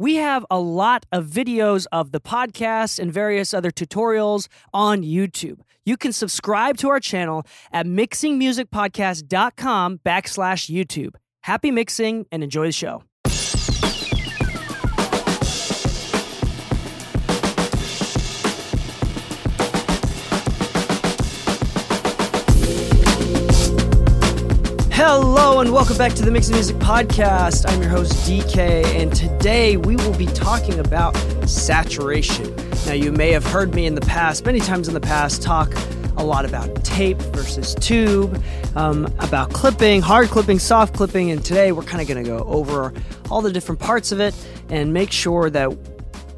We 0.00 0.14
have 0.16 0.44
a 0.48 0.60
lot 0.60 1.06
of 1.10 1.26
videos 1.26 1.88
of 1.90 2.12
the 2.12 2.20
podcast 2.20 3.00
and 3.00 3.12
various 3.12 3.52
other 3.52 3.72
tutorials 3.72 4.46
on 4.72 5.02
YouTube. 5.02 5.58
You 5.84 5.96
can 5.96 6.12
subscribe 6.12 6.76
to 6.78 6.88
our 6.88 7.00
channel 7.00 7.44
at 7.72 7.84
mixingmusicpodcast.com 7.86 9.98
backslash 10.06 10.72
YouTube. 10.72 11.16
Happy 11.42 11.72
mixing 11.72 12.26
and 12.30 12.44
enjoy 12.44 12.66
the 12.66 12.72
show. 12.72 13.02
Hello 25.10 25.60
and 25.60 25.72
welcome 25.72 25.96
back 25.96 26.12
to 26.12 26.22
the 26.22 26.30
Mixing 26.30 26.54
Music 26.54 26.76
Podcast. 26.76 27.64
I'm 27.66 27.80
your 27.80 27.88
host 27.88 28.26
Dee 28.26 28.42
Kei, 28.42 28.84
and 29.00 29.10
today 29.16 29.78
we 29.78 29.96
will 29.96 30.14
be 30.18 30.26
talking 30.26 30.78
about 30.78 31.16
saturation. 31.48 32.54
Now, 32.84 32.92
you 32.92 33.10
may 33.10 33.30
have 33.32 33.42
heard 33.42 33.74
me 33.74 33.86
in 33.86 33.94
the 33.94 34.02
past, 34.02 34.44
many 34.44 34.60
times 34.60 34.86
in 34.86 34.92
the 34.92 35.00
past, 35.00 35.40
talk 35.40 35.72
a 36.18 36.22
lot 36.22 36.44
about 36.44 36.84
tape 36.84 37.16
versus 37.32 37.74
tube, 37.76 38.44
um, 38.76 39.06
about 39.20 39.50
clipping, 39.54 40.02
hard 40.02 40.28
clipping, 40.28 40.58
soft 40.58 40.94
clipping, 40.94 41.30
and 41.30 41.42
today 41.42 41.72
we're 41.72 41.84
kind 41.84 42.02
of 42.02 42.06
going 42.06 42.22
to 42.22 42.30
go 42.30 42.44
over 42.44 42.92
all 43.30 43.40
the 43.40 43.50
different 43.50 43.80
parts 43.80 44.12
of 44.12 44.20
it 44.20 44.34
and 44.68 44.92
make 44.92 45.10
sure 45.10 45.48
that 45.48 45.74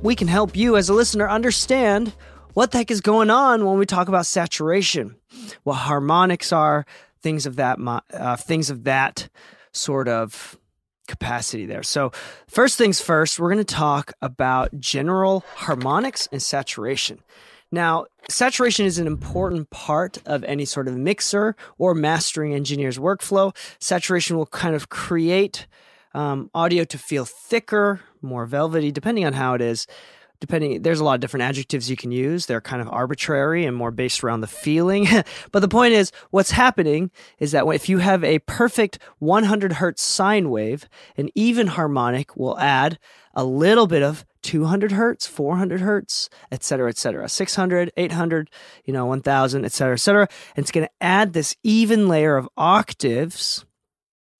we 0.00 0.14
can 0.14 0.28
help 0.28 0.56
you 0.56 0.76
as 0.76 0.88
a 0.88 0.94
listener 0.94 1.28
understand 1.28 2.12
what 2.54 2.70
the 2.70 2.78
heck 2.78 2.92
is 2.92 3.00
going 3.00 3.30
on 3.30 3.66
when 3.66 3.78
we 3.78 3.84
talk 3.84 4.06
about 4.06 4.26
saturation, 4.26 5.16
what 5.64 5.74
harmonics 5.74 6.52
are, 6.52 6.86
things 7.22 7.46
of 7.46 7.56
that 7.56 7.78
uh, 8.12 8.36
things 8.36 8.70
of 8.70 8.84
that 8.84 9.28
sort 9.72 10.08
of 10.08 10.58
capacity 11.08 11.66
there. 11.66 11.82
So, 11.82 12.12
first 12.48 12.78
things 12.78 13.00
first, 13.00 13.38
we're 13.38 13.52
going 13.52 13.64
to 13.64 13.74
talk 13.74 14.12
about 14.22 14.78
general 14.78 15.44
harmonics 15.56 16.28
and 16.30 16.40
saturation. 16.40 17.20
Now, 17.72 18.06
saturation 18.28 18.86
is 18.86 18.98
an 18.98 19.06
important 19.06 19.70
part 19.70 20.18
of 20.26 20.42
any 20.44 20.64
sort 20.64 20.88
of 20.88 20.96
mixer 20.96 21.54
or 21.78 21.94
mastering 21.94 22.54
engineer's 22.54 22.98
workflow. 22.98 23.54
Saturation 23.78 24.36
will 24.36 24.46
kind 24.46 24.74
of 24.74 24.88
create 24.88 25.66
um, 26.14 26.50
audio 26.54 26.84
to 26.84 26.98
feel 26.98 27.24
thicker, 27.24 28.00
more 28.22 28.46
velvety, 28.46 28.90
depending 28.90 29.24
on 29.24 29.34
how 29.34 29.54
it 29.54 29.60
is 29.60 29.86
depending 30.40 30.82
there's 30.82 31.00
a 31.00 31.04
lot 31.04 31.14
of 31.14 31.20
different 31.20 31.44
adjectives 31.44 31.90
you 31.90 31.96
can 31.96 32.10
use. 32.10 32.46
They're 32.46 32.60
kind 32.60 32.82
of 32.82 32.88
arbitrary 32.88 33.64
and 33.64 33.76
more 33.76 33.90
based 33.90 34.24
around 34.24 34.40
the 34.40 34.46
feeling. 34.46 35.06
But 35.52 35.60
the 35.60 35.68
point 35.68 35.94
is 35.94 36.12
what's 36.30 36.50
happening 36.52 37.10
is 37.38 37.52
that 37.52 37.66
if 37.66 37.88
you 37.88 37.98
have 37.98 38.22
a 38.24 38.38
perfect 38.40 38.98
100 39.18 39.74
hertz 39.74 40.02
sine 40.02 40.50
wave 40.50 40.88
an 41.16 41.28
even 41.34 41.68
harmonic 41.68 42.36
will 42.36 42.58
add 42.58 42.98
a 43.34 43.44
little 43.44 43.86
bit 43.86 44.02
of 44.02 44.24
200 44.42 44.92
hertz 44.92 45.26
400 45.26 45.80
hertz 45.80 46.28
etc 46.50 46.88
etc 46.88 47.28
600 47.28 47.92
800 47.96 48.50
you 48.84 48.92
know 48.92 49.06
1000 49.06 49.64
etc 49.64 49.94
etc 49.94 50.28
and 50.56 50.64
it's 50.64 50.70
going 50.70 50.86
to 50.86 50.92
add 51.00 51.32
this 51.32 51.56
even 51.62 52.08
layer 52.08 52.36
of 52.36 52.48
octaves 52.56 53.64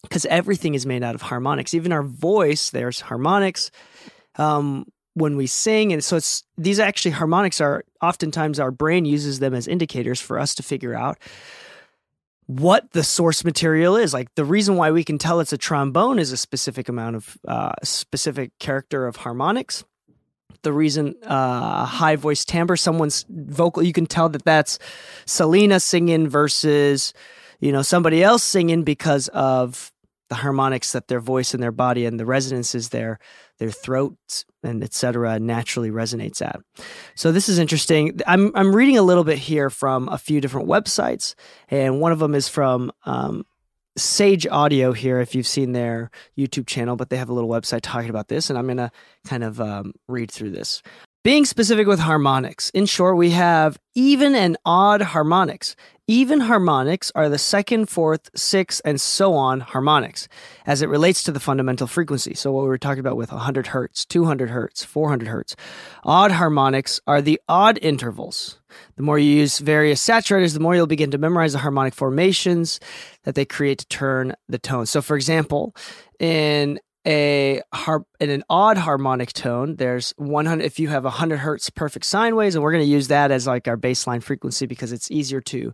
because 0.02 0.26
everything 0.26 0.74
is 0.74 0.86
made 0.86 1.02
out 1.02 1.14
of 1.14 1.22
harmonics. 1.22 1.74
Even 1.74 1.92
our 1.92 2.02
voice 2.02 2.70
there's 2.70 3.00
harmonics. 3.00 3.70
Um, 4.36 4.86
when 5.14 5.36
we 5.36 5.46
sing 5.46 5.92
and 5.92 6.04
so 6.04 6.16
it's 6.16 6.44
these 6.56 6.78
actually 6.78 7.10
harmonics 7.10 7.60
are 7.60 7.84
oftentimes 8.00 8.60
our 8.60 8.70
brain 8.70 9.04
uses 9.04 9.38
them 9.40 9.54
as 9.54 9.66
indicators 9.66 10.20
for 10.20 10.38
us 10.38 10.54
to 10.54 10.62
figure 10.62 10.94
out 10.94 11.18
what 12.50 12.90
the 12.90 13.04
source 13.04 13.44
material 13.44 13.94
is. 13.94 14.12
Like 14.12 14.34
the 14.34 14.44
reason 14.44 14.74
why 14.74 14.90
we 14.90 15.04
can 15.04 15.18
tell 15.18 15.38
it's 15.38 15.52
a 15.52 15.58
trombone 15.58 16.18
is 16.18 16.32
a 16.32 16.36
specific 16.36 16.88
amount 16.88 17.14
of 17.14 17.38
uh, 17.46 17.72
specific 17.84 18.58
character 18.58 19.06
of 19.06 19.16
harmonics. 19.16 19.84
The 20.62 20.72
reason 20.72 21.14
uh, 21.22 21.84
high 21.84 22.16
voice 22.16 22.44
timbre 22.44 22.76
someone's 22.76 23.24
vocal 23.28 23.84
you 23.84 23.92
can 23.92 24.06
tell 24.06 24.28
that 24.30 24.44
that's 24.44 24.80
selena 25.26 25.78
singing 25.78 26.28
versus 26.28 27.14
you 27.60 27.70
know 27.70 27.82
somebody 27.82 28.22
else 28.22 28.42
singing 28.42 28.82
because 28.82 29.28
of 29.28 29.92
the 30.30 30.36
harmonics 30.36 30.92
that 30.92 31.08
their 31.08 31.20
voice 31.20 31.52
and 31.52 31.62
their 31.62 31.72
body 31.72 32.06
and 32.06 32.18
the 32.18 32.24
resonances 32.24 32.88
there 32.88 33.18
their 33.58 33.70
throats 33.70 34.46
and 34.62 34.82
etc 34.82 35.38
naturally 35.38 35.90
resonates 35.90 36.40
at. 36.40 36.60
So 37.14 37.30
this 37.30 37.48
is 37.48 37.58
interesting. 37.58 38.18
I'm 38.26 38.52
i'm 38.54 38.74
reading 38.74 38.96
a 38.96 39.02
little 39.02 39.24
bit 39.24 39.38
here 39.38 39.68
from 39.68 40.08
a 40.08 40.16
few 40.16 40.40
different 40.40 40.68
websites 40.68 41.34
and 41.68 42.00
one 42.00 42.12
of 42.12 42.20
them 42.20 42.34
is 42.34 42.48
from 42.48 42.90
um, 43.04 43.44
sage 43.98 44.46
audio 44.46 44.92
here 44.92 45.20
if 45.20 45.34
you've 45.34 45.46
seen 45.46 45.72
their 45.72 46.10
youtube 46.38 46.66
channel 46.66 46.96
but 46.96 47.10
they 47.10 47.16
have 47.16 47.28
a 47.28 47.32
little 47.32 47.50
website 47.50 47.80
talking 47.82 48.08
about 48.08 48.28
this 48.28 48.48
and 48.48 48.58
i'm 48.58 48.66
going 48.66 48.76
to 48.76 48.90
kind 49.26 49.42
of 49.42 49.60
um, 49.60 49.92
read 50.08 50.30
through 50.30 50.50
this 50.50 50.80
being 51.22 51.44
specific 51.44 51.86
with 51.86 52.00
harmonics, 52.00 52.70
in 52.70 52.86
short, 52.86 53.16
we 53.16 53.30
have 53.30 53.78
even 53.94 54.34
and 54.34 54.56
odd 54.64 55.02
harmonics. 55.02 55.76
Even 56.06 56.40
harmonics 56.40 57.12
are 57.14 57.28
the 57.28 57.38
second, 57.38 57.88
fourth, 57.88 58.30
sixth, 58.34 58.80
and 58.84 59.00
so 59.00 59.34
on 59.34 59.60
harmonics 59.60 60.26
as 60.66 60.82
it 60.82 60.88
relates 60.88 61.22
to 61.22 61.30
the 61.30 61.38
fundamental 61.38 61.86
frequency. 61.86 62.34
So, 62.34 62.50
what 62.50 62.62
we 62.62 62.68
were 62.68 62.78
talking 62.78 63.00
about 63.00 63.16
with 63.16 63.30
100 63.30 63.68
hertz, 63.68 64.06
200 64.06 64.50
hertz, 64.50 64.82
400 64.82 65.28
hertz. 65.28 65.54
Odd 66.02 66.32
harmonics 66.32 67.00
are 67.06 67.22
the 67.22 67.40
odd 67.48 67.78
intervals. 67.82 68.58
The 68.96 69.02
more 69.02 69.18
you 69.18 69.30
use 69.30 69.58
various 69.58 70.04
saturators, 70.04 70.54
the 70.54 70.60
more 70.60 70.74
you'll 70.74 70.88
begin 70.88 71.10
to 71.12 71.18
memorize 71.18 71.52
the 71.52 71.58
harmonic 71.58 71.94
formations 71.94 72.80
that 73.24 73.34
they 73.34 73.44
create 73.44 73.78
to 73.78 73.86
turn 73.86 74.34
the 74.48 74.58
tone. 74.58 74.86
So, 74.86 75.02
for 75.02 75.16
example, 75.16 75.76
in 76.18 76.80
a 77.06 77.62
harp 77.72 78.06
in 78.20 78.28
an 78.30 78.44
odd 78.50 78.76
harmonic 78.76 79.32
tone 79.32 79.76
there's 79.76 80.12
100 80.18 80.62
if 80.62 80.78
you 80.78 80.88
have 80.88 81.04
100 81.04 81.38
hertz 81.38 81.70
perfect 81.70 82.04
sine 82.04 82.36
waves 82.36 82.54
and 82.54 82.62
we're 82.62 82.72
going 82.72 82.84
to 82.84 82.90
use 82.90 83.08
that 83.08 83.30
as 83.30 83.46
like 83.46 83.66
our 83.66 83.76
baseline 83.76 84.22
frequency 84.22 84.66
because 84.66 84.92
it's 84.92 85.10
easier 85.10 85.40
to 85.40 85.72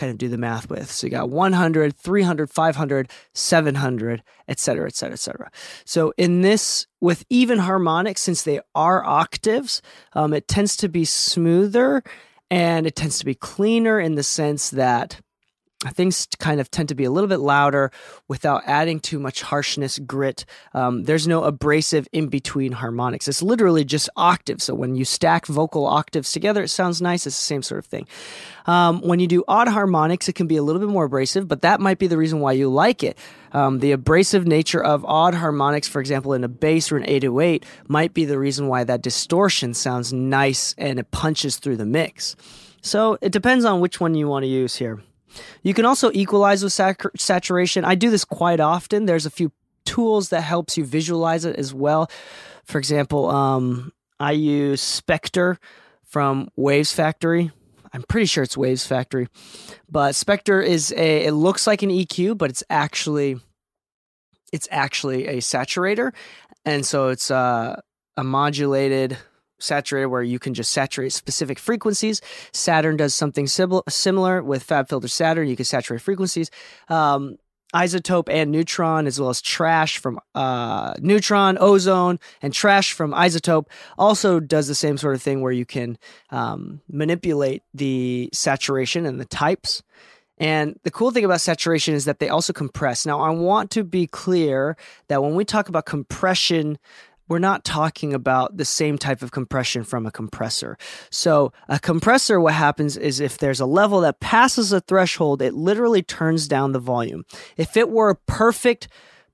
kind 0.00 0.10
of 0.10 0.18
do 0.18 0.28
the 0.28 0.38
math 0.38 0.70
with. 0.70 0.90
So 0.90 1.06
you 1.06 1.10
got 1.10 1.28
100 1.28 1.94
300 1.94 2.50
500 2.50 3.10
700 3.34 4.22
et 4.48 4.58
cetera 4.58 4.86
et 4.86 4.96
cetera 4.96 5.12
et 5.12 5.18
cetera. 5.18 5.50
So 5.84 6.12
in 6.16 6.40
this 6.40 6.86
with 7.00 7.24
even 7.28 7.58
harmonics 7.58 8.22
since 8.22 8.42
they 8.42 8.60
are 8.74 9.04
octaves 9.04 9.82
um, 10.14 10.32
it 10.32 10.48
tends 10.48 10.76
to 10.78 10.88
be 10.88 11.04
smoother 11.04 12.02
and 12.50 12.86
it 12.86 12.96
tends 12.96 13.18
to 13.18 13.26
be 13.26 13.34
cleaner 13.34 14.00
in 14.00 14.14
the 14.14 14.22
sense 14.22 14.70
that 14.70 15.20
things 15.88 16.28
kind 16.38 16.60
of 16.60 16.70
tend 16.70 16.90
to 16.90 16.94
be 16.94 17.04
a 17.04 17.10
little 17.10 17.28
bit 17.28 17.40
louder 17.40 17.90
without 18.28 18.62
adding 18.66 19.00
too 19.00 19.18
much 19.18 19.40
harshness, 19.40 19.98
grit. 19.98 20.44
Um, 20.74 21.04
there's 21.04 21.26
no 21.26 21.44
abrasive 21.44 22.06
in 22.12 22.28
between 22.28 22.72
harmonics. 22.72 23.28
It's 23.28 23.42
literally 23.42 23.84
just 23.84 24.10
octaves. 24.14 24.64
So 24.64 24.74
when 24.74 24.94
you 24.94 25.06
stack 25.06 25.46
vocal 25.46 25.86
octaves 25.86 26.32
together, 26.32 26.62
it 26.62 26.68
sounds 26.68 27.00
nice. 27.00 27.26
It's 27.26 27.36
the 27.36 27.44
same 27.44 27.62
sort 27.62 27.78
of 27.78 27.86
thing. 27.86 28.06
Um, 28.66 29.00
when 29.00 29.20
you 29.20 29.26
do 29.26 29.42
odd 29.48 29.68
harmonics, 29.68 30.28
it 30.28 30.34
can 30.34 30.46
be 30.46 30.56
a 30.56 30.62
little 30.62 30.80
bit 30.80 30.90
more 30.90 31.04
abrasive, 31.04 31.48
but 31.48 31.62
that 31.62 31.80
might 31.80 31.98
be 31.98 32.06
the 32.06 32.18
reason 32.18 32.40
why 32.40 32.52
you 32.52 32.68
like 32.68 33.02
it. 33.02 33.16
Um, 33.52 33.78
the 33.78 33.92
abrasive 33.92 34.46
nature 34.46 34.82
of 34.84 35.04
odd 35.06 35.34
harmonics, 35.34 35.88
for 35.88 36.00
example, 36.00 36.34
in 36.34 36.44
a 36.44 36.48
bass 36.48 36.92
or 36.92 36.98
an 36.98 37.08
808, 37.08 37.64
might 37.88 38.12
be 38.12 38.26
the 38.26 38.38
reason 38.38 38.68
why 38.68 38.84
that 38.84 39.00
distortion 39.00 39.72
sounds 39.72 40.12
nice 40.12 40.74
and 40.76 40.98
it 40.98 41.10
punches 41.10 41.56
through 41.56 41.78
the 41.78 41.86
mix. 41.86 42.36
So 42.82 43.16
it 43.22 43.32
depends 43.32 43.64
on 43.64 43.80
which 43.80 43.98
one 43.98 44.14
you 44.14 44.28
want 44.28 44.44
to 44.44 44.48
use 44.48 44.76
here. 44.76 45.02
You 45.62 45.74
can 45.74 45.84
also 45.84 46.10
equalize 46.12 46.62
with 46.62 46.72
sac- 46.72 47.02
saturation. 47.16 47.84
I 47.84 47.94
do 47.94 48.10
this 48.10 48.24
quite 48.24 48.60
often. 48.60 49.06
There's 49.06 49.26
a 49.26 49.30
few 49.30 49.52
tools 49.84 50.28
that 50.30 50.42
helps 50.42 50.76
you 50.76 50.84
visualize 50.84 51.44
it 51.44 51.56
as 51.56 51.74
well. 51.74 52.10
For 52.64 52.78
example, 52.78 53.28
um, 53.30 53.92
I 54.18 54.32
use 54.32 54.80
Spectre 54.80 55.58
from 56.04 56.48
Waves 56.56 56.92
Factory. 56.92 57.50
I'm 57.92 58.02
pretty 58.02 58.26
sure 58.26 58.44
it's 58.44 58.56
Waves 58.56 58.86
Factory, 58.86 59.26
but 59.90 60.14
Spectre 60.14 60.60
is 60.60 60.92
a. 60.92 61.24
It 61.26 61.32
looks 61.32 61.66
like 61.66 61.82
an 61.82 61.90
EQ, 61.90 62.38
but 62.38 62.50
it's 62.50 62.62
actually 62.70 63.40
it's 64.52 64.68
actually 64.70 65.26
a 65.26 65.36
saturator, 65.38 66.12
and 66.64 66.86
so 66.86 67.08
it's 67.08 67.30
uh, 67.30 67.80
a 68.16 68.22
modulated 68.24 69.18
saturator 69.60 70.10
where 70.10 70.22
you 70.22 70.38
can 70.38 70.54
just 70.54 70.72
saturate 70.72 71.12
specific 71.12 71.58
frequencies. 71.58 72.20
Saturn 72.52 72.96
does 72.96 73.14
something 73.14 73.46
similar 73.46 74.42
with 74.42 74.66
FabFilter 74.66 75.10
Saturn. 75.10 75.48
You 75.48 75.56
can 75.56 75.64
saturate 75.64 76.02
frequencies. 76.02 76.50
Um, 76.88 77.38
iZotope 77.74 78.28
and 78.28 78.50
neutron, 78.50 79.06
as 79.06 79.20
well 79.20 79.30
as 79.30 79.40
trash 79.40 79.98
from 79.98 80.18
uh, 80.34 80.94
neutron, 80.98 81.56
ozone, 81.60 82.18
and 82.42 82.52
trash 82.52 82.92
from 82.92 83.12
iZotope 83.12 83.66
also 83.96 84.40
does 84.40 84.66
the 84.68 84.74
same 84.74 84.96
sort 84.96 85.14
of 85.14 85.22
thing 85.22 85.40
where 85.40 85.52
you 85.52 85.64
can 85.64 85.96
um, 86.30 86.80
manipulate 86.88 87.62
the 87.72 88.28
saturation 88.32 89.06
and 89.06 89.20
the 89.20 89.24
types. 89.24 89.82
And 90.38 90.80
the 90.84 90.90
cool 90.90 91.10
thing 91.10 91.24
about 91.24 91.42
saturation 91.42 91.94
is 91.94 92.06
that 92.06 92.18
they 92.18 92.30
also 92.30 92.54
compress. 92.54 93.04
Now, 93.04 93.20
I 93.20 93.28
want 93.28 93.70
to 93.72 93.84
be 93.84 94.06
clear 94.06 94.76
that 95.08 95.22
when 95.22 95.34
we 95.34 95.44
talk 95.44 95.68
about 95.68 95.84
compression, 95.84 96.78
we're 97.30 97.38
not 97.38 97.64
talking 97.64 98.12
about 98.12 98.56
the 98.56 98.64
same 98.64 98.98
type 98.98 99.22
of 99.22 99.30
compression 99.30 99.84
from 99.84 100.04
a 100.04 100.10
compressor. 100.10 100.76
So, 101.10 101.52
a 101.68 101.78
compressor, 101.78 102.40
what 102.40 102.54
happens 102.54 102.96
is 102.96 103.20
if 103.20 103.38
there's 103.38 103.60
a 103.60 103.66
level 103.66 104.00
that 104.00 104.18
passes 104.18 104.72
a 104.72 104.80
threshold, 104.80 105.40
it 105.40 105.54
literally 105.54 106.02
turns 106.02 106.48
down 106.48 106.72
the 106.72 106.80
volume. 106.80 107.24
If 107.56 107.76
it 107.76 107.88
were 107.88 108.16
perfect, 108.26 108.88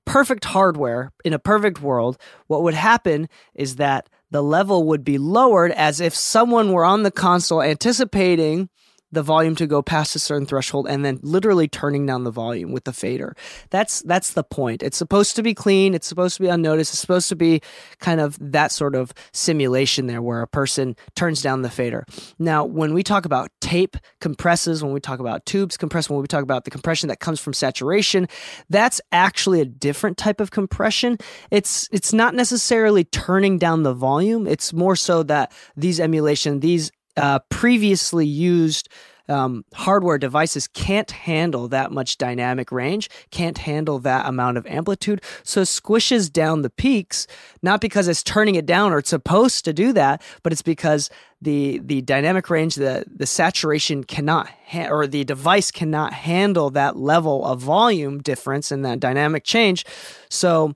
perfect 0.05 0.45
hardware 0.45 1.11
in 1.25 1.33
a 1.33 1.39
perfect 1.39 1.81
world, 1.81 2.19
what 2.45 2.61
would 2.61 2.75
happen 2.75 3.29
is 3.55 3.77
that 3.77 4.07
the 4.29 4.43
level 4.43 4.83
would 4.83 5.03
be 5.03 5.17
lowered 5.17 5.71
as 5.71 5.99
if 5.99 6.13
someone 6.13 6.73
were 6.73 6.85
on 6.85 7.01
the 7.01 7.11
console 7.11 7.63
anticipating 7.63 8.69
the 9.11 9.23
volume 9.23 9.55
to 9.55 9.67
go 9.67 9.81
past 9.81 10.15
a 10.15 10.19
certain 10.19 10.45
threshold 10.45 10.87
and 10.87 11.05
then 11.05 11.19
literally 11.21 11.67
turning 11.67 12.05
down 12.05 12.23
the 12.23 12.31
volume 12.31 12.71
with 12.71 12.83
the 12.83 12.93
fader. 12.93 13.35
That's 13.69 14.01
that's 14.01 14.33
the 14.33 14.43
point. 14.43 14.83
It's 14.83 14.97
supposed 14.97 15.35
to 15.37 15.43
be 15.43 15.53
clean, 15.53 15.93
it's 15.93 16.07
supposed 16.07 16.35
to 16.37 16.41
be 16.41 16.49
unnoticed, 16.49 16.91
it's 16.93 16.99
supposed 16.99 17.29
to 17.29 17.35
be 17.35 17.61
kind 17.99 18.19
of 18.19 18.37
that 18.39 18.71
sort 18.71 18.95
of 18.95 19.13
simulation 19.31 20.07
there 20.07 20.21
where 20.21 20.41
a 20.41 20.47
person 20.47 20.95
turns 21.15 21.41
down 21.41 21.61
the 21.61 21.69
fader. 21.69 22.05
Now, 22.37 22.65
when 22.65 22.93
we 22.93 23.03
talk 23.03 23.25
about 23.25 23.49
tape 23.61 23.95
compresses, 24.19 24.83
when 24.83 24.93
we 24.93 24.99
talk 24.99 25.19
about 25.19 25.45
tubes 25.45 25.77
compress, 25.77 26.09
when 26.09 26.21
we 26.21 26.27
talk 26.27 26.43
about 26.43 26.65
the 26.65 26.71
compression 26.71 27.07
that 27.09 27.19
comes 27.19 27.39
from 27.39 27.53
saturation, 27.53 28.27
that's 28.69 28.99
actually 29.11 29.61
a 29.61 29.65
different 29.65 30.17
type 30.17 30.41
of 30.41 30.51
compression. 30.51 31.17
It's 31.49 31.87
it's 31.91 32.11
not 32.11 32.35
necessarily 32.35 33.05
turning 33.05 33.57
down 33.57 33.83
the 33.83 33.93
volume, 33.93 34.47
it's 34.47 34.73
more 34.73 34.95
so 34.95 35.23
that 35.23 35.51
these 35.77 35.99
emulation, 35.99 36.59
these 36.59 36.91
uh, 37.17 37.39
previously 37.49 38.25
used 38.25 38.89
um, 39.29 39.65
hardware 39.73 40.17
devices 40.17 40.67
can't 40.67 41.11
handle 41.11 41.67
that 41.69 41.91
much 41.91 42.17
dynamic 42.17 42.71
range, 42.71 43.09
can't 43.31 43.57
handle 43.57 43.99
that 43.99 44.25
amount 44.25 44.57
of 44.57 44.65
amplitude. 44.67 45.21
So 45.43 45.61
it 45.61 45.65
squishes 45.65 46.31
down 46.31 46.61
the 46.61 46.69
peaks, 46.69 47.27
not 47.61 47.81
because 47.81 48.07
it's 48.07 48.23
turning 48.23 48.55
it 48.55 48.65
down 48.65 48.93
or 48.93 48.99
it's 48.99 49.09
supposed 49.09 49.65
to 49.65 49.73
do 49.73 49.91
that, 49.93 50.21
but 50.43 50.53
it's 50.53 50.61
because 50.61 51.09
the 51.41 51.79
the 51.83 52.01
dynamic 52.01 52.49
range, 52.49 52.75
the 52.75 53.05
the 53.13 53.27
saturation 53.27 54.03
cannot 54.03 54.49
ha- 54.65 54.89
or 54.89 55.05
the 55.05 55.23
device 55.23 55.71
cannot 55.71 56.13
handle 56.13 56.69
that 56.71 56.97
level 56.97 57.45
of 57.45 57.59
volume 57.59 58.21
difference 58.21 58.71
and 58.71 58.83
that 58.85 58.99
dynamic 58.99 59.43
change. 59.43 59.85
So 60.29 60.73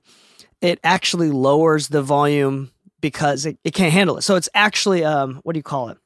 it 0.60 0.78
actually 0.84 1.30
lowers 1.30 1.88
the 1.88 2.02
volume 2.02 2.70
because 3.00 3.46
it, 3.46 3.58
it 3.64 3.74
can't 3.74 3.92
handle 3.92 4.16
it. 4.18 4.22
So 4.22 4.36
it's 4.36 4.48
actually 4.54 5.04
um, 5.04 5.40
what 5.42 5.54
do 5.54 5.58
you 5.58 5.64
call 5.64 5.88
it? 5.88 5.98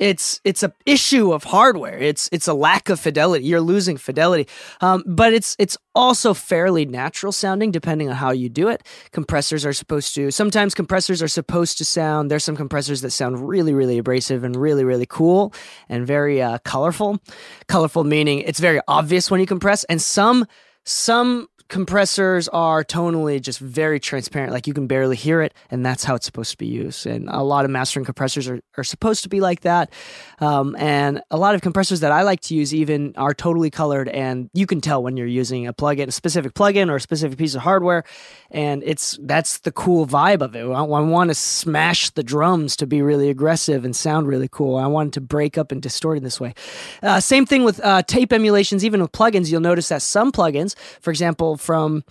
It's 0.00 0.40
it's 0.44 0.62
a 0.62 0.72
issue 0.86 1.32
of 1.32 1.44
hardware. 1.44 1.98
It's 1.98 2.28
it's 2.32 2.48
a 2.48 2.54
lack 2.54 2.88
of 2.88 2.98
fidelity. 2.98 3.44
You're 3.44 3.60
losing 3.60 3.98
fidelity, 3.98 4.48
um, 4.80 5.04
but 5.06 5.34
it's 5.34 5.54
it's 5.58 5.76
also 5.94 6.32
fairly 6.32 6.86
natural 6.86 7.32
sounding 7.32 7.70
depending 7.70 8.08
on 8.08 8.16
how 8.16 8.30
you 8.30 8.48
do 8.48 8.68
it. 8.68 8.82
Compressors 9.12 9.66
are 9.66 9.74
supposed 9.74 10.14
to 10.14 10.30
sometimes 10.30 10.74
compressors 10.74 11.22
are 11.22 11.28
supposed 11.28 11.76
to 11.78 11.84
sound. 11.84 12.30
There's 12.30 12.44
some 12.44 12.56
compressors 12.56 13.02
that 13.02 13.10
sound 13.10 13.46
really 13.46 13.74
really 13.74 13.98
abrasive 13.98 14.42
and 14.42 14.56
really 14.56 14.84
really 14.84 15.06
cool 15.06 15.52
and 15.88 16.06
very 16.06 16.40
uh, 16.40 16.58
colorful. 16.64 17.20
Colorful 17.68 18.04
meaning 18.04 18.40
it's 18.40 18.60
very 18.60 18.80
obvious 18.88 19.30
when 19.30 19.38
you 19.38 19.46
compress, 19.46 19.84
and 19.84 20.00
some 20.00 20.46
some 20.84 21.46
compressors 21.70 22.48
are 22.48 22.84
tonally 22.84 23.40
just 23.40 23.60
very 23.60 24.00
transparent 24.00 24.52
like 24.52 24.66
you 24.66 24.74
can 24.74 24.88
barely 24.88 25.16
hear 25.16 25.40
it 25.40 25.54
and 25.70 25.86
that's 25.86 26.02
how 26.02 26.16
it's 26.16 26.26
supposed 26.26 26.50
to 26.50 26.58
be 26.58 26.66
used. 26.66 27.06
And 27.06 27.28
a 27.28 27.42
lot 27.42 27.64
of 27.64 27.70
mastering 27.70 28.04
compressors 28.04 28.48
are, 28.48 28.60
are 28.76 28.84
supposed 28.84 29.22
to 29.22 29.28
be 29.28 29.40
like 29.40 29.60
that. 29.60 29.92
Um, 30.40 30.74
and 30.78 31.22
a 31.30 31.36
lot 31.36 31.54
of 31.54 31.60
compressors 31.60 32.00
that 32.00 32.10
i 32.10 32.22
like 32.22 32.40
to 32.40 32.54
use 32.54 32.74
even 32.74 33.14
are 33.16 33.32
totally 33.32 33.70
colored 33.70 34.08
and 34.08 34.50
you 34.52 34.66
can 34.66 34.80
tell 34.80 35.02
when 35.02 35.16
you're 35.16 35.26
using 35.26 35.66
a 35.66 35.72
plugin 35.72 36.08
a 36.08 36.12
specific 36.12 36.54
plugin 36.54 36.90
or 36.90 36.96
a 36.96 37.00
specific 37.00 37.38
piece 37.38 37.54
of 37.54 37.62
hardware 37.62 38.04
and 38.50 38.82
it's 38.84 39.16
that's 39.22 39.58
the 39.58 39.70
cool 39.70 40.06
vibe 40.06 40.42
of 40.42 40.56
it. 40.56 40.64
I, 40.64 40.82
I 40.82 40.82
want 40.82 41.30
to 41.30 41.34
smash 41.34 42.10
the 42.10 42.24
drums 42.24 42.74
to 42.76 42.86
be 42.86 43.00
really 43.00 43.30
aggressive 43.30 43.84
and 43.84 43.94
sound 43.94 44.26
really 44.26 44.48
cool. 44.50 44.76
I 44.76 44.88
want 44.88 45.14
to 45.14 45.20
break 45.20 45.56
up 45.56 45.70
and 45.70 45.80
distort 45.80 46.16
in 46.16 46.24
this 46.24 46.40
way. 46.40 46.54
Uh, 47.02 47.20
same 47.20 47.46
thing 47.46 47.62
with 47.62 47.80
uh, 47.84 48.02
tape 48.02 48.32
emulations. 48.32 48.84
Even 48.84 49.00
with 49.00 49.12
plugins 49.12 49.52
you'll 49.52 49.60
notice 49.60 49.88
that 49.88 50.02
some 50.02 50.32
plugins 50.32 50.74
for 51.00 51.10
example 51.10 51.59
from 51.60 52.04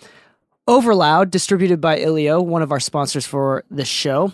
Overloud, 0.67 1.31
distributed 1.31 1.81
by 1.81 1.99
Ilio, 1.99 2.45
one 2.45 2.61
of 2.61 2.71
our 2.71 2.79
sponsors 2.79 3.25
for 3.25 3.63
this 3.71 3.87
show. 3.87 4.33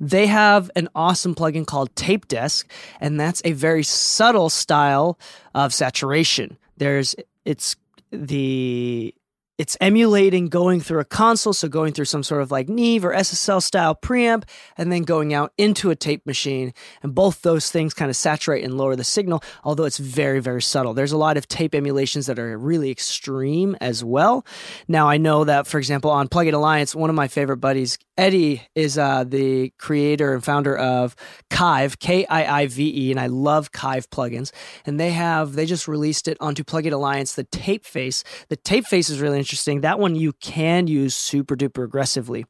They 0.00 0.26
have 0.26 0.70
an 0.76 0.88
awesome 0.94 1.34
plugin 1.34 1.66
called 1.66 1.94
Tape 1.96 2.28
Desk, 2.28 2.68
and 3.00 3.18
that's 3.18 3.42
a 3.44 3.52
very 3.52 3.82
subtle 3.82 4.50
style 4.50 5.18
of 5.54 5.72
saturation. 5.72 6.56
There's 6.76 7.14
it's 7.44 7.76
the 8.10 9.14
it's 9.58 9.76
emulating 9.80 10.48
going 10.48 10.80
through 10.80 11.00
a 11.00 11.04
console, 11.04 11.52
so 11.52 11.68
going 11.68 11.92
through 11.92 12.04
some 12.04 12.22
sort 12.22 12.42
of 12.42 12.52
like 12.52 12.68
Neve 12.68 13.04
or 13.04 13.12
SSL 13.12 13.60
style 13.60 13.94
preamp, 13.94 14.44
and 14.76 14.92
then 14.92 15.02
going 15.02 15.34
out 15.34 15.52
into 15.58 15.90
a 15.90 15.96
tape 15.96 16.24
machine. 16.24 16.72
And 17.02 17.12
both 17.12 17.42
those 17.42 17.68
things 17.70 17.92
kind 17.92 18.08
of 18.08 18.16
saturate 18.16 18.64
and 18.64 18.78
lower 18.78 18.94
the 18.94 19.02
signal, 19.02 19.42
although 19.64 19.84
it's 19.84 19.98
very, 19.98 20.40
very 20.40 20.62
subtle. 20.62 20.94
There's 20.94 21.12
a 21.12 21.18
lot 21.18 21.36
of 21.36 21.48
tape 21.48 21.74
emulations 21.74 22.26
that 22.26 22.38
are 22.38 22.56
really 22.56 22.90
extreme 22.90 23.76
as 23.80 24.04
well. 24.04 24.46
Now, 24.86 25.08
I 25.08 25.16
know 25.16 25.42
that, 25.44 25.66
for 25.66 25.78
example, 25.78 26.10
on 26.12 26.28
Plugin 26.28 26.54
Alliance, 26.54 26.94
one 26.94 27.10
of 27.10 27.16
my 27.16 27.26
favorite 27.26 27.56
buddies, 27.56 27.98
Eddie, 28.16 28.62
is 28.76 28.96
uh, 28.96 29.24
the 29.24 29.70
creator 29.78 30.34
and 30.34 30.44
founder 30.44 30.76
of 30.76 31.16
Kiive, 31.50 31.98
K 31.98 32.24
I 32.26 32.62
I 32.62 32.66
V 32.68 33.08
E, 33.08 33.10
and 33.10 33.18
I 33.18 33.26
love 33.26 33.72
Kiive 33.72 34.06
plugins. 34.08 34.52
And 34.86 35.00
they 35.00 35.10
have, 35.10 35.54
they 35.54 35.66
just 35.66 35.88
released 35.88 36.28
it 36.28 36.36
onto 36.40 36.62
Plugin 36.62 36.92
Alliance, 36.92 37.34
the 37.34 37.44
tape 37.44 37.84
face. 37.84 38.22
The 38.48 38.56
tape 38.56 38.86
face 38.86 39.10
is 39.10 39.20
really 39.20 39.38
interesting. 39.48 39.80
That 39.80 39.98
one 39.98 40.14
you 40.14 40.34
can 40.34 40.86
use 40.86 41.16
super 41.16 41.56
duper 41.56 41.84
aggressively. 41.84 42.44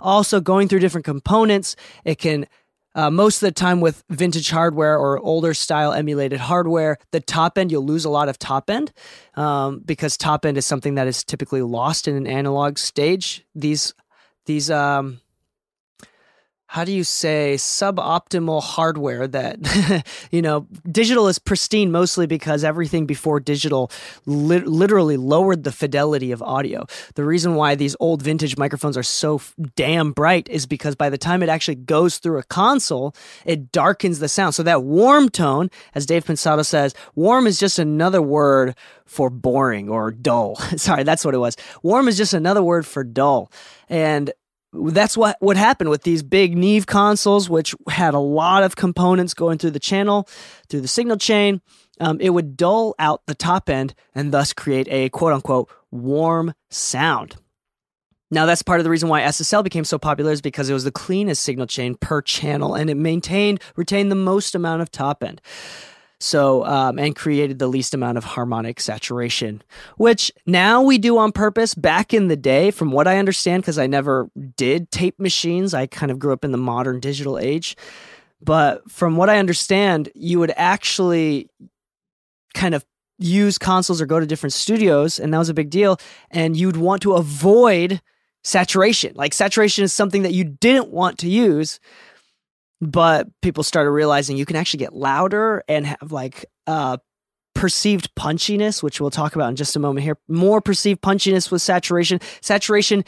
Also, 0.00 0.40
going 0.40 0.68
through 0.68 0.78
different 0.78 1.04
components, 1.04 1.74
it 2.04 2.18
can. 2.18 2.46
Uh, 2.94 3.10
most 3.10 3.42
of 3.42 3.46
the 3.46 3.52
time 3.52 3.82
with 3.82 4.02
vintage 4.08 4.48
hardware 4.48 4.98
or 4.98 5.18
older 5.18 5.52
style 5.52 5.92
emulated 5.92 6.40
hardware, 6.40 6.96
the 7.12 7.20
top 7.20 7.58
end, 7.58 7.70
you'll 7.70 7.84
lose 7.84 8.06
a 8.06 8.08
lot 8.08 8.30
of 8.30 8.38
top 8.38 8.70
end 8.70 8.90
um, 9.34 9.82
because 9.84 10.16
top 10.16 10.46
end 10.46 10.56
is 10.56 10.64
something 10.64 10.94
that 10.94 11.06
is 11.06 11.22
typically 11.22 11.60
lost 11.60 12.08
in 12.08 12.16
an 12.16 12.26
analog 12.26 12.78
stage. 12.78 13.44
These, 13.54 13.92
these, 14.46 14.70
um, 14.70 15.20
how 16.68 16.84
do 16.84 16.92
you 16.92 17.04
say 17.04 17.54
suboptimal 17.56 18.62
hardware 18.62 19.26
that 19.28 20.06
you 20.30 20.42
know 20.42 20.66
digital 20.90 21.28
is 21.28 21.38
pristine 21.38 21.92
mostly 21.92 22.26
because 22.26 22.64
everything 22.64 23.06
before 23.06 23.40
digital 23.40 23.90
li- 24.26 24.58
literally 24.60 25.16
lowered 25.16 25.64
the 25.64 25.72
fidelity 25.72 26.32
of 26.32 26.42
audio. 26.42 26.86
The 27.14 27.24
reason 27.24 27.54
why 27.54 27.74
these 27.74 27.96
old 28.00 28.22
vintage 28.22 28.56
microphones 28.56 28.96
are 28.96 29.02
so 29.02 29.36
f- 29.36 29.54
damn 29.76 30.12
bright 30.12 30.48
is 30.48 30.66
because 30.66 30.96
by 30.96 31.08
the 31.08 31.18
time 31.18 31.42
it 31.42 31.48
actually 31.48 31.76
goes 31.76 32.18
through 32.18 32.38
a 32.38 32.44
console 32.44 33.14
it 33.44 33.70
darkens 33.72 34.18
the 34.18 34.28
sound. 34.28 34.54
So 34.54 34.62
that 34.64 34.82
warm 34.82 35.28
tone 35.28 35.70
as 35.94 36.06
dave 36.06 36.24
pensado 36.24 36.64
says 36.64 36.94
warm 37.14 37.46
is 37.46 37.58
just 37.58 37.78
another 37.78 38.20
word 38.20 38.74
for 39.04 39.30
boring 39.30 39.88
or 39.88 40.10
dull. 40.10 40.56
Sorry 40.76 41.04
that's 41.04 41.24
what 41.24 41.34
it 41.34 41.38
was. 41.38 41.56
Warm 41.82 42.08
is 42.08 42.16
just 42.16 42.34
another 42.34 42.62
word 42.62 42.86
for 42.86 43.04
dull. 43.04 43.52
And 43.88 44.32
that's 44.72 45.16
what 45.16 45.36
what 45.40 45.56
happened 45.56 45.90
with 45.90 46.02
these 46.02 46.22
big 46.22 46.56
Neve 46.56 46.86
consoles, 46.86 47.48
which 47.48 47.74
had 47.88 48.14
a 48.14 48.18
lot 48.18 48.62
of 48.62 48.76
components 48.76 49.34
going 49.34 49.58
through 49.58 49.70
the 49.70 49.80
channel, 49.80 50.28
through 50.68 50.82
the 50.82 50.88
signal 50.88 51.16
chain. 51.16 51.60
Um, 51.98 52.20
it 52.20 52.30
would 52.30 52.56
dull 52.56 52.94
out 52.98 53.22
the 53.26 53.34
top 53.34 53.70
end 53.70 53.94
and 54.14 54.32
thus 54.32 54.52
create 54.52 54.86
a 54.90 55.08
quote 55.10 55.32
unquote 55.32 55.70
warm 55.90 56.52
sound. 56.70 57.36
Now, 58.30 58.44
that's 58.44 58.62
part 58.62 58.80
of 58.80 58.84
the 58.84 58.90
reason 58.90 59.08
why 59.08 59.22
SSL 59.22 59.62
became 59.62 59.84
so 59.84 59.98
popular 59.98 60.32
is 60.32 60.40
because 60.40 60.68
it 60.68 60.72
was 60.74 60.82
the 60.82 60.90
cleanest 60.90 61.42
signal 61.42 61.66
chain 61.66 61.94
per 61.94 62.20
channel 62.20 62.74
and 62.74 62.90
it 62.90 62.96
maintained, 62.96 63.60
retained 63.76 64.10
the 64.10 64.16
most 64.16 64.54
amount 64.54 64.82
of 64.82 64.90
top 64.90 65.22
end. 65.22 65.40
So, 66.18 66.64
um, 66.64 66.98
and 66.98 67.14
created 67.14 67.58
the 67.58 67.66
least 67.66 67.92
amount 67.92 68.16
of 68.16 68.24
harmonic 68.24 68.80
saturation, 68.80 69.62
which 69.98 70.32
now 70.46 70.80
we 70.80 70.96
do 70.96 71.18
on 71.18 71.30
purpose. 71.30 71.74
Back 71.74 72.14
in 72.14 72.28
the 72.28 72.36
day, 72.36 72.70
from 72.70 72.90
what 72.90 73.06
I 73.06 73.18
understand, 73.18 73.62
because 73.62 73.78
I 73.78 73.86
never 73.86 74.30
did 74.56 74.90
tape 74.90 75.20
machines, 75.20 75.74
I 75.74 75.86
kind 75.86 76.10
of 76.10 76.18
grew 76.18 76.32
up 76.32 76.42
in 76.42 76.52
the 76.52 76.58
modern 76.58 77.00
digital 77.00 77.38
age. 77.38 77.76
But 78.40 78.90
from 78.90 79.16
what 79.16 79.28
I 79.28 79.38
understand, 79.38 80.08
you 80.14 80.38
would 80.38 80.52
actually 80.56 81.50
kind 82.54 82.74
of 82.74 82.84
use 83.18 83.58
consoles 83.58 84.00
or 84.00 84.06
go 84.06 84.18
to 84.18 84.26
different 84.26 84.54
studios, 84.54 85.18
and 85.18 85.34
that 85.34 85.38
was 85.38 85.50
a 85.50 85.54
big 85.54 85.68
deal. 85.68 85.98
And 86.30 86.56
you'd 86.56 86.78
want 86.78 87.02
to 87.02 87.12
avoid 87.12 88.00
saturation. 88.42 89.12
Like, 89.16 89.34
saturation 89.34 89.84
is 89.84 89.92
something 89.92 90.22
that 90.22 90.32
you 90.32 90.44
didn't 90.44 90.88
want 90.88 91.18
to 91.18 91.28
use 91.28 91.78
but 92.80 93.28
people 93.42 93.62
started 93.62 93.90
realizing 93.90 94.36
you 94.36 94.46
can 94.46 94.56
actually 94.56 94.78
get 94.78 94.94
louder 94.94 95.62
and 95.68 95.86
have 95.86 96.12
like 96.12 96.46
uh 96.66 96.96
perceived 97.54 98.14
punchiness 98.14 98.82
which 98.82 99.00
we'll 99.00 99.10
talk 99.10 99.34
about 99.34 99.48
in 99.48 99.56
just 99.56 99.76
a 99.76 99.78
moment 99.78 100.04
here. 100.04 100.18
More 100.28 100.60
perceived 100.60 101.00
punchiness 101.00 101.50
with 101.50 101.62
saturation. 101.62 102.20
Saturation 102.42 103.04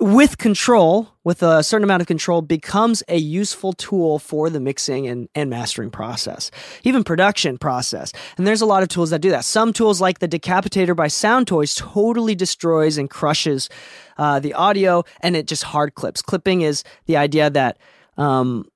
with 0.00 0.38
control 0.38 1.08
with 1.24 1.42
a 1.42 1.64
certain 1.64 1.82
amount 1.82 2.00
of 2.00 2.06
control 2.06 2.40
becomes 2.40 3.02
a 3.08 3.16
useful 3.16 3.72
tool 3.72 4.20
for 4.20 4.48
the 4.48 4.60
mixing 4.60 5.08
and, 5.08 5.28
and 5.34 5.50
mastering 5.50 5.90
process 5.90 6.52
even 6.84 7.02
production 7.02 7.58
process. 7.58 8.12
And 8.36 8.46
there's 8.46 8.60
a 8.60 8.66
lot 8.66 8.84
of 8.84 8.88
tools 8.88 9.10
that 9.10 9.20
do 9.20 9.30
that. 9.30 9.44
Some 9.44 9.72
tools 9.72 10.00
like 10.00 10.20
the 10.20 10.28
decapitator 10.28 10.94
by 10.94 11.08
Sound 11.08 11.48
Toys, 11.48 11.74
totally 11.74 12.36
destroys 12.36 12.96
and 12.96 13.10
crushes 13.10 13.68
uh, 14.16 14.38
the 14.38 14.54
audio 14.54 15.02
and 15.20 15.34
it 15.34 15.48
just 15.48 15.64
hard 15.64 15.96
clips. 15.96 16.22
Clipping 16.22 16.60
is 16.60 16.84
the 17.06 17.16
idea 17.16 17.50
that 17.50 17.78
um, 18.16 18.68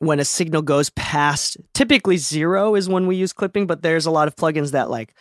when 0.00 0.18
a 0.18 0.24
signal 0.24 0.62
goes 0.62 0.90
past 0.90 1.56
typically 1.72 2.16
zero 2.16 2.74
is 2.74 2.88
when 2.88 3.06
we 3.06 3.16
use 3.16 3.32
clipping 3.32 3.66
but 3.66 3.82
there's 3.82 4.06
a 4.06 4.10
lot 4.10 4.26
of 4.26 4.34
plugins 4.34 4.72
that 4.72 4.90
like 4.90 5.14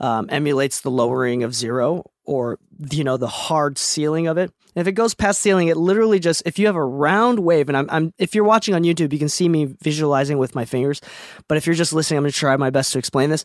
um, 0.00 0.26
emulates 0.30 0.80
the 0.80 0.90
lowering 0.90 1.44
of 1.44 1.54
zero 1.54 2.10
or 2.24 2.58
you 2.90 3.04
know 3.04 3.16
the 3.16 3.28
hard 3.28 3.78
ceiling 3.78 4.26
of 4.26 4.38
it. 4.38 4.52
And 4.74 4.80
if 4.80 4.88
it 4.88 4.92
goes 4.92 5.12
past 5.12 5.40
ceiling, 5.40 5.68
it 5.68 5.76
literally 5.76 6.18
just 6.18 6.42
if 6.46 6.58
you 6.58 6.66
have 6.66 6.76
a 6.76 6.84
round 6.84 7.40
wave, 7.40 7.68
and 7.68 7.76
I'm, 7.76 7.90
I'm 7.90 8.14
if 8.16 8.34
you're 8.34 8.44
watching 8.44 8.74
on 8.74 8.84
YouTube, 8.84 9.12
you 9.12 9.18
can 9.18 9.28
see 9.28 9.48
me 9.48 9.66
visualizing 9.66 10.38
with 10.38 10.54
my 10.54 10.64
fingers. 10.64 11.00
But 11.46 11.58
if 11.58 11.66
you're 11.66 11.74
just 11.74 11.92
listening, 11.92 12.18
I'm 12.18 12.24
going 12.24 12.32
to 12.32 12.38
try 12.38 12.56
my 12.56 12.70
best 12.70 12.92
to 12.92 12.98
explain 12.98 13.28
this. 13.28 13.44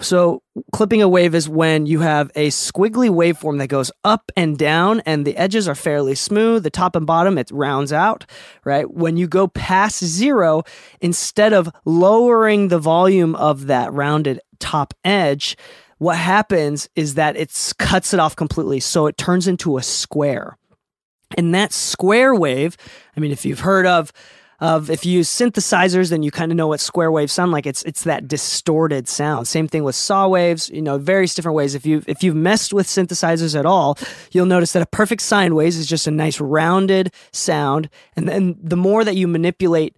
So 0.00 0.42
clipping 0.72 1.00
a 1.00 1.08
wave 1.08 1.36
is 1.36 1.48
when 1.48 1.86
you 1.86 2.00
have 2.00 2.32
a 2.34 2.48
squiggly 2.48 3.08
waveform 3.08 3.58
that 3.58 3.68
goes 3.68 3.92
up 4.02 4.32
and 4.36 4.58
down, 4.58 5.00
and 5.06 5.24
the 5.24 5.36
edges 5.36 5.68
are 5.68 5.76
fairly 5.76 6.16
smooth. 6.16 6.64
The 6.64 6.70
top 6.70 6.96
and 6.96 7.06
bottom 7.06 7.38
it 7.38 7.50
rounds 7.52 7.92
out. 7.92 8.28
Right 8.64 8.90
when 8.90 9.16
you 9.16 9.28
go 9.28 9.46
past 9.46 10.04
zero, 10.04 10.64
instead 11.00 11.52
of 11.52 11.70
lowering 11.84 12.66
the 12.66 12.80
volume 12.80 13.36
of 13.36 13.66
that 13.66 13.92
rounded 13.92 14.40
top 14.58 14.94
edge 15.04 15.56
what 15.98 16.16
happens 16.16 16.88
is 16.96 17.14
that 17.14 17.36
it 17.36 17.74
cuts 17.78 18.14
it 18.14 18.20
off 18.20 18.36
completely. 18.36 18.80
So 18.80 19.06
it 19.06 19.16
turns 19.16 19.46
into 19.48 19.78
a 19.78 19.82
square. 19.82 20.56
And 21.36 21.54
that 21.54 21.72
square 21.72 22.34
wave, 22.34 22.76
I 23.16 23.20
mean, 23.20 23.32
if 23.32 23.44
you've 23.44 23.60
heard 23.60 23.86
of 23.86 24.12
of 24.60 24.88
if 24.88 25.04
you 25.04 25.12
use 25.12 25.28
synthesizers, 25.28 26.10
then 26.10 26.22
you 26.22 26.30
kind 26.30 26.52
of 26.52 26.56
know 26.56 26.68
what 26.68 26.80
square 26.80 27.10
waves 27.10 27.32
sound 27.32 27.52
like. 27.52 27.66
It's 27.66 27.82
it's 27.82 28.04
that 28.04 28.28
distorted 28.28 29.08
sound. 29.08 29.48
Same 29.48 29.68
thing 29.68 29.84
with 29.84 29.94
saw 29.94 30.28
waves. 30.28 30.70
You 30.70 30.80
know, 30.80 30.96
various 30.96 31.34
different 31.34 31.56
ways. 31.56 31.74
If 31.74 31.84
you 31.84 32.02
if 32.06 32.22
you've 32.22 32.36
messed 32.36 32.72
with 32.72 32.86
synthesizers 32.86 33.58
at 33.58 33.66
all, 33.66 33.98
you'll 34.32 34.46
notice 34.46 34.72
that 34.72 34.82
a 34.82 34.86
perfect 34.86 35.22
sine 35.22 35.54
wave 35.54 35.68
is 35.68 35.86
just 35.86 36.06
a 36.06 36.10
nice 36.10 36.40
rounded 36.40 37.12
sound. 37.32 37.90
And 38.16 38.28
then 38.28 38.56
the 38.62 38.76
more 38.76 39.04
that 39.04 39.16
you 39.16 39.26
manipulate 39.26 39.96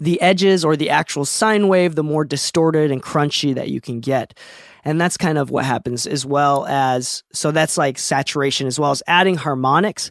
the 0.00 0.20
edges 0.20 0.64
or 0.64 0.76
the 0.76 0.90
actual 0.90 1.24
sine 1.24 1.68
wave, 1.68 1.94
the 1.94 2.02
more 2.02 2.24
distorted 2.24 2.90
and 2.90 3.02
crunchy 3.02 3.54
that 3.54 3.68
you 3.68 3.80
can 3.80 4.00
get. 4.00 4.38
And 4.84 5.00
that's 5.00 5.16
kind 5.16 5.38
of 5.38 5.50
what 5.50 5.64
happens 5.64 6.06
as 6.06 6.24
well 6.24 6.66
as 6.66 7.22
so 7.32 7.50
that's 7.50 7.76
like 7.76 7.98
saturation 7.98 8.66
as 8.66 8.78
well 8.78 8.90
as 8.90 9.02
adding 9.06 9.36
harmonics. 9.36 10.10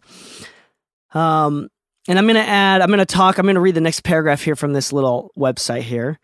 Um, 1.13 1.69
and 2.07 2.17
I'm 2.17 2.25
going 2.25 2.35
to 2.35 2.47
add, 2.47 2.81
I'm 2.81 2.87
going 2.87 2.99
to 2.99 3.05
talk, 3.05 3.37
I'm 3.37 3.45
going 3.45 3.55
to 3.55 3.61
read 3.61 3.75
the 3.75 3.81
next 3.81 4.03
paragraph 4.03 4.41
here 4.41 4.55
from 4.55 4.73
this 4.73 4.93
little 4.93 5.31
website 5.37 5.81
here. 5.81 6.19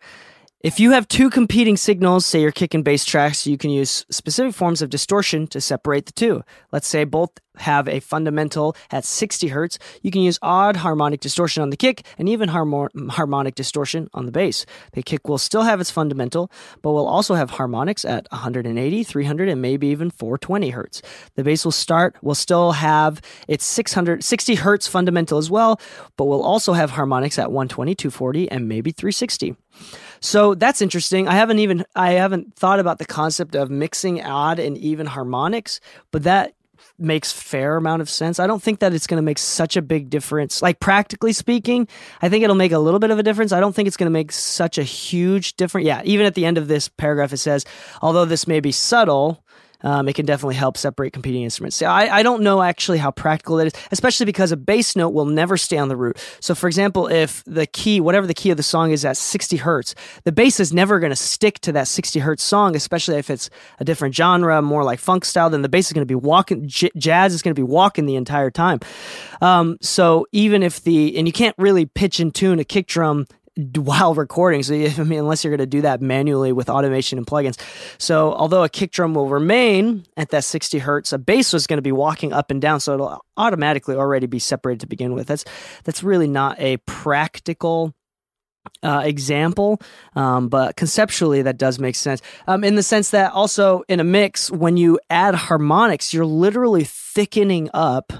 If 0.64 0.80
you 0.80 0.92
have 0.92 1.06
two 1.06 1.28
competing 1.28 1.76
signals, 1.76 2.24
say 2.24 2.40
your 2.40 2.50
kick 2.50 2.72
and 2.72 2.82
bass 2.82 3.04
tracks, 3.04 3.46
you 3.46 3.58
can 3.58 3.68
use 3.68 4.06
specific 4.08 4.54
forms 4.54 4.80
of 4.80 4.88
distortion 4.88 5.46
to 5.48 5.60
separate 5.60 6.06
the 6.06 6.12
two. 6.12 6.42
Let's 6.72 6.88
say 6.88 7.04
both 7.04 7.32
have 7.56 7.86
a 7.86 8.00
fundamental 8.00 8.74
at 8.90 9.04
60 9.04 9.48
hertz. 9.48 9.78
You 10.00 10.10
can 10.10 10.22
use 10.22 10.38
odd 10.40 10.76
harmonic 10.76 11.20
distortion 11.20 11.62
on 11.62 11.68
the 11.68 11.76
kick 11.76 12.06
and 12.16 12.30
even 12.30 12.48
harmonic 12.48 13.56
distortion 13.56 14.08
on 14.14 14.24
the 14.24 14.32
bass. 14.32 14.64
The 14.94 15.02
kick 15.02 15.28
will 15.28 15.36
still 15.36 15.64
have 15.64 15.82
its 15.82 15.90
fundamental, 15.90 16.50
but 16.80 16.92
will 16.92 17.06
also 17.06 17.34
have 17.34 17.50
harmonics 17.50 18.06
at 18.06 18.26
180, 18.30 19.04
300, 19.04 19.48
and 19.50 19.60
maybe 19.60 19.88
even 19.88 20.10
420 20.10 20.70
hertz. 20.70 21.02
The 21.34 21.44
bass 21.44 21.66
will 21.66 21.72
start, 21.72 22.16
will 22.22 22.34
still 22.34 22.72
have 22.72 23.20
its 23.48 23.66
660 23.66 24.54
hertz 24.54 24.88
fundamental 24.88 25.36
as 25.36 25.50
well, 25.50 25.78
but 26.16 26.24
will 26.24 26.42
also 26.42 26.72
have 26.72 26.92
harmonics 26.92 27.38
at 27.38 27.52
120, 27.52 27.94
240, 27.94 28.50
and 28.50 28.66
maybe 28.66 28.92
360. 28.92 29.56
So 30.24 30.54
that's 30.54 30.80
interesting. 30.80 31.28
I 31.28 31.34
haven't 31.34 31.58
even 31.58 31.84
I 31.94 32.12
haven't 32.12 32.56
thought 32.56 32.80
about 32.80 32.98
the 32.98 33.04
concept 33.04 33.54
of 33.54 33.70
mixing 33.70 34.24
odd 34.24 34.58
and 34.58 34.78
even 34.78 35.04
harmonics, 35.04 35.80
but 36.12 36.22
that 36.22 36.54
makes 36.98 37.30
fair 37.30 37.76
amount 37.76 38.00
of 38.00 38.08
sense. 38.08 38.38
I 38.40 38.46
don't 38.46 38.62
think 38.62 38.78
that 38.78 38.94
it's 38.94 39.06
going 39.06 39.18
to 39.18 39.22
make 39.22 39.36
such 39.38 39.76
a 39.76 39.82
big 39.82 40.08
difference. 40.08 40.62
Like 40.62 40.80
practically 40.80 41.34
speaking, 41.34 41.88
I 42.22 42.30
think 42.30 42.42
it'll 42.42 42.56
make 42.56 42.72
a 42.72 42.78
little 42.78 43.00
bit 43.00 43.10
of 43.10 43.18
a 43.18 43.22
difference. 43.22 43.52
I 43.52 43.60
don't 43.60 43.74
think 43.74 43.86
it's 43.86 43.98
going 43.98 44.06
to 44.06 44.18
make 44.18 44.32
such 44.32 44.78
a 44.78 44.82
huge 44.82 45.56
difference. 45.56 45.86
Yeah, 45.86 46.00
even 46.06 46.24
at 46.24 46.34
the 46.34 46.46
end 46.46 46.56
of 46.56 46.68
this 46.68 46.88
paragraph 46.88 47.34
it 47.34 47.36
says, 47.36 47.66
although 48.00 48.24
this 48.24 48.46
may 48.46 48.60
be 48.60 48.72
subtle, 48.72 49.43
um, 49.84 50.08
it 50.08 50.14
can 50.14 50.26
definitely 50.26 50.56
help 50.56 50.76
separate 50.76 51.12
competing 51.12 51.42
instruments. 51.42 51.76
So 51.76 51.86
I, 51.86 52.18
I 52.18 52.22
don't 52.22 52.42
know 52.42 52.62
actually 52.62 52.98
how 52.98 53.10
practical 53.10 53.60
it 53.60 53.66
is, 53.68 53.72
especially 53.92 54.26
because 54.26 54.50
a 54.50 54.56
bass 54.56 54.96
note 54.96 55.10
will 55.10 55.26
never 55.26 55.56
stay 55.56 55.76
on 55.76 55.88
the 55.88 55.96
root. 55.96 56.18
So, 56.40 56.54
for 56.54 56.66
example, 56.66 57.06
if 57.06 57.44
the 57.44 57.66
key, 57.66 58.00
whatever 58.00 58.26
the 58.26 58.34
key 58.34 58.50
of 58.50 58.56
the 58.56 58.62
song 58.62 58.90
is 58.90 59.04
at 59.04 59.16
60 59.16 59.58
hertz, 59.58 59.94
the 60.24 60.32
bass 60.32 60.58
is 60.58 60.72
never 60.72 60.98
going 60.98 61.10
to 61.10 61.16
stick 61.16 61.60
to 61.60 61.72
that 61.72 61.86
60 61.86 62.18
hertz 62.20 62.42
song, 62.42 62.74
especially 62.74 63.16
if 63.16 63.30
it's 63.30 63.50
a 63.78 63.84
different 63.84 64.14
genre, 64.14 64.60
more 64.62 64.82
like 64.82 64.98
funk 64.98 65.24
style, 65.24 65.50
then 65.50 65.62
the 65.62 65.68
bass 65.68 65.86
is 65.86 65.92
going 65.92 66.02
to 66.02 66.06
be 66.06 66.14
walking, 66.14 66.66
j- 66.66 66.90
jazz 66.96 67.34
is 67.34 67.42
going 67.42 67.54
to 67.54 67.58
be 67.58 67.62
walking 67.62 68.06
the 68.06 68.16
entire 68.16 68.50
time. 68.50 68.80
Um, 69.42 69.76
so, 69.82 70.26
even 70.32 70.62
if 70.62 70.82
the, 70.82 71.16
and 71.18 71.28
you 71.28 71.32
can't 71.32 71.54
really 71.58 71.84
pitch 71.84 72.20
and 72.20 72.34
tune 72.34 72.58
a 72.58 72.64
kick 72.64 72.86
drum 72.86 73.26
while 73.56 74.14
recording. 74.14 74.62
So, 74.62 74.74
I 74.98 75.04
mean, 75.04 75.18
unless 75.18 75.44
you're 75.44 75.50
going 75.50 75.58
to 75.58 75.66
do 75.66 75.82
that 75.82 76.00
manually 76.00 76.52
with 76.52 76.68
automation 76.68 77.18
and 77.18 77.26
plugins. 77.26 77.58
So, 77.98 78.32
although 78.32 78.64
a 78.64 78.68
kick 78.68 78.90
drum 78.90 79.14
will 79.14 79.28
remain 79.28 80.04
at 80.16 80.30
that 80.30 80.44
60 80.44 80.78
hertz, 80.78 81.12
a 81.12 81.18
bass 81.18 81.52
was 81.52 81.66
going 81.66 81.78
to 81.78 81.82
be 81.82 81.92
walking 81.92 82.32
up 82.32 82.50
and 82.50 82.60
down. 82.60 82.80
So, 82.80 82.94
it'll 82.94 83.24
automatically 83.36 83.96
already 83.96 84.26
be 84.26 84.38
separated 84.38 84.80
to 84.80 84.86
begin 84.86 85.14
with. 85.14 85.26
That's, 85.26 85.44
that's 85.84 86.02
really 86.02 86.28
not 86.28 86.58
a 86.60 86.78
practical 86.78 87.94
uh, 88.82 89.02
example, 89.04 89.80
um, 90.16 90.48
but 90.48 90.76
conceptually 90.76 91.42
that 91.42 91.58
does 91.58 91.78
make 91.78 91.94
sense. 91.94 92.22
Um, 92.46 92.64
in 92.64 92.74
the 92.74 92.82
sense 92.82 93.10
that 93.10 93.32
also 93.32 93.82
in 93.88 94.00
a 94.00 94.04
mix, 94.04 94.50
when 94.50 94.76
you 94.76 94.98
add 95.10 95.34
harmonics, 95.34 96.14
you're 96.14 96.26
literally 96.26 96.84
thickening 96.84 97.70
up 97.74 98.12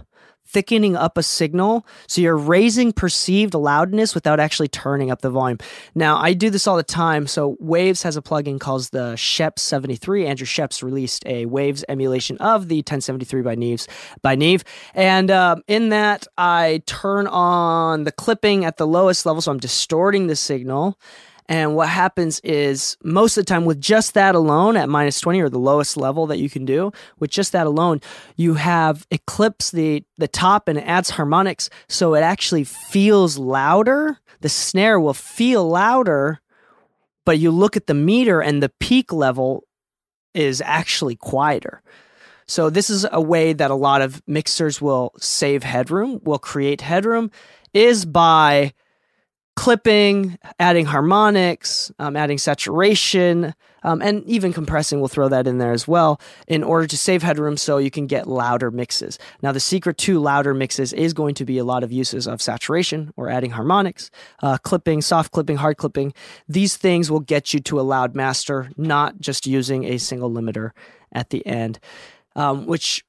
thickening 0.54 0.94
up 0.96 1.18
a 1.18 1.22
signal. 1.22 1.84
So 2.06 2.20
you're 2.22 2.36
raising 2.36 2.92
perceived 2.92 3.54
loudness 3.54 4.14
without 4.14 4.38
actually 4.38 4.68
turning 4.68 5.10
up 5.10 5.20
the 5.20 5.30
volume. 5.30 5.58
Now, 5.94 6.16
I 6.16 6.32
do 6.32 6.48
this 6.48 6.66
all 6.68 6.76
the 6.76 6.84
time. 6.84 7.26
So 7.26 7.56
Waves 7.58 8.04
has 8.04 8.16
a 8.16 8.22
plugin 8.22 8.60
called 8.60 8.84
the 8.92 9.14
Scheps 9.14 9.58
73. 9.58 10.26
Andrew 10.26 10.46
Scheps 10.46 10.82
released 10.82 11.26
a 11.26 11.46
Waves 11.46 11.84
emulation 11.88 12.38
of 12.38 12.68
the 12.68 12.76
1073 12.76 13.42
by 13.42 13.56
Neves 13.56 13.88
by 14.22 14.36
Neve. 14.36 14.64
And 14.94 15.30
um, 15.30 15.62
in 15.66 15.88
that, 15.88 16.26
I 16.38 16.82
turn 16.86 17.26
on 17.26 18.04
the 18.04 18.12
clipping 18.12 18.64
at 18.64 18.76
the 18.76 18.86
lowest 18.86 19.26
level. 19.26 19.42
So 19.42 19.50
I'm 19.50 19.58
distorting 19.58 20.28
the 20.28 20.36
signal. 20.36 20.98
And 21.46 21.76
what 21.76 21.88
happens 21.90 22.40
is 22.40 22.96
most 23.04 23.36
of 23.36 23.44
the 23.44 23.48
time 23.48 23.66
with 23.66 23.80
just 23.80 24.14
that 24.14 24.34
alone 24.34 24.76
at 24.76 24.88
minus 24.88 25.20
20 25.20 25.40
or 25.40 25.50
the 25.50 25.58
lowest 25.58 25.96
level 25.96 26.26
that 26.26 26.38
you 26.38 26.48
can 26.48 26.64
do, 26.64 26.90
with 27.18 27.30
just 27.30 27.52
that 27.52 27.66
alone, 27.66 28.00
you 28.36 28.54
have 28.54 29.06
eclipse 29.10 29.70
the, 29.70 30.04
the 30.16 30.28
top 30.28 30.68
and 30.68 30.78
it 30.78 30.82
adds 30.82 31.10
harmonics. 31.10 31.68
So 31.88 32.14
it 32.14 32.22
actually 32.22 32.64
feels 32.64 33.36
louder. 33.36 34.18
The 34.40 34.48
snare 34.48 34.98
will 34.98 35.14
feel 35.14 35.68
louder, 35.68 36.40
but 37.26 37.38
you 37.38 37.50
look 37.50 37.76
at 37.76 37.86
the 37.86 37.94
meter 37.94 38.40
and 38.40 38.62
the 38.62 38.72
peak 38.80 39.12
level 39.12 39.64
is 40.32 40.62
actually 40.64 41.16
quieter. 41.16 41.82
So 42.46 42.70
this 42.70 42.90
is 42.90 43.06
a 43.10 43.20
way 43.20 43.52
that 43.52 43.70
a 43.70 43.74
lot 43.74 44.02
of 44.02 44.22
mixers 44.26 44.80
will 44.80 45.12
save 45.18 45.62
headroom, 45.62 46.20
will 46.24 46.38
create 46.38 46.80
headroom, 46.80 47.30
is 47.72 48.04
by 48.04 48.72
clipping, 49.56 50.36
adding 50.58 50.84
harmonics, 50.84 51.92
um, 51.98 52.16
adding 52.16 52.38
saturation, 52.38 53.54
um, 53.84 54.02
and 54.02 54.24
even 54.24 54.52
compressing. 54.52 54.98
We'll 54.98 55.08
throw 55.08 55.28
that 55.28 55.46
in 55.46 55.58
there 55.58 55.72
as 55.72 55.86
well 55.86 56.20
in 56.48 56.64
order 56.64 56.86
to 56.86 56.96
save 56.96 57.22
headroom 57.22 57.56
so 57.56 57.78
you 57.78 57.90
can 57.90 58.06
get 58.06 58.26
louder 58.26 58.70
mixes. 58.70 59.18
Now, 59.42 59.52
the 59.52 59.60
secret 59.60 59.98
to 59.98 60.18
louder 60.18 60.54
mixes 60.54 60.92
is 60.92 61.12
going 61.12 61.34
to 61.36 61.44
be 61.44 61.58
a 61.58 61.64
lot 61.64 61.84
of 61.84 61.92
uses 61.92 62.26
of 62.26 62.42
saturation 62.42 63.12
or 63.16 63.30
adding 63.30 63.50
harmonics, 63.50 64.10
uh, 64.42 64.58
clipping, 64.58 65.02
soft 65.02 65.32
clipping, 65.32 65.56
hard 65.56 65.76
clipping. 65.76 66.14
These 66.48 66.76
things 66.76 67.10
will 67.10 67.20
get 67.20 67.54
you 67.54 67.60
to 67.60 67.78
a 67.78 67.82
loud 67.82 68.14
master, 68.14 68.70
not 68.76 69.20
just 69.20 69.46
using 69.46 69.84
a 69.84 69.98
single 69.98 70.30
limiter 70.30 70.70
at 71.12 71.30
the 71.30 71.46
end, 71.46 71.78
um, 72.34 72.66
which 72.66 73.04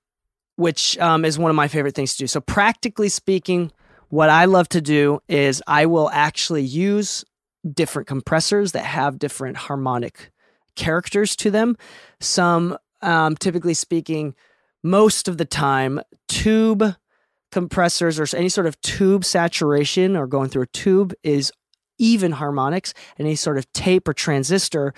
which 0.58 0.98
um, 1.00 1.26
is 1.26 1.38
one 1.38 1.50
of 1.50 1.56
my 1.56 1.68
favorite 1.68 1.96
things 1.96 2.14
to 2.14 2.20
do. 2.20 2.28
So, 2.28 2.40
practically 2.40 3.10
speaking, 3.10 3.72
what 4.10 4.30
I 4.30 4.46
love 4.46 4.70
to 4.70 4.82
do 4.82 5.20
is 5.28 5.62
I 5.68 5.86
will 5.86 6.10
actually 6.10 6.64
use 6.64 7.26
different 7.72 8.08
compressors 8.08 8.74
that 8.74 8.86
have 8.86 9.20
different 9.20 9.58
harmonic 9.58 10.32
characters 10.76 11.36
to 11.38 11.52
them. 11.52 11.78
Some, 12.20 12.78
um, 13.02 13.36
typically 13.36 13.74
speaking, 13.74 14.36
most 14.84 15.28
of 15.28 15.38
the 15.38 15.46
time, 15.46 16.00
tube 16.28 16.96
compressors 17.52 18.20
or 18.20 18.38
any 18.38 18.50
sort 18.50 18.68
of 18.68 18.80
tube 18.82 19.24
saturation 19.26 20.16
or 20.16 20.28
going 20.28 20.50
through 20.50 20.64
a 20.64 20.68
tube 20.68 21.14
is 21.24 21.52
even 21.98 22.34
harmonics. 22.34 22.94
Any 23.18 23.36
sort 23.36 23.58
of 23.58 23.72
tape 23.74 24.08
or 24.08 24.14
transistor 24.14 24.94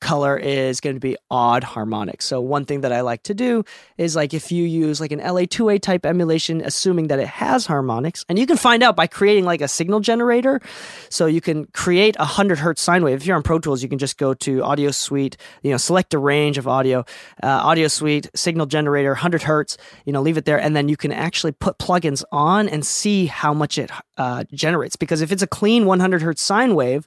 color 0.00 0.36
is 0.36 0.80
going 0.80 0.96
to 0.96 1.00
be 1.00 1.16
odd 1.30 1.62
harmonics. 1.62 2.24
So 2.24 2.40
one 2.40 2.64
thing 2.64 2.80
that 2.80 2.92
I 2.92 3.02
like 3.02 3.22
to 3.24 3.34
do 3.34 3.64
is 3.98 4.16
like 4.16 4.34
if 4.34 4.50
you 4.50 4.64
use 4.64 5.00
like 5.00 5.12
an 5.12 5.20
LA2A 5.20 5.80
type 5.80 6.04
emulation, 6.06 6.60
assuming 6.62 7.08
that 7.08 7.18
it 7.18 7.28
has 7.28 7.66
harmonics, 7.66 8.24
and 8.28 8.38
you 8.38 8.46
can 8.46 8.56
find 8.56 8.82
out 8.82 8.96
by 8.96 9.06
creating 9.06 9.44
like 9.44 9.60
a 9.60 9.68
signal 9.68 10.00
generator. 10.00 10.60
So 11.08 11.26
you 11.26 11.40
can 11.40 11.66
create 11.66 12.16
a 12.18 12.24
hundred 12.24 12.58
hertz 12.58 12.82
sine 12.82 13.04
wave. 13.04 13.18
If 13.18 13.26
you're 13.26 13.36
on 13.36 13.42
Pro 13.42 13.58
Tools, 13.58 13.82
you 13.82 13.88
can 13.88 13.98
just 13.98 14.16
go 14.16 14.34
to 14.34 14.62
Audio 14.62 14.90
Suite, 14.90 15.36
you 15.62 15.70
know, 15.70 15.76
select 15.76 16.14
a 16.14 16.18
range 16.18 16.58
of 16.58 16.66
audio, 16.66 17.04
uh, 17.42 17.46
Audio 17.46 17.88
Suite, 17.88 18.28
signal 18.34 18.66
generator, 18.66 19.14
hundred 19.14 19.42
hertz, 19.42 19.76
you 20.04 20.12
know, 20.12 20.22
leave 20.22 20.36
it 20.36 20.44
there, 20.44 20.60
and 20.60 20.74
then 20.74 20.88
you 20.88 20.96
can 20.96 21.12
actually 21.12 21.52
put 21.52 21.78
plugins 21.78 22.24
on 22.32 22.68
and 22.68 22.84
see 22.84 23.26
how 23.26 23.52
much 23.52 23.78
it 23.78 23.90
uh, 24.16 24.44
generates. 24.52 24.96
Because 24.96 25.20
if 25.20 25.32
it's 25.32 25.42
a 25.42 25.46
clean 25.46 25.86
100 25.86 26.22
hertz 26.22 26.42
sine 26.42 26.74
wave, 26.74 27.06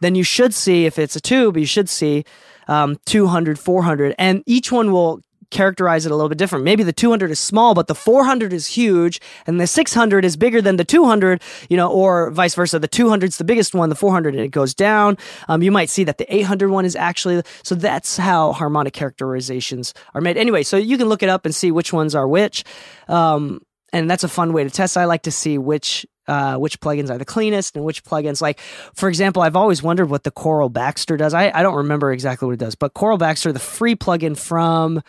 then 0.00 0.14
you 0.14 0.22
should 0.22 0.54
see 0.54 0.86
if 0.86 0.98
it's 0.98 1.16
a 1.16 1.20
tube, 1.20 1.56
you 1.56 1.66
should 1.66 1.88
see 1.88 2.24
um, 2.70 2.96
200, 3.04 3.58
400, 3.58 4.14
and 4.18 4.42
each 4.46 4.72
one 4.72 4.92
will 4.92 5.20
characterize 5.50 6.06
it 6.06 6.12
a 6.12 6.14
little 6.14 6.28
bit 6.28 6.38
different. 6.38 6.64
Maybe 6.64 6.84
the 6.84 6.92
200 6.92 7.30
is 7.30 7.40
small, 7.40 7.74
but 7.74 7.88
the 7.88 7.94
400 7.94 8.52
is 8.52 8.68
huge, 8.68 9.20
and 9.46 9.60
the 9.60 9.66
600 9.66 10.24
is 10.24 10.36
bigger 10.36 10.62
than 10.62 10.76
the 10.76 10.84
200, 10.84 11.42
you 11.68 11.76
know, 11.76 11.90
or 11.90 12.30
vice 12.30 12.54
versa. 12.54 12.78
The 12.78 12.88
200 12.88 13.30
is 13.30 13.38
the 13.38 13.44
biggest 13.44 13.74
one, 13.74 13.88
the 13.88 13.96
400 13.96 14.34
and 14.34 14.42
it 14.44 14.52
goes 14.52 14.74
down. 14.74 15.18
Um, 15.48 15.62
you 15.62 15.72
might 15.72 15.90
see 15.90 16.04
that 16.04 16.18
the 16.18 16.34
800 16.34 16.70
one 16.70 16.84
is 16.84 16.94
actually 16.94 17.42
so. 17.64 17.74
That's 17.74 18.16
how 18.16 18.52
harmonic 18.52 18.92
characterizations 18.92 19.92
are 20.14 20.20
made. 20.20 20.36
Anyway, 20.36 20.62
so 20.62 20.76
you 20.76 20.96
can 20.96 21.08
look 21.08 21.22
it 21.22 21.28
up 21.28 21.44
and 21.44 21.54
see 21.54 21.72
which 21.72 21.92
ones 21.92 22.14
are 22.14 22.28
which. 22.28 22.64
Um, 23.08 23.62
and 23.92 24.08
that's 24.08 24.22
a 24.22 24.28
fun 24.28 24.52
way 24.52 24.62
to 24.62 24.70
test. 24.70 24.96
I 24.96 25.06
like 25.06 25.22
to 25.22 25.32
see 25.32 25.58
which 25.58 26.06
uh, 26.30 26.56
which 26.56 26.80
plugins 26.80 27.10
are 27.10 27.18
the 27.18 27.24
cleanest 27.24 27.74
and 27.74 27.84
which 27.84 28.04
plugins 28.04 28.40
like 28.40 28.60
for 28.94 29.08
example 29.08 29.42
i've 29.42 29.56
always 29.56 29.82
wondered 29.82 30.08
what 30.08 30.22
the 30.22 30.30
coral 30.30 30.68
baxter 30.68 31.16
does. 31.16 31.34
I, 31.34 31.50
I 31.52 31.64
don't 31.64 31.74
remember 31.74 32.12
exactly 32.12 32.46
what 32.46 32.52
it 32.52 32.60
does 32.60 32.76
but 32.76 32.94
coral 32.94 33.18
baxter 33.18 33.52
the 33.52 33.58
free 33.58 33.96
plugin 33.96 34.38
from 34.38 35.02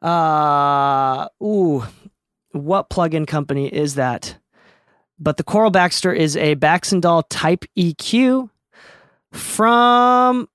uh 0.00 1.28
ooh 1.42 1.84
what 2.52 2.88
plugin 2.88 3.26
company 3.26 3.66
is 3.66 3.96
that? 3.96 4.38
But 5.18 5.36
the 5.36 5.44
coral 5.44 5.70
baxter 5.70 6.12
is 6.12 6.36
a 6.36 6.56
baxandall 6.56 7.24
type 7.28 7.64
eq 7.76 8.48
from 9.32 10.48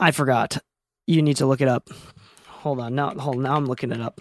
i 0.00 0.10
forgot. 0.10 0.58
You 1.06 1.22
need 1.22 1.36
to 1.36 1.46
look 1.46 1.60
it 1.60 1.68
up. 1.68 1.88
Hold 2.48 2.80
on 2.80 2.96
now 2.96 3.10
hold 3.10 3.38
now 3.38 3.54
i'm 3.54 3.66
looking 3.66 3.92
it 3.92 4.00
up 4.00 4.20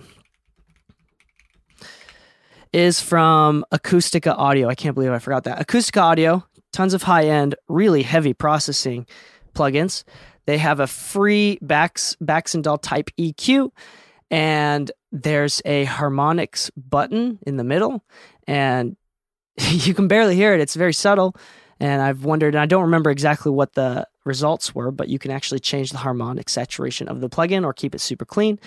is 2.75 2.99
from 2.99 3.63
Acustica 3.71 4.37
Audio. 4.37 4.67
I 4.67 4.75
can't 4.75 4.95
believe 4.95 5.09
I 5.09 5.19
forgot 5.19 5.45
that. 5.45 5.65
Acustica 5.65 6.01
Audio, 6.01 6.45
tons 6.73 6.93
of 6.93 7.03
high 7.03 7.23
end, 7.23 7.55
really 7.69 8.03
heavy 8.03 8.33
processing 8.33 9.07
plugins. 9.53 10.03
They 10.45 10.57
have 10.57 10.81
a 10.81 10.85
free 10.85 11.57
Bax 11.61 12.17
Baxandall 12.21 12.81
Type 12.81 13.11
EQ, 13.17 13.71
and 14.29 14.91
there's 15.13 15.61
a 15.63 15.85
harmonics 15.85 16.69
button 16.75 17.39
in 17.47 17.55
the 17.55 17.63
middle, 17.63 18.03
and 18.45 18.97
you 19.57 19.93
can 19.93 20.09
barely 20.09 20.35
hear 20.35 20.53
it. 20.53 20.59
It's 20.59 20.75
very 20.75 20.93
subtle, 20.93 21.33
and 21.79 22.01
I've 22.01 22.25
wondered. 22.25 22.55
And 22.55 22.61
I 22.61 22.65
don't 22.65 22.83
remember 22.83 23.09
exactly 23.09 23.53
what 23.53 23.75
the 23.75 24.05
results 24.25 24.75
were, 24.75 24.91
but 24.91 25.07
you 25.07 25.17
can 25.17 25.31
actually 25.31 25.61
change 25.61 25.91
the 25.91 25.99
harmonic 25.99 26.49
saturation 26.49 27.07
of 27.07 27.21
the 27.21 27.29
plugin 27.29 27.63
or 27.63 27.71
keep 27.71 27.95
it 27.95 28.01
super 28.01 28.25
clean. 28.25 28.59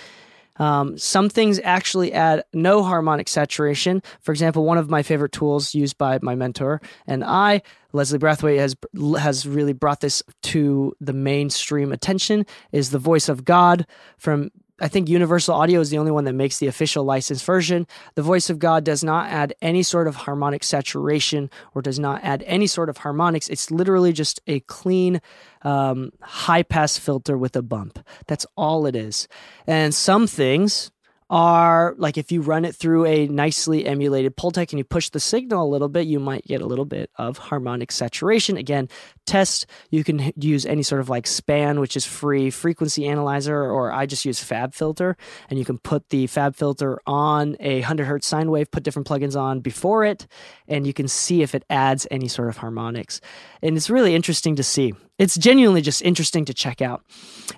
Um, 0.58 0.98
some 0.98 1.28
things 1.28 1.60
actually 1.62 2.12
add 2.12 2.44
no 2.52 2.82
harmonic 2.82 3.28
saturation. 3.28 4.02
For 4.20 4.32
example, 4.32 4.64
one 4.64 4.78
of 4.78 4.90
my 4.90 5.02
favorite 5.02 5.32
tools 5.32 5.74
used 5.74 5.98
by 5.98 6.18
my 6.22 6.34
mentor 6.34 6.80
and 7.06 7.24
I, 7.24 7.62
Leslie 7.92 8.18
Brathwaite, 8.18 8.58
has 8.58 8.76
has 9.18 9.46
really 9.46 9.72
brought 9.72 10.00
this 10.00 10.22
to 10.42 10.94
the 11.00 11.12
mainstream 11.12 11.92
attention. 11.92 12.46
Is 12.72 12.90
the 12.90 12.98
voice 12.98 13.28
of 13.28 13.44
God 13.44 13.86
from 14.18 14.50
I 14.80 14.88
think 14.88 15.08
Universal 15.08 15.54
Audio 15.54 15.80
is 15.80 15.90
the 15.90 15.98
only 15.98 16.12
one 16.12 16.24
that 16.24 16.34
makes 16.34 16.58
the 16.58 16.68
official 16.68 17.04
licensed 17.04 17.44
version. 17.44 17.86
The 18.14 18.22
voice 18.22 18.48
of 18.48 18.58
God 18.58 18.84
does 18.84 19.02
not 19.02 19.28
add 19.28 19.54
any 19.60 19.82
sort 19.82 20.06
of 20.06 20.14
harmonic 20.16 20.62
saturation 20.62 21.50
or 21.74 21.82
does 21.82 21.98
not 21.98 22.22
add 22.22 22.44
any 22.46 22.66
sort 22.66 22.88
of 22.88 22.98
harmonics. 22.98 23.48
It's 23.48 23.70
literally 23.70 24.12
just 24.12 24.40
a 24.46 24.60
clean 24.60 25.20
um, 25.62 26.12
high 26.20 26.62
pass 26.62 26.96
filter 26.96 27.36
with 27.36 27.56
a 27.56 27.62
bump. 27.62 27.98
That's 28.26 28.46
all 28.56 28.86
it 28.86 28.94
is. 28.94 29.26
And 29.66 29.94
some 29.94 30.26
things 30.26 30.90
are 31.30 31.94
like 31.98 32.16
if 32.16 32.32
you 32.32 32.40
run 32.40 32.64
it 32.64 32.74
through 32.74 33.04
a 33.04 33.26
nicely 33.28 33.86
emulated 33.86 34.36
Pultec 34.36 34.70
and 34.70 34.78
you 34.78 34.84
push 34.84 35.10
the 35.10 35.20
signal 35.20 35.66
a 35.66 35.70
little 35.70 35.88
bit, 35.88 36.06
you 36.06 36.18
might 36.18 36.46
get 36.46 36.62
a 36.62 36.66
little 36.66 36.84
bit 36.84 37.10
of 37.16 37.38
harmonic 37.38 37.92
saturation. 37.92 38.56
Again, 38.56 38.88
test, 39.26 39.66
you 39.90 40.04
can 40.04 40.32
use 40.36 40.64
any 40.64 40.82
sort 40.82 41.00
of 41.00 41.08
like 41.08 41.26
span, 41.26 41.80
which 41.80 41.96
is 41.96 42.04
free 42.04 42.50
frequency 42.50 43.06
analyzer, 43.06 43.60
or 43.60 43.92
I 43.92 44.06
just 44.06 44.24
use 44.24 44.42
fab 44.42 44.74
filter 44.74 45.16
and 45.50 45.58
you 45.58 45.64
can 45.64 45.78
put 45.78 46.08
the 46.08 46.26
fab 46.26 46.56
filter 46.56 46.98
on 47.06 47.56
a 47.60 47.80
100 47.80 48.06
hertz 48.06 48.26
sine 48.26 48.50
wave, 48.50 48.70
put 48.70 48.82
different 48.82 49.06
plugins 49.06 49.38
on 49.38 49.60
before 49.60 50.04
it, 50.04 50.26
and 50.66 50.86
you 50.86 50.94
can 50.94 51.08
see 51.08 51.42
if 51.42 51.54
it 51.54 51.64
adds 51.68 52.06
any 52.10 52.28
sort 52.28 52.48
of 52.48 52.56
harmonics. 52.56 53.20
And 53.62 53.76
it's 53.76 53.90
really 53.90 54.14
interesting 54.14 54.56
to 54.56 54.62
see. 54.62 54.94
It's 55.18 55.36
genuinely 55.36 55.82
just 55.82 56.00
interesting 56.02 56.44
to 56.44 56.54
check 56.54 56.80
out. 56.80 57.02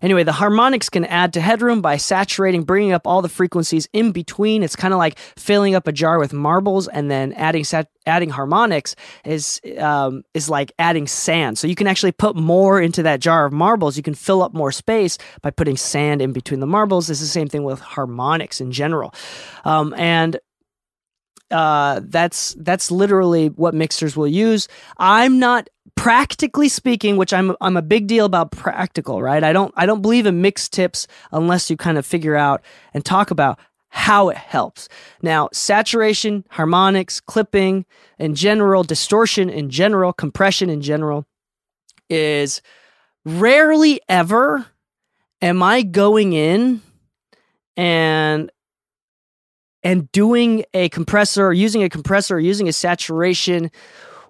Anyway, 0.01 0.25
the 0.25 0.33
harmonics 0.33 0.89
can 0.89 1.05
add 1.05 1.35
to 1.35 1.41
headroom 1.41 1.83
by 1.83 1.99
saturating, 1.99 2.63
bringing 2.63 2.93
up 2.93 3.07
all 3.07 3.21
the 3.21 3.29
frequencies 3.29 3.87
in 3.93 4.13
between. 4.13 4.63
It's 4.63 4.77
kind 4.77 4.95
of 4.95 4.99
like 4.99 5.19
filling 5.37 5.75
up 5.75 5.87
a 5.87 5.93
jar 5.93 6.19
with 6.19 6.33
marbles 6.33 6.89
and 6.89 7.11
then 7.11 7.35
adding 7.35 7.65
sat- 7.65 7.91
adding 8.07 8.31
harmonics 8.31 8.97
is 9.27 9.61
um, 9.79 10.23
is 10.33 10.49
like 10.49 10.73
adding 10.79 11.07
sand. 11.07 11.59
So 11.59 11.67
you 11.67 11.75
can 11.75 11.87
actually 11.87 12.13
put 12.13 12.35
more 12.35 12.81
into 12.81 13.03
that 13.03 13.21
jar 13.21 13.45
of 13.45 13.53
marbles. 13.53 13.97
You 13.97 14.03
can 14.03 14.15
fill 14.15 14.43
up 14.43 14.55
more 14.55 14.73
space 14.73 15.19
by 15.43 15.51
putting 15.51 15.77
sand 15.77 16.23
in 16.23 16.33
between 16.33 16.61
the 16.61 16.67
marbles. 16.67 17.11
It's 17.11 17.21
the 17.21 17.27
same 17.27 17.49
thing 17.49 17.65
with 17.65 17.81
harmonics 17.81 18.61
in 18.61 18.73
general, 18.73 19.15
um, 19.65 19.93
and 19.99 20.39
uh, 21.51 22.01
that's 22.05 22.55
that's 22.61 22.91
literally 22.91 23.49
what 23.49 23.75
mixers 23.75 24.17
will 24.17 24.29
use. 24.29 24.69
I'm 24.99 25.39
not 25.39 25.69
practically 26.01 26.71
speaking, 26.71 27.19
which 27.19 27.31
I'm 27.31 27.55
I'm 27.61 27.77
a 27.77 27.83
big 27.83 28.07
deal 28.07 28.25
about 28.25 28.53
practical, 28.53 29.21
right? 29.21 29.45
I 29.45 29.53
don't 29.53 29.71
I 29.77 29.85
don't 29.85 30.01
believe 30.01 30.25
in 30.25 30.41
mixed 30.41 30.73
tips 30.73 31.07
unless 31.31 31.69
you 31.69 31.77
kind 31.77 31.99
of 31.99 32.07
figure 32.07 32.37
out 32.37 32.63
and 32.95 33.05
talk 33.05 33.31
about 33.31 33.59
how 33.91 34.31
it 34.31 34.39
helps. 34.39 34.89
Now, 35.21 35.51
saturation, 35.53 36.47
harmonics, 36.49 37.21
clipping 37.21 37.85
in 38.19 38.35
general, 38.35 38.83
distortion 38.83 39.51
in 39.51 39.69
general, 39.69 40.15
compression 40.15 40.71
in 40.71 40.81
general 40.81 41.27
is 42.09 42.63
rarely 43.27 44.01
ever 44.09 44.65
am 45.43 45.63
I 45.63 45.83
going 45.83 46.33
in 46.33 46.81
and 47.77 48.51
and 49.83 50.11
doing 50.13 50.65
a 50.73 50.89
compressor 50.89 51.47
or 51.47 51.53
using 51.53 51.83
a 51.83 51.91
compressor 51.91 52.37
or 52.37 52.41
using 52.41 52.69
a 52.69 52.73
saturation 52.73 53.71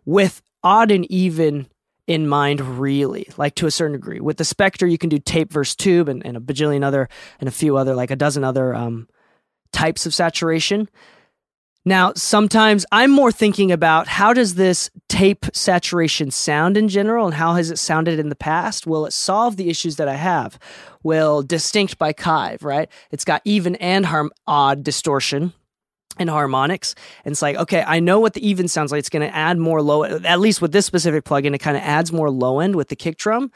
with 0.04 0.42
odd 0.62 0.90
and 0.90 1.11
even 1.11 1.66
in 2.07 2.27
mind, 2.27 2.61
really, 2.61 3.29
like 3.37 3.55
to 3.55 3.66
a 3.66 3.70
certain 3.70 3.92
degree. 3.92 4.18
With 4.18 4.37
the 4.37 4.44
Spectre, 4.44 4.87
you 4.87 4.99
can 4.99 5.09
do 5.09 5.20
tape 5.20 5.53
versus 5.53 5.77
tube 5.77 6.09
and, 6.09 6.27
and 6.27 6.37
a 6.37 6.40
bajillion 6.40 6.83
other 6.83 7.09
and 7.38 7.49
a 7.49 7.53
few 7.53 7.77
other, 7.77 7.94
like 7.94 8.11
a 8.11 8.16
dozen 8.16 8.42
other 8.42 8.75
um, 8.75 9.09
types 9.73 10.07
of 10.07 10.14
saturation. 10.14 10.88
Now, 11.85 12.12
sometimes 12.14 12.85
I'm 12.92 13.11
more 13.11 13.33
thinking 13.33 13.73
about 13.73 14.09
how 14.09 14.33
does 14.33 14.57
this 14.57 14.90
tape 15.09 15.46
saturation 15.53 16.31
sound 16.31 16.77
in 16.77 16.88
general 16.88 17.27
and 17.27 17.35
how 17.35 17.55
has 17.55 17.70
it 17.70 17.79
sounded 17.79 18.18
in 18.18 18.29
the 18.29 18.37
past? 18.37 18.87
Will 18.87 19.07
it 19.07 19.12
solve 19.12 19.57
the 19.57 19.70
issues 19.70 19.96
that 19.96 20.09
I 20.09 20.16
have? 20.16 20.59
Will 21.03 21.42
distinct 21.42 21.96
by 21.96 22.12
Kiive, 22.12 22.62
right? 22.62 22.90
It's 23.11 23.25
got 23.25 23.40
even 23.44 23.77
and 23.77 24.05
harm 24.05 24.31
odd 24.46 24.83
distortion 24.85 25.55
and 26.20 26.30
harmonics. 26.30 26.94
And 27.24 27.33
it's 27.33 27.42
like, 27.42 27.56
okay, 27.56 27.83
I 27.85 27.98
know 27.98 28.20
what 28.20 28.35
the 28.35 28.48
even 28.48 28.68
sounds 28.68 28.92
like. 28.92 29.00
It's 29.00 29.09
going 29.09 29.28
to 29.28 29.35
add 29.35 29.59
more 29.59 29.83
low, 29.83 30.04
at 30.04 30.38
least 30.38 30.62
with 30.62 30.70
this 30.70 30.87
specific 30.87 31.24
plugin, 31.24 31.54
it 31.54 31.59
kind 31.59 31.76
of 31.76 31.83
adds 31.83 32.12
more 32.12 32.30
low 32.30 32.61
end 32.61 32.76
with 32.76 32.88
the 32.88 32.96
kick 32.96 33.16
drum. 33.16 33.50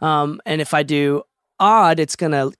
Um, 0.00 0.40
and 0.44 0.60
if 0.60 0.74
I 0.74 0.82
do 0.82 1.22
odd, 1.60 2.00
it's 2.00 2.16
going 2.16 2.32
to 2.32 2.52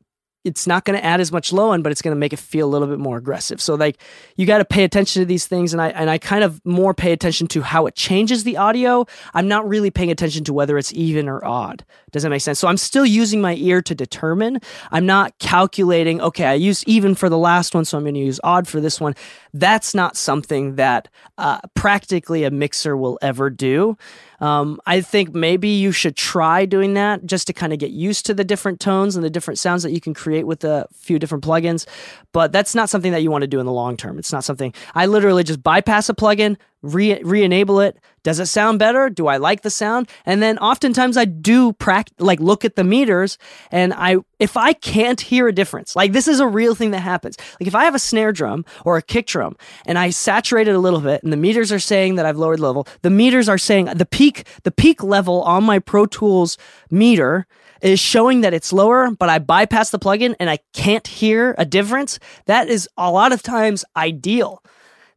it's 0.45 0.67
not 0.67 0.85
going 0.85 0.99
to 0.99 1.05
add 1.05 1.21
as 1.21 1.33
much 1.33 1.53
low 1.53 1.73
end, 1.73 1.83
but 1.83 1.91
it's 1.91 2.01
going 2.01 2.15
to 2.15 2.19
make 2.19 2.33
it 2.33 2.39
feel 2.39 2.67
a 2.67 2.71
little 2.71 2.87
bit 2.87 2.99
more 2.99 3.19
aggressive. 3.19 3.61
So 3.61 3.75
like 3.75 4.01
you 4.37 4.47
got 4.47 4.59
to 4.59 4.65
pay 4.65 4.85
attention 4.85 5.21
to 5.21 5.27
these 5.27 5.47
things, 5.47 5.73
and 5.73 5.83
I 5.83 5.89
and 5.89 6.09
I 6.09 6.19
kind 6.19 6.45
of 6.45 6.65
more 6.65 6.95
pay 6.95 7.13
attention 7.13 7.49
to 7.49 7.63
how 7.63 7.87
it 7.87 7.95
changes 7.95 8.45
the 8.45 8.57
audio. 8.57 9.05
I'm 9.35 9.49
not 9.49 9.69
really 9.69 9.91
paying 9.91 10.11
attention 10.11 10.45
to 10.45 10.53
whether 10.53 10.79
it's 10.79 10.93
even 10.93 11.29
or 11.29 11.45
odd. 11.45 11.85
Does 12.13 12.23
that 12.23 12.31
make 12.31 12.43
sense? 12.43 12.59
So 12.59 12.69
I'm 12.69 12.77
still 12.77 13.07
using 13.07 13.41
my 13.41 13.55
ear 13.55 13.83
to 13.83 13.95
determine. 13.95 14.61
I'm 14.91 15.07
not 15.07 15.39
calculating. 15.39 16.21
Okay, 16.21 16.45
I 16.45 16.55
used 16.55 16.85
even 16.89 17.15
for 17.15 17.29
the 17.29 17.39
last 17.39 17.75
one, 17.75 17.85
so 17.85 17.99
I'm 17.99 18.05
going 18.05 18.15
to 18.15 18.21
use 18.21 18.41
odd 18.43 18.67
for 18.67 18.81
this 18.81 19.01
one. 19.01 19.15
That's 19.53 19.95
not 19.95 20.17
something 20.17 20.77
that 20.77 21.09
uh, 21.37 21.61
practically 21.75 22.45
a 22.45 22.51
mixer 22.51 22.97
will 22.97 23.19
ever 23.23 23.51
do. 23.51 23.97
Um, 24.41 24.81
I 24.87 25.01
think 25.01 25.35
maybe 25.35 25.69
you 25.69 25.91
should 25.91 26.17
try 26.17 26.65
doing 26.65 26.95
that 26.95 27.27
just 27.27 27.47
to 27.49 27.53
kind 27.53 27.73
of 27.73 27.79
get 27.79 27.91
used 27.91 28.25
to 28.27 28.35
the 28.35 28.45
different 28.45 28.79
tones 28.79 29.17
and 29.17 29.25
the 29.25 29.31
different 29.31 29.59
sounds 29.59 29.83
that 29.83 29.93
you 29.93 30.01
can 30.01 30.15
create 30.15 30.47
with 30.47 30.63
a 30.65 30.87
few 30.95 31.19
different 31.19 31.45
plugins. 31.45 31.87
But 32.33 32.53
that's 32.53 32.75
not 32.75 32.89
something 32.89 33.13
that 33.13 33.23
you 33.23 33.31
want 33.31 33.43
to 33.43 33.49
do 33.49 33.59
in 33.59 33.67
the 33.67 33.73
long 33.73 33.97
term. 33.97 34.19
It's 34.19 34.33
not 34.33 34.45
something 34.45 34.73
I 34.95 35.07
literally 35.07 35.43
just 35.43 35.63
bypass 35.63 36.09
a 36.09 36.15
plugin, 36.15 36.57
re 36.95 37.21
re-enable 37.23 37.81
it. 37.81 37.99
Does 38.23 38.41
it 38.41 38.47
sound 38.47 38.79
better? 38.79 39.09
Do 39.09 39.27
I 39.27 39.37
like 39.37 39.63
the 39.63 39.71
sound? 39.71 40.09
And 40.27 40.43
then 40.43 40.59
oftentimes 40.59 41.17
I 41.17 41.25
do 41.25 41.73
pract 41.73 42.09
like 42.19 42.41
look 42.41 42.65
at 42.65 42.77
the 42.77 42.85
meters 42.85 43.39
and 43.71 43.95
I 43.95 44.19
if 44.39 44.57
I 44.57 44.73
can't 44.73 45.21
hear 45.21 45.49
a 45.49 45.53
difference, 45.53 45.97
like 45.97 46.13
this 46.13 46.29
is 46.29 46.41
a 46.41 46.47
real 46.47 46.75
thing 46.75 46.91
that 46.91 47.01
happens. 47.01 47.37
Like 47.61 47.69
if 47.69 47.75
I 47.75 47.85
have 47.85 47.95
a 47.95 47.99
snare 47.99 48.33
drum 48.33 48.65
or 48.85 48.97
a 48.97 49.03
kick 49.03 49.27
drum 49.27 49.57
and 49.87 49.99
I 49.99 50.11
saturate 50.11 50.69
it 50.69 50.75
a 50.75 50.81
little 50.81 51.01
bit 51.01 51.23
and 51.23 51.33
the 51.33 51.37
meters 51.37 51.73
are 51.73 51.79
saying 51.79 52.17
that 52.17 52.27
I've 52.27 52.37
lowered 52.37 52.61
level, 52.61 52.87
the 53.03 53.11
meters 53.11 53.49
are 53.49 53.59
saying 53.59 53.87
the 53.87 54.07
peak 54.07 54.47
the 54.65 54.73
peak 54.73 55.03
level 55.03 55.43
on 55.43 55.65
my 55.65 55.79
Pro 55.79 56.07
Tools 56.07 56.59
meter 56.91 57.47
is 57.81 58.01
showing 58.01 58.41
that 58.41 58.55
it's 58.55 58.73
lower, 58.73 59.11
but 59.11 59.29
I 59.29 59.39
bypass 59.39 59.91
the 59.91 59.99
plugin 59.99 60.35
and 60.41 60.51
I 60.51 60.59
can't 60.73 61.07
hear 61.07 61.55
a 61.59 61.65
difference. 61.65 62.19
That 62.47 62.69
is 62.69 62.89
a 62.97 63.11
lot 63.11 63.33
of 63.33 63.43
times 63.43 63.85
ideal. 63.97 64.63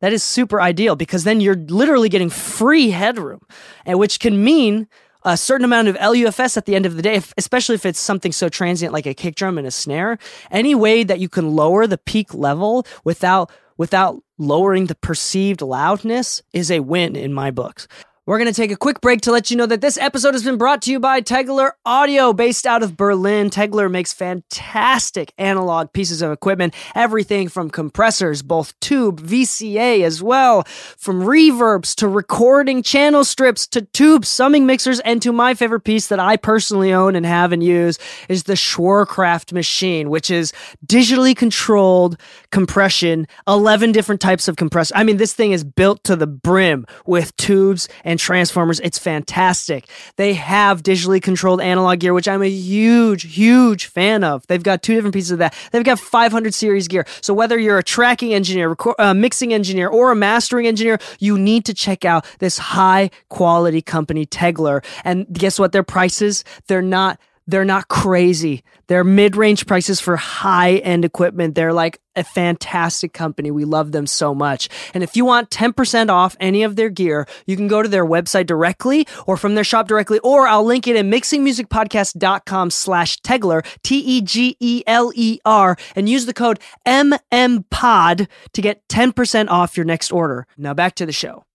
That 0.01 0.13
is 0.13 0.23
super 0.23 0.59
ideal 0.59 0.95
because 0.95 1.23
then 1.23 1.41
you're 1.41 1.55
literally 1.55 2.09
getting 2.09 2.29
free 2.29 2.89
headroom, 2.89 3.41
and 3.85 3.97
which 3.97 4.19
can 4.19 4.43
mean 4.43 4.87
a 5.23 5.37
certain 5.37 5.65
amount 5.65 5.87
of 5.87 5.95
LUFS 5.95 6.57
at 6.57 6.65
the 6.65 6.75
end 6.75 6.85
of 6.85 6.95
the 6.95 7.01
day, 7.01 7.13
if, 7.13 7.33
especially 7.37 7.75
if 7.75 7.85
it's 7.85 7.99
something 7.99 8.31
so 8.31 8.49
transient 8.49 8.93
like 8.93 9.05
a 9.05 9.13
kick 9.13 9.35
drum 9.35 9.57
and 9.57 9.67
a 9.67 9.71
snare. 9.71 10.17
Any 10.49 10.73
way 10.73 11.03
that 11.03 11.19
you 11.19 11.29
can 11.29 11.55
lower 11.55 11.85
the 11.87 11.99
peak 11.99 12.33
level 12.33 12.85
without 13.03 13.51
without 13.77 14.21
lowering 14.37 14.87
the 14.87 14.95
perceived 14.95 15.61
loudness 15.61 16.41
is 16.53 16.69
a 16.69 16.81
win 16.81 17.15
in 17.15 17.33
my 17.33 17.49
books. 17.49 17.87
We're 18.27 18.37
going 18.37 18.53
to 18.53 18.53
take 18.53 18.71
a 18.71 18.77
quick 18.77 19.01
break 19.01 19.21
to 19.21 19.31
let 19.31 19.49
you 19.49 19.57
know 19.57 19.65
that 19.65 19.81
this 19.81 19.97
episode 19.97 20.35
has 20.35 20.43
been 20.43 20.59
brought 20.59 20.83
to 20.83 20.91
you 20.91 20.99
by 20.99 21.21
Tegeler 21.21 21.71
Audio, 21.87 22.33
based 22.33 22.67
out 22.67 22.83
of 22.83 22.95
Berlin. 22.95 23.49
Tegeler 23.49 23.89
makes 23.89 24.13
fantastic 24.13 25.33
analog 25.39 25.91
pieces 25.91 26.21
of 26.21 26.31
equipment, 26.31 26.75
everything 26.93 27.49
from 27.49 27.71
compressors, 27.71 28.43
both 28.43 28.79
tube, 28.79 29.19
VCA 29.19 30.03
as 30.03 30.21
well, 30.21 30.61
from 30.97 31.23
reverbs 31.23 31.95
to 31.95 32.07
recording 32.07 32.83
channel 32.83 33.25
strips 33.25 33.65
to 33.65 33.81
tube 33.81 34.23
summing 34.23 34.67
mixers, 34.67 34.99
and 34.99 35.19
to 35.23 35.31
my 35.31 35.55
favorite 35.55 35.79
piece 35.79 36.05
that 36.09 36.19
I 36.19 36.37
personally 36.37 36.93
own 36.93 37.15
and 37.15 37.25
have 37.25 37.51
and 37.51 37.63
use 37.63 37.97
is 38.29 38.43
the 38.43 38.53
Schwerkraft 38.53 39.51
machine, 39.51 40.11
which 40.11 40.29
is 40.29 40.53
digitally 40.85 41.35
controlled 41.35 42.21
compression, 42.51 43.27
11 43.47 43.93
different 43.93 44.21
types 44.21 44.47
of 44.47 44.57
compressor. 44.57 44.93
I 44.95 45.03
mean, 45.03 45.17
this 45.17 45.33
thing 45.33 45.53
is 45.53 45.63
built 45.63 46.03
to 46.03 46.15
the 46.15 46.27
brim 46.27 46.85
with 47.07 47.35
tubes 47.37 47.89
and 48.03 48.10
Transformers. 48.19 48.79
It's 48.79 48.97
fantastic. 48.97 49.87
They 50.15 50.33
have 50.33 50.83
digitally 50.83 51.21
controlled 51.21 51.61
analog 51.61 51.99
gear, 51.99 52.13
which 52.13 52.27
I'm 52.27 52.41
a 52.41 52.49
huge, 52.49 53.35
huge 53.35 53.85
fan 53.85 54.23
of. 54.23 54.45
They've 54.47 54.61
got 54.61 54.83
two 54.83 54.93
different 54.95 55.13
pieces 55.13 55.31
of 55.31 55.39
that. 55.39 55.55
They've 55.71 55.83
got 55.83 55.99
500 55.99 56.53
series 56.53 56.87
gear. 56.87 57.05
So 57.21 57.33
whether 57.33 57.57
you're 57.57 57.77
a 57.77 57.83
tracking 57.83 58.33
engineer, 58.33 58.75
uh, 58.99 59.13
mixing 59.13 59.53
engineer, 59.53 59.87
or 59.87 60.11
a 60.11 60.15
mastering 60.15 60.67
engineer, 60.67 60.99
you 61.19 61.37
need 61.37 61.65
to 61.65 61.73
check 61.73 62.05
out 62.05 62.25
this 62.39 62.57
high 62.57 63.09
quality 63.29 63.81
company, 63.81 64.25
Tegeler. 64.25 64.83
And 65.03 65.27
guess 65.31 65.59
what? 65.59 65.71
Their 65.71 65.83
prices, 65.83 66.43
they're 66.67 66.81
not 66.81 67.19
they're 67.51 67.65
not 67.65 67.87
crazy. 67.87 68.63
They're 68.87 69.03
mid 69.03 69.35
range 69.35 69.67
prices 69.67 69.99
for 69.99 70.15
high 70.15 70.75
end 70.77 71.05
equipment. 71.05 71.55
They're 71.55 71.73
like 71.73 71.99
a 72.15 72.23
fantastic 72.23 73.13
company. 73.13 73.51
We 73.51 73.65
love 73.65 73.91
them 73.91 74.07
so 74.07 74.33
much. 74.35 74.69
And 74.93 75.03
if 75.03 75.15
you 75.15 75.23
want 75.23 75.49
10% 75.49 76.09
off 76.09 76.35
any 76.39 76.63
of 76.63 76.75
their 76.75 76.89
gear, 76.89 77.27
you 77.45 77.55
can 77.55 77.67
go 77.67 77.81
to 77.81 77.87
their 77.87 78.05
website 78.05 78.47
directly 78.47 79.07
or 79.27 79.37
from 79.37 79.55
their 79.55 79.63
shop 79.63 79.87
directly, 79.87 80.19
or 80.19 80.47
I'll 80.47 80.63
link 80.63 80.87
it 80.87 80.95
in 80.95 81.09
mixingmusicpodcast.com 81.09 82.71
slash 82.71 83.19
Tegeler, 83.21 83.65
T 83.83 83.99
E 83.99 84.21
G 84.21 84.57
E 84.59 84.83
L 84.87 85.11
E 85.15 85.39
R, 85.45 85.77
and 85.95 86.09
use 86.09 86.25
the 86.25 86.33
code 86.33 86.59
MMPOD 86.87 88.27
to 88.53 88.61
get 88.61 88.87
10% 88.87 89.49
off 89.49 89.77
your 89.77 89.85
next 89.85 90.11
order. 90.11 90.47
Now 90.57 90.73
back 90.73 90.95
to 90.95 91.05
the 91.05 91.11
show. 91.11 91.45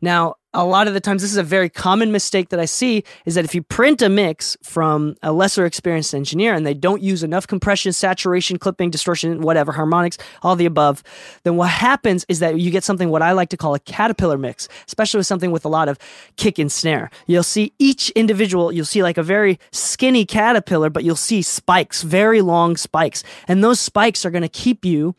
Now, 0.00 0.36
a 0.54 0.64
lot 0.64 0.86
of 0.86 0.94
the 0.94 1.00
times, 1.00 1.20
this 1.20 1.32
is 1.32 1.36
a 1.36 1.42
very 1.42 1.68
common 1.68 2.12
mistake 2.12 2.50
that 2.50 2.60
I 2.60 2.64
see 2.64 3.02
is 3.26 3.34
that 3.34 3.44
if 3.44 3.54
you 3.54 3.62
print 3.62 4.00
a 4.00 4.08
mix 4.08 4.56
from 4.62 5.16
a 5.22 5.32
lesser 5.32 5.66
experienced 5.66 6.14
engineer 6.14 6.54
and 6.54 6.64
they 6.64 6.74
don't 6.74 7.02
use 7.02 7.24
enough 7.24 7.46
compression, 7.46 7.92
saturation, 7.92 8.58
clipping, 8.58 8.90
distortion, 8.90 9.40
whatever, 9.40 9.72
harmonics, 9.72 10.16
all 10.42 10.54
the 10.54 10.64
above, 10.64 11.02
then 11.42 11.56
what 11.56 11.70
happens 11.70 12.24
is 12.28 12.38
that 12.38 12.58
you 12.58 12.70
get 12.70 12.84
something 12.84 13.10
what 13.10 13.20
I 13.20 13.32
like 13.32 13.48
to 13.50 13.56
call 13.56 13.74
a 13.74 13.80
caterpillar 13.80 14.38
mix, 14.38 14.68
especially 14.86 15.18
with 15.18 15.26
something 15.26 15.50
with 15.50 15.64
a 15.64 15.68
lot 15.68 15.88
of 15.88 15.98
kick 16.36 16.58
and 16.58 16.70
snare. 16.70 17.10
You'll 17.26 17.42
see 17.42 17.72
each 17.78 18.10
individual, 18.10 18.70
you'll 18.70 18.84
see 18.84 19.02
like 19.02 19.18
a 19.18 19.22
very 19.22 19.58
skinny 19.72 20.24
caterpillar, 20.24 20.88
but 20.88 21.02
you'll 21.02 21.16
see 21.16 21.42
spikes, 21.42 22.02
very 22.02 22.40
long 22.40 22.76
spikes. 22.76 23.24
And 23.48 23.64
those 23.64 23.80
spikes 23.80 24.24
are 24.24 24.30
going 24.30 24.42
to 24.42 24.48
keep 24.48 24.84
you 24.84 25.16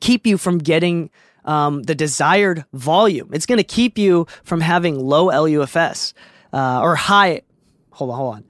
keep 0.00 0.26
you 0.26 0.36
from 0.36 0.58
getting 0.58 1.10
um, 1.48 1.82
the 1.82 1.94
desired 1.94 2.64
volume. 2.74 3.30
It's 3.32 3.46
going 3.46 3.58
to 3.58 3.64
keep 3.64 3.98
you 3.98 4.26
from 4.44 4.60
having 4.60 5.00
low 5.00 5.26
LUFS 5.26 6.14
uh, 6.52 6.80
or 6.80 6.94
high. 6.94 7.42
Hold 7.92 8.10
on, 8.10 8.16
hold 8.16 8.34
on. 8.36 8.44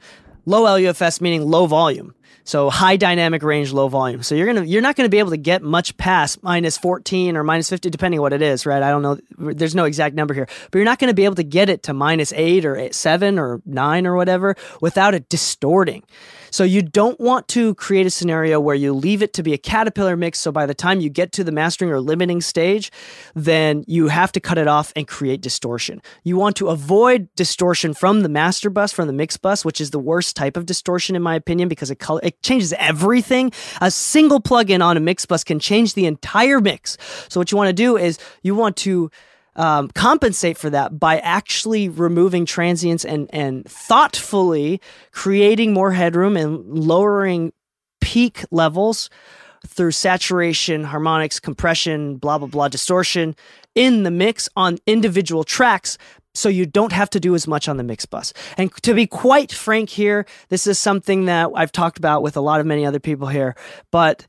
Low 0.44 0.64
LUFS 0.64 1.20
meaning 1.20 1.48
low 1.48 1.66
volume. 1.66 2.14
So 2.42 2.70
high 2.70 2.96
dynamic 2.96 3.42
range, 3.42 3.74
low 3.74 3.88
volume. 3.88 4.22
So 4.22 4.34
you're 4.34 4.46
gonna 4.46 4.64
you're 4.64 4.80
not 4.80 4.96
gonna 4.96 5.10
be 5.10 5.18
able 5.18 5.32
to 5.32 5.36
get 5.36 5.60
much 5.60 5.94
past 5.98 6.42
minus 6.42 6.78
14 6.78 7.36
or 7.36 7.44
minus 7.44 7.68
50, 7.68 7.90
depending 7.90 8.22
what 8.22 8.32
it 8.32 8.40
is, 8.40 8.64
right? 8.64 8.82
I 8.82 8.88
don't 8.88 9.02
know. 9.02 9.18
There's 9.36 9.74
no 9.74 9.84
exact 9.84 10.14
number 10.14 10.32
here, 10.32 10.48
but 10.70 10.78
you're 10.78 10.86
not 10.86 10.98
gonna 10.98 11.12
be 11.12 11.26
able 11.26 11.34
to 11.34 11.44
get 11.44 11.68
it 11.68 11.82
to 11.82 11.92
minus 11.92 12.32
eight 12.32 12.64
or 12.64 12.74
eight, 12.74 12.94
seven 12.94 13.38
or 13.38 13.60
nine 13.66 14.06
or 14.06 14.16
whatever 14.16 14.56
without 14.80 15.12
it 15.12 15.28
distorting. 15.28 16.04
So 16.50 16.64
you 16.64 16.82
don't 16.82 17.18
want 17.20 17.48
to 17.48 17.74
create 17.74 18.06
a 18.06 18.10
scenario 18.10 18.60
where 18.60 18.74
you 18.74 18.92
leave 18.92 19.22
it 19.22 19.32
to 19.34 19.42
be 19.42 19.52
a 19.52 19.58
caterpillar 19.58 20.16
mix. 20.16 20.38
So 20.38 20.52
by 20.52 20.66
the 20.66 20.74
time 20.74 21.00
you 21.00 21.10
get 21.10 21.32
to 21.32 21.44
the 21.44 21.52
mastering 21.52 21.90
or 21.90 22.00
limiting 22.00 22.40
stage, 22.40 22.90
then 23.34 23.84
you 23.86 24.08
have 24.08 24.32
to 24.32 24.40
cut 24.40 24.58
it 24.58 24.68
off 24.68 24.92
and 24.96 25.06
create 25.06 25.40
distortion. 25.40 26.00
You 26.24 26.36
want 26.36 26.56
to 26.56 26.68
avoid 26.68 27.28
distortion 27.34 27.94
from 27.94 28.22
the 28.22 28.28
master 28.28 28.70
bus, 28.70 28.92
from 28.92 29.06
the 29.06 29.12
mix 29.12 29.36
bus, 29.36 29.64
which 29.64 29.80
is 29.80 29.90
the 29.90 29.98
worst 29.98 30.36
type 30.36 30.56
of 30.56 30.66
distortion 30.66 31.16
in 31.16 31.22
my 31.22 31.34
opinion 31.34 31.68
because 31.68 31.90
it 31.90 31.96
color, 31.96 32.20
it 32.22 32.42
changes 32.42 32.72
everything. 32.74 33.52
A 33.80 33.90
single 33.90 34.40
plugin 34.40 34.82
on 34.82 34.96
a 34.96 35.00
mix 35.00 35.26
bus 35.26 35.44
can 35.44 35.58
change 35.58 35.94
the 35.94 36.06
entire 36.06 36.60
mix. 36.60 36.96
So 37.28 37.40
what 37.40 37.52
you 37.52 37.58
want 37.58 37.68
to 37.68 37.72
do 37.72 37.96
is 37.96 38.18
you 38.42 38.54
want 38.54 38.76
to 38.78 39.10
um, 39.58 39.88
compensate 39.88 40.56
for 40.56 40.70
that 40.70 40.98
by 40.98 41.18
actually 41.18 41.88
removing 41.88 42.46
transients 42.46 43.04
and 43.04 43.28
and 43.32 43.66
thoughtfully 43.66 44.80
creating 45.10 45.74
more 45.74 45.90
headroom 45.90 46.36
and 46.36 46.64
lowering 46.78 47.52
peak 48.00 48.44
levels 48.50 49.10
through 49.66 49.90
saturation, 49.90 50.84
harmonics, 50.84 51.40
compression, 51.40 52.16
blah 52.16 52.38
blah 52.38 52.48
blah, 52.48 52.68
distortion 52.68 53.34
in 53.74 54.04
the 54.04 54.10
mix 54.10 54.48
on 54.56 54.78
individual 54.86 55.44
tracks 55.44 55.98
so 56.34 56.48
you 56.48 56.64
don't 56.64 56.92
have 56.92 57.10
to 57.10 57.18
do 57.18 57.34
as 57.34 57.48
much 57.48 57.68
on 57.68 57.78
the 57.78 57.82
mix 57.82 58.06
bus. 58.06 58.32
And 58.56 58.72
to 58.82 58.94
be 58.94 59.06
quite 59.08 59.50
frank 59.50 59.90
here, 59.90 60.24
this 60.50 60.68
is 60.68 60.78
something 60.78 61.24
that 61.24 61.50
I've 61.54 61.72
talked 61.72 61.98
about 61.98 62.22
with 62.22 62.36
a 62.36 62.40
lot 62.40 62.60
of 62.60 62.66
many 62.66 62.86
other 62.86 63.00
people 63.00 63.26
here, 63.26 63.56
but 63.90 64.26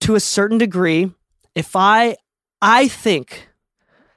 to 0.00 0.16
a 0.16 0.20
certain 0.20 0.58
degree, 0.58 1.12
if 1.54 1.76
I 1.76 2.16
I 2.60 2.88
think 2.88 3.48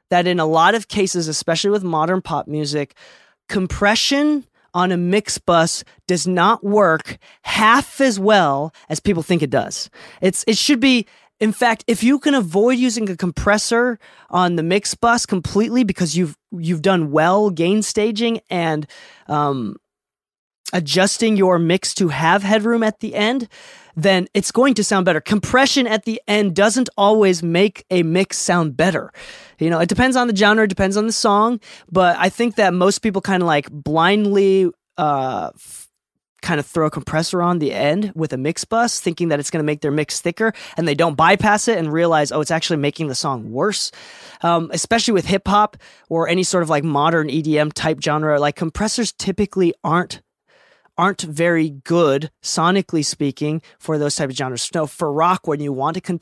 that 0.10 0.28
in 0.28 0.40
a 0.40 0.46
lot 0.46 0.76
of 0.76 0.88
cases, 0.88 1.28
especially 1.28 1.70
with 1.70 1.84
modern 1.84 2.22
pop 2.22 2.48
music, 2.48 2.96
compression 3.48 4.46
on 4.74 4.92
a 4.92 4.98
mix 4.98 5.38
bus 5.38 5.84
does 6.08 6.28
not 6.28 6.64
work 6.64 7.18
half 7.42 8.00
as 8.02 8.20
well 8.20 8.74
as 8.88 9.00
people 9.00 9.24
think 9.24 9.42
it 9.42 9.50
does. 9.50 9.90
It's 10.22 10.44
it 10.48 10.58
should 10.58 10.80
be 10.80 11.08
in 11.40 11.54
fact, 11.54 11.86
if 11.88 12.04
you 12.04 12.20
can 12.20 12.36
avoid 12.36 12.78
using 12.78 13.10
a 13.10 13.16
compressor 13.16 13.98
on 14.30 14.58
the 14.58 14.64
mix 14.64 14.94
bus 14.94 15.26
completely 15.26 15.84
because 15.84 16.18
you've 16.18 16.38
you've 16.52 16.82
done 16.82 17.12
well 17.12 17.50
gain 17.50 17.82
staging 17.82 18.42
and 18.50 18.86
um, 19.28 19.78
adjusting 20.74 21.38
your 21.38 21.58
mix 21.58 21.94
to 21.96 22.10
have 22.10 22.44
headroom 22.44 22.84
at 22.84 23.00
the 23.00 23.16
end, 23.16 23.48
then 23.96 24.28
it's 24.34 24.52
going 24.52 24.74
to 24.76 24.84
sound 24.84 25.06
better. 25.06 25.22
Compression 25.22 25.88
at 25.88 26.06
the 26.06 26.22
end 26.28 26.56
doesn't 26.56 26.90
always 26.98 27.44
make 27.44 27.86
a 27.90 28.04
mix 28.04 28.38
sound 28.38 28.78
better. 28.78 29.12
You 29.60 29.70
know, 29.70 29.80
it 29.80 29.90
depends 29.90 30.16
on 30.16 30.28
the 30.28 30.36
genre, 30.36 30.64
it 30.64 30.70
depends 30.70 30.98
on 30.98 31.06
the 31.06 31.14
song, 31.14 31.60
but 31.92 32.18
I 32.18 32.30
think 32.30 32.56
that 32.56 32.74
most 32.74 33.00
people 33.00 33.22
kind 33.22 33.44
of 33.44 33.48
like 33.48 33.70
blindly 33.72 34.70
uh, 34.98 35.52
f- 35.56 35.88
kind 36.42 36.60
of 36.60 36.66
throw 36.66 36.88
a 36.88 36.92
compressor 36.92 37.42
on 37.42 37.60
the 37.60 37.74
end 37.74 38.12
with 38.16 38.34
a 38.34 38.38
mix 38.38 38.64
bus, 38.64 39.00
thinking 39.00 39.30
that 39.30 39.40
it's 39.40 39.50
going 39.50 39.62
to 39.62 39.66
make 39.66 39.82
their 39.82 39.92
mix 39.92 40.22
thicker, 40.22 40.54
and 40.78 40.88
they 40.88 40.96
don't 40.96 41.16
bypass 41.16 41.68
it 41.68 41.78
and 41.78 41.92
realize, 41.92 42.32
oh, 42.32 42.42
it's 42.42 42.52
actually 42.52 42.78
making 42.78 43.08
the 43.08 43.16
song 43.16 43.52
worse. 43.52 43.92
Um, 44.42 44.70
especially 44.74 45.14
with 45.14 45.26
hip 45.26 45.48
hop 45.48 45.76
or 46.08 46.30
any 46.30 46.44
sort 46.44 46.64
of 46.64 46.70
like 46.70 46.84
modern 46.84 47.28
EDM 47.28 47.74
type 47.74 48.02
genre, 48.02 48.40
like 48.40 48.56
compressors 48.56 49.12
typically 49.12 49.74
aren't 49.84 50.22
aren't 51.00 51.22
very 51.22 51.70
good 51.70 52.30
sonically 52.44 53.06
speaking 53.06 53.62
for 53.80 53.98
those 53.98 54.18
type 54.18 54.30
of 54.30 54.36
genres. 54.36 54.70
No, 54.76 54.86
for 54.86 55.12
rock, 55.12 55.48
when 55.48 55.62
you 55.62 55.72
want 55.72 55.96
to 55.96 56.02
con- 56.02 56.20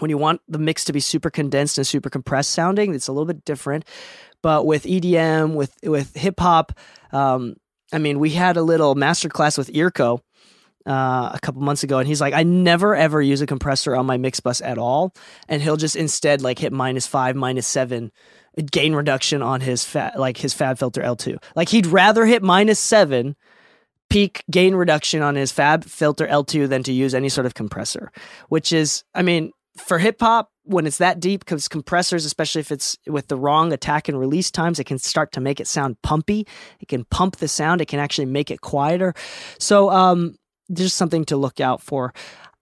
when 0.00 0.10
you 0.10 0.18
want 0.18 0.40
the 0.48 0.58
mix 0.58 0.84
to 0.84 0.92
be 0.92 1.00
super 1.00 1.30
condensed 1.30 1.78
and 1.78 1.86
super 1.86 2.10
compressed 2.10 2.50
sounding, 2.50 2.94
it's 2.94 3.06
a 3.06 3.12
little 3.12 3.26
bit 3.26 3.44
different. 3.44 3.84
But 4.42 4.66
with 4.66 4.84
EDM, 4.84 5.54
with 5.54 5.72
with 5.84 6.16
hip 6.16 6.40
hop, 6.40 6.72
um, 7.12 7.54
I 7.92 7.98
mean, 7.98 8.18
we 8.18 8.30
had 8.30 8.56
a 8.56 8.62
little 8.62 8.96
masterclass 8.96 9.56
with 9.56 9.72
Irko 9.72 10.20
uh, 10.84 11.30
a 11.32 11.38
couple 11.40 11.62
months 11.62 11.84
ago, 11.84 11.98
and 11.98 12.08
he's 12.08 12.20
like, 12.20 12.34
I 12.34 12.42
never 12.42 12.96
ever 12.96 13.22
use 13.22 13.40
a 13.40 13.46
compressor 13.46 13.94
on 13.94 14.04
my 14.04 14.16
mix 14.16 14.40
bus 14.40 14.60
at 14.60 14.78
all, 14.78 15.14
and 15.48 15.62
he'll 15.62 15.76
just 15.76 15.94
instead 15.94 16.42
like 16.42 16.58
hit 16.58 16.72
minus 16.72 17.06
five, 17.06 17.36
minus 17.36 17.68
seven 17.68 18.10
gain 18.70 18.94
reduction 18.94 19.42
on 19.42 19.60
his 19.60 19.84
fat 19.84 20.18
like 20.18 20.38
his 20.38 20.54
Fab 20.54 20.76
Filter 20.76 21.02
L2. 21.02 21.36
Like 21.54 21.68
he'd 21.68 21.86
rather 21.86 22.26
hit 22.26 22.42
minus 22.42 22.80
seven 22.80 23.36
peak 24.10 24.44
gain 24.50 24.74
reduction 24.74 25.22
on 25.22 25.34
his 25.34 25.52
Fab 25.52 25.84
Filter 25.84 26.26
L2 26.26 26.68
than 26.68 26.82
to 26.84 26.92
use 26.92 27.14
any 27.14 27.28
sort 27.28 27.46
of 27.46 27.54
compressor, 27.54 28.10
which 28.48 28.72
is, 28.72 29.04
I 29.14 29.22
mean, 29.22 29.52
for 29.76 29.98
hip 29.98 30.20
hop, 30.20 30.50
when 30.64 30.86
it's 30.86 30.98
that 30.98 31.18
deep, 31.18 31.40
because 31.40 31.66
compressors, 31.66 32.24
especially 32.24 32.60
if 32.60 32.70
it's 32.70 32.96
with 33.06 33.28
the 33.28 33.36
wrong 33.36 33.72
attack 33.72 34.08
and 34.08 34.18
release 34.18 34.50
times, 34.50 34.78
it 34.78 34.84
can 34.84 34.98
start 34.98 35.32
to 35.32 35.40
make 35.40 35.60
it 35.60 35.66
sound 35.66 35.96
pumpy. 36.02 36.46
It 36.80 36.88
can 36.88 37.04
pump 37.04 37.36
the 37.36 37.48
sound. 37.48 37.80
It 37.80 37.88
can 37.88 38.00
actually 38.00 38.26
make 38.26 38.50
it 38.50 38.60
quieter. 38.60 39.14
So, 39.58 39.90
um, 39.90 40.36
just 40.72 40.96
something 40.96 41.24
to 41.26 41.36
look 41.36 41.60
out 41.60 41.80
for. 41.80 42.12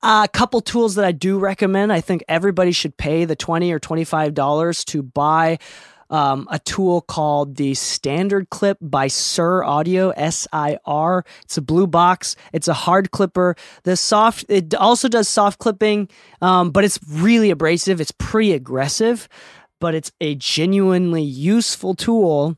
Uh, 0.03 0.23
a 0.25 0.29
couple 0.29 0.61
tools 0.61 0.95
that 0.95 1.05
I 1.05 1.11
do 1.11 1.39
recommend. 1.39 1.93
I 1.93 2.01
think 2.01 2.23
everybody 2.29 2.71
should 2.71 2.97
pay 2.97 3.25
the 3.25 3.35
twenty 3.35 3.73
or 3.73 3.81
twenty 3.81 4.05
five 4.05 4.35
dollars 4.35 4.85
to 4.87 5.03
buy 5.03 5.59
um, 6.11 6.47
a 6.51 6.59
tool 6.59 7.01
called 7.01 7.57
the 7.57 7.75
Standard 7.75 8.51
Clip 8.51 8.79
by 8.81 9.09
Sir 9.09 9.65
Audio, 9.65 10.11
S 10.11 10.47
I 10.53 10.79
R. 10.85 11.25
It's 11.43 11.57
a 11.57 11.63
blue 11.63 11.87
box. 11.87 12.37
It's 12.53 12.69
a 12.69 12.75
hard 12.75 13.11
clipper. 13.11 13.57
The 13.85 13.97
soft, 13.97 14.45
it 14.49 14.75
also 14.75 15.09
does 15.09 15.29
soft 15.29 15.59
clipping, 15.59 16.09
um, 16.41 16.71
but 16.71 16.85
it's 16.85 16.99
really 17.09 17.51
abrasive. 17.51 18.01
It's 18.01 18.13
pretty 18.13 18.53
aggressive, 18.53 19.29
but 19.81 19.95
it's 19.95 20.13
a 20.21 20.35
genuinely 20.37 21.23
useful 21.23 21.95
tool 21.95 22.57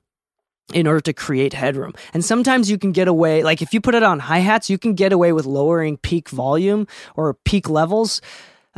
in 0.74 0.86
order 0.86 1.00
to 1.00 1.12
create 1.12 1.54
headroom. 1.54 1.94
And 2.12 2.24
sometimes 2.24 2.70
you 2.70 2.76
can 2.76 2.92
get 2.92 3.08
away, 3.08 3.42
like 3.42 3.62
if 3.62 3.72
you 3.72 3.80
put 3.80 3.94
it 3.94 4.02
on 4.02 4.18
hi 4.18 4.38
hats, 4.38 4.68
you 4.68 4.76
can 4.76 4.94
get 4.94 5.12
away 5.12 5.32
with 5.32 5.46
lowering 5.46 5.96
peak 5.96 6.28
volume 6.28 6.86
or 7.16 7.32
peak 7.32 7.70
levels 7.70 8.20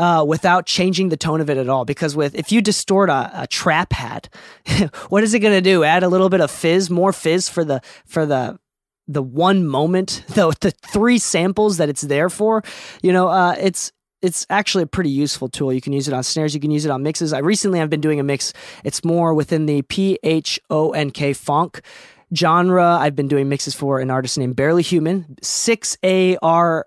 uh, 0.01 0.25
without 0.25 0.65
changing 0.65 1.11
the 1.11 1.17
tone 1.17 1.43
of 1.43 1.51
it 1.51 1.59
at 1.59 1.69
all. 1.69 1.85
Because 1.85 2.17
with 2.17 2.35
if 2.35 2.51
you 2.51 2.63
distort 2.63 3.11
a, 3.11 3.31
a 3.43 3.47
trap 3.47 3.93
hat, 3.93 4.35
what 5.11 5.23
is 5.23 5.35
it 5.35 5.41
going 5.41 5.55
to 5.55 5.61
do? 5.61 5.85
Add 5.85 6.03
a 6.03 6.09
little 6.09 6.31
bit 6.31 6.41
of 6.41 6.51
fizz, 6.51 6.89
more 6.89 7.13
fizz 7.13 7.51
for 7.51 7.65
the 7.65 7.83
for 8.07 8.25
the 8.25 8.59
the 9.07 9.23
one 9.23 9.67
moment, 9.67 10.25
the 10.29 10.57
the 10.61 10.71
three 10.71 11.19
samples 11.19 11.77
that 11.77 11.91
it's 11.91 12.03
there 12.03 12.31
for. 12.31 12.65
You 13.03 13.13
know, 13.13 13.29
uh, 13.29 13.55
it's 13.61 13.93
it's 14.23 14.47
actually 14.49 14.85
a 14.85 14.87
pretty 14.87 15.11
useful 15.11 15.51
tool. 15.51 15.71
You 15.71 15.83
can 15.83 15.93
use 15.93 16.09
it 16.09 16.15
on 16.15 16.23
snares, 16.23 16.55
you 16.55 16.61
can 16.61 16.71
use 16.71 16.87
it 16.87 16.91
on 16.91 17.03
mixes. 17.03 17.35
I 17.35 17.39
recently 17.39 17.81
I've 17.81 17.91
been 17.91 18.01
doing 18.01 18.21
a 18.21 18.25
mix. 18.25 18.55
It's 18.85 19.05
more 19.05 19.35
within 19.35 19.67
the 19.67 19.83
P 19.83 20.19
H 20.23 20.59
O 20.71 20.93
N 20.93 21.11
K 21.11 21.35
funk 21.35 21.83
genre. 22.35 22.97
I've 22.99 23.17
been 23.17 23.29
doing 23.29 23.51
mixes 23.51 23.75
for 23.75 24.01
an 24.01 24.11
artist 24.11 24.39
named 24.39 24.57
Barely 24.57 24.83
Human, 24.83 25.37
6AR 25.43 26.85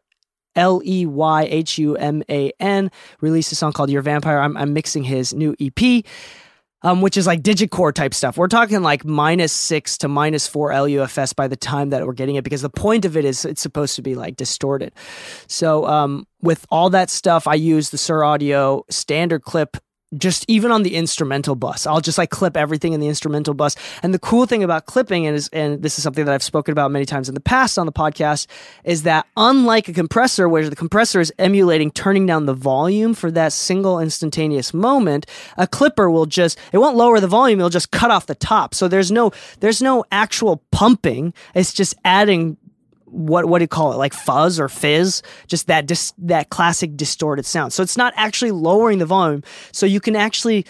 L 0.55 0.81
E 0.85 1.05
Y 1.05 1.43
H 1.43 1.77
U 1.77 1.95
M 1.95 2.23
A 2.29 2.51
N, 2.59 2.91
released 3.21 3.51
a 3.51 3.55
song 3.55 3.73
called 3.73 3.89
Your 3.89 4.01
Vampire. 4.01 4.39
I'm, 4.39 4.55
I'm 4.57 4.73
mixing 4.73 5.03
his 5.03 5.33
new 5.33 5.55
EP, 5.59 6.03
um, 6.81 7.01
which 7.01 7.17
is 7.17 7.25
like 7.25 7.41
digicore 7.41 7.93
type 7.93 8.13
stuff. 8.13 8.37
We're 8.37 8.47
talking 8.47 8.81
like 8.81 9.05
minus 9.05 9.51
six 9.51 9.97
to 9.99 10.07
minus 10.07 10.47
four 10.47 10.73
LUFS 10.73 11.33
by 11.33 11.47
the 11.47 11.55
time 11.55 11.89
that 11.89 12.05
we're 12.05 12.13
getting 12.13 12.35
it, 12.35 12.43
because 12.43 12.61
the 12.61 12.69
point 12.69 13.05
of 13.05 13.17
it 13.17 13.25
is 13.25 13.45
it's 13.45 13.61
supposed 13.61 13.95
to 13.95 14.01
be 14.01 14.15
like 14.15 14.35
distorted. 14.35 14.93
So, 15.47 15.85
um, 15.87 16.27
with 16.41 16.65
all 16.69 16.89
that 16.91 17.09
stuff, 17.09 17.47
I 17.47 17.55
use 17.55 17.89
the 17.89 17.97
Sir 17.97 18.23
Audio 18.23 18.85
standard 18.89 19.43
clip 19.43 19.77
just 20.17 20.45
even 20.47 20.71
on 20.71 20.83
the 20.83 20.95
instrumental 20.95 21.55
bus. 21.55 21.87
I'll 21.87 22.01
just 22.01 22.17
like 22.17 22.29
clip 22.29 22.57
everything 22.57 22.93
in 22.93 22.99
the 22.99 23.07
instrumental 23.07 23.53
bus. 23.53 23.75
And 24.01 24.13
the 24.13 24.19
cool 24.19 24.45
thing 24.45 24.63
about 24.63 24.85
clipping 24.85 25.25
is, 25.25 25.49
and 25.53 25.81
this 25.81 25.97
is 25.97 26.03
something 26.03 26.25
that 26.25 26.33
I've 26.33 26.43
spoken 26.43 26.71
about 26.71 26.91
many 26.91 27.05
times 27.05 27.29
in 27.29 27.35
the 27.35 27.41
past 27.41 27.77
on 27.77 27.85
the 27.85 27.91
podcast, 27.91 28.47
is 28.83 29.03
that 29.03 29.25
unlike 29.37 29.87
a 29.87 29.93
compressor, 29.93 30.47
where 30.47 30.69
the 30.69 30.75
compressor 30.75 31.19
is 31.19 31.33
emulating 31.39 31.91
turning 31.91 32.25
down 32.25 32.45
the 32.45 32.53
volume 32.53 33.13
for 33.13 33.31
that 33.31 33.53
single 33.53 33.99
instantaneous 33.99 34.73
moment, 34.73 35.25
a 35.57 35.67
clipper 35.67 36.09
will 36.09 36.25
just, 36.25 36.57
it 36.71 36.77
won't 36.77 36.95
lower 36.95 37.19
the 37.19 37.27
volume, 37.27 37.59
it'll 37.59 37.69
just 37.69 37.91
cut 37.91 38.11
off 38.11 38.25
the 38.25 38.35
top. 38.35 38.73
So 38.73 38.87
there's 38.87 39.11
no, 39.11 39.31
there's 39.59 39.81
no 39.81 40.05
actual 40.11 40.63
pumping. 40.71 41.33
It's 41.55 41.73
just 41.73 41.95
adding 42.05 42.57
what 43.13 43.45
what 43.45 43.59
do 43.59 43.63
you 43.63 43.67
call 43.67 43.93
it? 43.93 43.97
Like 43.97 44.13
fuzz 44.13 44.59
or 44.59 44.67
fizz? 44.67 45.21
Just 45.47 45.67
that 45.67 45.85
dis- 45.85 46.13
that 46.17 46.49
classic 46.49 46.97
distorted 46.97 47.45
sound. 47.45 47.73
So 47.73 47.83
it's 47.83 47.97
not 47.97 48.13
actually 48.15 48.51
lowering 48.51 48.97
the 48.97 49.05
volume. 49.05 49.43
So 49.71 49.85
you 49.85 49.99
can 49.99 50.15
actually 50.15 50.65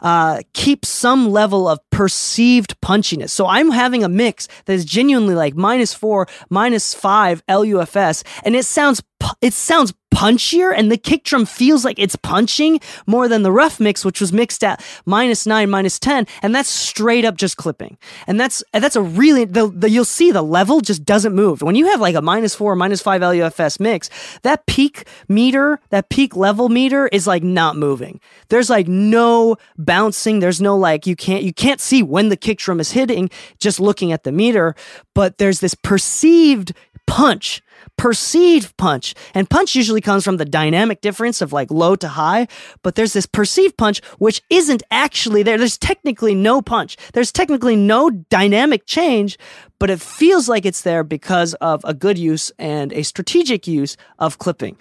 uh, 0.00 0.42
keep 0.52 0.84
some 0.84 1.30
level 1.30 1.66
of 1.66 1.78
perceived 1.90 2.78
punchiness. 2.82 3.30
So 3.30 3.46
I'm 3.46 3.70
having 3.70 4.04
a 4.04 4.08
mix 4.08 4.48
that 4.66 4.74
is 4.74 4.84
genuinely 4.84 5.34
like 5.34 5.54
minus 5.54 5.94
four, 5.94 6.26
minus 6.50 6.92
five 6.92 7.42
LUFS, 7.48 8.22
and 8.44 8.54
it 8.54 8.64
sounds 8.64 9.02
it 9.40 9.54
sounds 9.54 9.94
punchier 10.14 10.72
and 10.74 10.90
the 10.92 10.96
kick 10.96 11.24
drum 11.24 11.44
feels 11.44 11.84
like 11.84 11.98
it's 11.98 12.14
punching 12.16 12.80
more 13.06 13.26
than 13.26 13.42
the 13.42 13.50
rough 13.50 13.80
mix 13.80 14.04
which 14.04 14.20
was 14.20 14.32
mixed 14.32 14.62
at 14.62 14.84
minus 15.04 15.46
9 15.46 15.68
minus 15.68 15.98
10 15.98 16.26
and 16.42 16.54
that's 16.54 16.68
straight 16.68 17.24
up 17.24 17.36
just 17.36 17.56
clipping. 17.56 17.98
And 18.26 18.38
that's 18.38 18.62
that's 18.72 18.96
a 18.96 19.02
really 19.02 19.44
the, 19.44 19.68
the 19.68 19.90
you'll 19.90 20.04
see 20.04 20.30
the 20.30 20.42
level 20.42 20.80
just 20.80 21.04
doesn't 21.04 21.34
move. 21.34 21.62
When 21.62 21.74
you 21.74 21.86
have 21.86 22.00
like 22.00 22.14
a 22.14 22.22
minus 22.22 22.54
4 22.54 22.76
minus 22.76 23.02
5 23.02 23.22
LUFS 23.22 23.80
mix 23.80 24.08
that 24.42 24.66
peak 24.66 25.06
meter 25.28 25.80
that 25.90 26.08
peak 26.08 26.36
level 26.36 26.68
meter 26.68 27.08
is 27.08 27.26
like 27.26 27.42
not 27.42 27.76
moving. 27.76 28.20
There's 28.48 28.70
like 28.70 28.86
no 28.86 29.56
bouncing. 29.76 30.38
There's 30.38 30.60
no 30.60 30.76
like 30.76 31.06
you 31.06 31.16
can't 31.16 31.42
you 31.42 31.52
can't 31.52 31.80
see 31.80 32.02
when 32.02 32.28
the 32.28 32.36
kick 32.36 32.58
drum 32.58 32.78
is 32.78 32.92
hitting 32.92 33.30
just 33.58 33.80
looking 33.80 34.12
at 34.12 34.22
the 34.22 34.32
meter 34.32 34.76
but 35.14 35.38
there's 35.38 35.60
this 35.60 35.74
perceived 35.74 36.72
punch 37.06 37.62
perceived 37.96 38.76
punch. 38.76 39.14
And 39.34 39.48
punch 39.48 39.74
usually 39.74 40.00
comes 40.00 40.24
from 40.24 40.36
the 40.36 40.44
dynamic 40.44 41.00
difference 41.00 41.40
of 41.40 41.52
like 41.52 41.70
low 41.70 41.96
to 41.96 42.08
high, 42.08 42.48
but 42.82 42.94
there's 42.94 43.12
this 43.12 43.26
perceived 43.26 43.76
punch 43.76 44.02
which 44.18 44.42
isn't 44.50 44.82
actually 44.90 45.42
there. 45.42 45.58
There's 45.58 45.78
technically 45.78 46.34
no 46.34 46.60
punch. 46.62 46.96
There's 47.12 47.32
technically 47.32 47.76
no 47.76 48.10
dynamic 48.10 48.86
change, 48.86 49.38
but 49.78 49.90
it 49.90 50.00
feels 50.00 50.48
like 50.48 50.66
it's 50.66 50.82
there 50.82 51.04
because 51.04 51.54
of 51.54 51.84
a 51.84 51.94
good 51.94 52.18
use 52.18 52.52
and 52.58 52.92
a 52.92 53.02
strategic 53.02 53.66
use 53.66 53.96
of 54.18 54.38
clipping. 54.38 54.76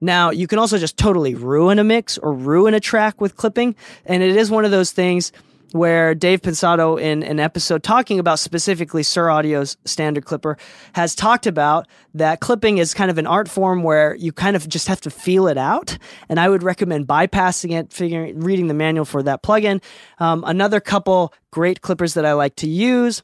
Now, 0.00 0.30
you 0.30 0.48
can 0.48 0.58
also 0.58 0.78
just 0.78 0.96
totally 0.96 1.36
ruin 1.36 1.78
a 1.78 1.84
mix 1.84 2.18
or 2.18 2.32
ruin 2.32 2.74
a 2.74 2.80
track 2.80 3.20
with 3.20 3.36
clipping, 3.36 3.76
and 4.04 4.20
it 4.20 4.36
is 4.36 4.50
one 4.50 4.64
of 4.64 4.72
those 4.72 4.90
things 4.90 5.30
where 5.72 6.14
Dave 6.14 6.42
Pensado, 6.42 7.00
in 7.00 7.22
an 7.22 7.40
episode 7.40 7.82
talking 7.82 8.18
about 8.18 8.38
specifically 8.38 9.02
Sir 9.02 9.26
Audio's 9.28 9.76
standard 9.84 10.24
clipper, 10.24 10.56
has 10.94 11.14
talked 11.14 11.46
about 11.46 11.88
that 12.14 12.40
clipping 12.40 12.78
is 12.78 12.94
kind 12.94 13.10
of 13.10 13.18
an 13.18 13.26
art 13.26 13.48
form 13.48 13.82
where 13.82 14.14
you 14.14 14.32
kind 14.32 14.56
of 14.56 14.68
just 14.68 14.88
have 14.88 15.00
to 15.02 15.10
feel 15.10 15.48
it 15.48 15.58
out. 15.58 15.98
And 16.28 16.38
I 16.38 16.48
would 16.48 16.62
recommend 16.62 17.06
bypassing 17.06 17.72
it, 17.72 17.92
figuring, 17.92 18.40
reading 18.40 18.68
the 18.68 18.74
manual 18.74 19.04
for 19.04 19.22
that 19.22 19.42
plugin. 19.42 19.82
Um, 20.18 20.44
another 20.46 20.80
couple 20.80 21.32
great 21.50 21.80
clippers 21.80 22.14
that 22.14 22.24
I 22.24 22.32
like 22.32 22.56
to 22.56 22.68
use 22.68 23.22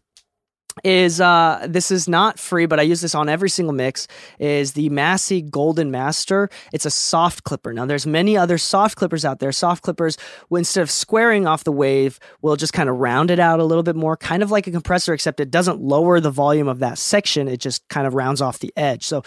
is 0.85 1.21
uh 1.21 1.67
this 1.69 1.91
is 1.91 2.09
not 2.09 2.38
free 2.38 2.67
but 2.67 2.79
i 2.79 2.83
use 2.83 3.01
this 3.01 3.14
on 3.14 3.29
every 3.29 3.51
single 3.51 3.75
mix 3.75 4.09
is 4.38 4.73
the 4.73 4.88
massey 4.91 5.43
golden 5.43 5.91
master. 5.91 6.49
It's 6.73 6.87
a 6.87 6.91
soft 6.91 7.45
clipper. 7.45 7.73
Now 7.73 7.87
there's 7.87 8.07
many 8.07 8.37
other 8.37 8.59
soft 8.59 8.97
clippers 8.97 9.25
out 9.25 9.41
there. 9.41 9.53
Soft 9.53 9.83
clippers 9.83 10.17
instead 10.51 10.83
of 10.83 10.91
squaring 10.91 11.47
off 11.47 11.64
the 11.64 11.73
wave 11.73 12.19
will 12.43 12.57
just 12.57 12.73
kind 12.73 12.88
of 12.88 12.97
round 12.97 13.31
it 13.31 13.38
out 13.38 13.61
a 13.61 13.64
little 13.64 13.83
bit 13.83 13.97
more 13.97 14.17
kind 14.17 14.43
of 14.43 14.51
like 14.51 14.67
a 14.67 14.71
compressor 14.71 15.12
except 15.12 15.41
it 15.41 15.51
doesn't 15.51 15.81
lower 15.81 16.21
the 16.21 16.31
volume 16.31 16.69
of 16.69 16.79
that 16.81 16.99
section. 16.99 17.49
It 17.49 17.59
just 17.59 17.87
kind 17.88 18.07
of 18.07 18.14
rounds 18.14 18.41
off 18.41 18.59
the 18.59 18.73
edge. 18.77 19.05
So 19.05 19.23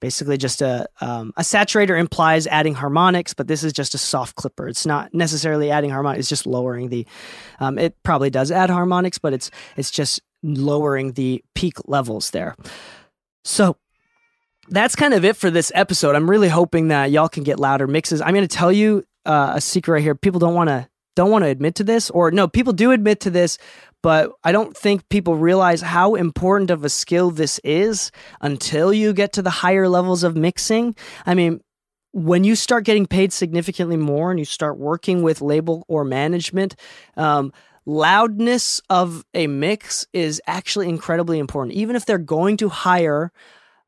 basically 0.00 0.36
just 0.36 0.60
a 0.62 0.88
um, 1.00 1.32
a 1.36 1.42
saturator 1.42 1.98
implies 1.98 2.48
adding 2.48 2.74
harmonics 2.74 3.34
but 3.34 3.46
this 3.46 3.62
is 3.62 3.72
just 3.72 3.94
a 3.94 3.98
soft 3.98 4.34
clipper. 4.34 4.68
It's 4.68 4.86
not 4.86 5.14
necessarily 5.14 5.70
adding 5.70 5.90
harmonics 5.90 6.20
it's 6.20 6.28
just 6.28 6.46
lowering 6.46 6.88
the 6.88 7.06
um, 7.60 7.78
it 7.78 8.02
probably 8.02 8.30
does 8.30 8.50
add 8.50 8.70
harmonics 8.70 9.18
but 9.18 9.32
it's 9.32 9.50
it's 9.76 9.90
just 9.90 10.20
lowering 10.42 11.12
the 11.12 11.42
peak 11.54 11.74
levels 11.86 12.30
there. 12.30 12.56
So 13.44 13.76
that's 14.68 14.96
kind 14.96 15.14
of 15.14 15.24
it 15.24 15.36
for 15.36 15.50
this 15.50 15.72
episode. 15.74 16.14
I'm 16.14 16.30
really 16.30 16.48
hoping 16.48 16.88
that 16.88 17.10
y'all 17.10 17.28
can 17.28 17.42
get 17.42 17.58
louder 17.58 17.86
mixes. 17.86 18.20
I'm 18.20 18.34
going 18.34 18.46
to 18.46 18.56
tell 18.56 18.72
you 18.72 19.04
uh, 19.26 19.52
a 19.56 19.60
secret 19.60 19.94
right 19.94 20.02
here. 20.02 20.14
People 20.14 20.40
don't 20.40 20.54
want 20.54 20.68
to 20.68 20.88
don't 21.14 21.30
want 21.30 21.44
to 21.44 21.48
admit 21.48 21.74
to 21.74 21.84
this, 21.84 22.08
or 22.08 22.30
no, 22.30 22.48
people 22.48 22.72
do 22.72 22.90
admit 22.90 23.20
to 23.20 23.30
this, 23.30 23.58
but 24.02 24.32
I 24.44 24.52
don't 24.52 24.74
think 24.74 25.08
people 25.10 25.36
realize 25.36 25.82
how 25.82 26.14
important 26.14 26.70
of 26.70 26.84
a 26.84 26.88
skill 26.88 27.30
this 27.30 27.58
is 27.62 28.10
until 28.40 28.94
you 28.94 29.12
get 29.12 29.34
to 29.34 29.42
the 29.42 29.50
higher 29.50 29.88
levels 29.88 30.24
of 30.24 30.36
mixing. 30.36 30.96
I 31.26 31.34
mean, 31.34 31.60
when 32.12 32.44
you 32.44 32.56
start 32.56 32.84
getting 32.84 33.06
paid 33.06 33.32
significantly 33.32 33.96
more 33.96 34.30
and 34.30 34.38
you 34.38 34.44
start 34.44 34.78
working 34.78 35.22
with 35.22 35.40
label 35.40 35.84
or 35.86 36.04
management, 36.04 36.76
um, 37.16 37.52
loudness 37.84 38.80
of 38.88 39.24
a 39.34 39.46
mix 39.46 40.06
is 40.12 40.40
actually 40.46 40.88
incredibly 40.88 41.38
important. 41.38 41.74
Even 41.74 41.96
if 41.96 42.06
they're 42.06 42.18
going 42.18 42.56
to 42.58 42.68
hire 42.68 43.32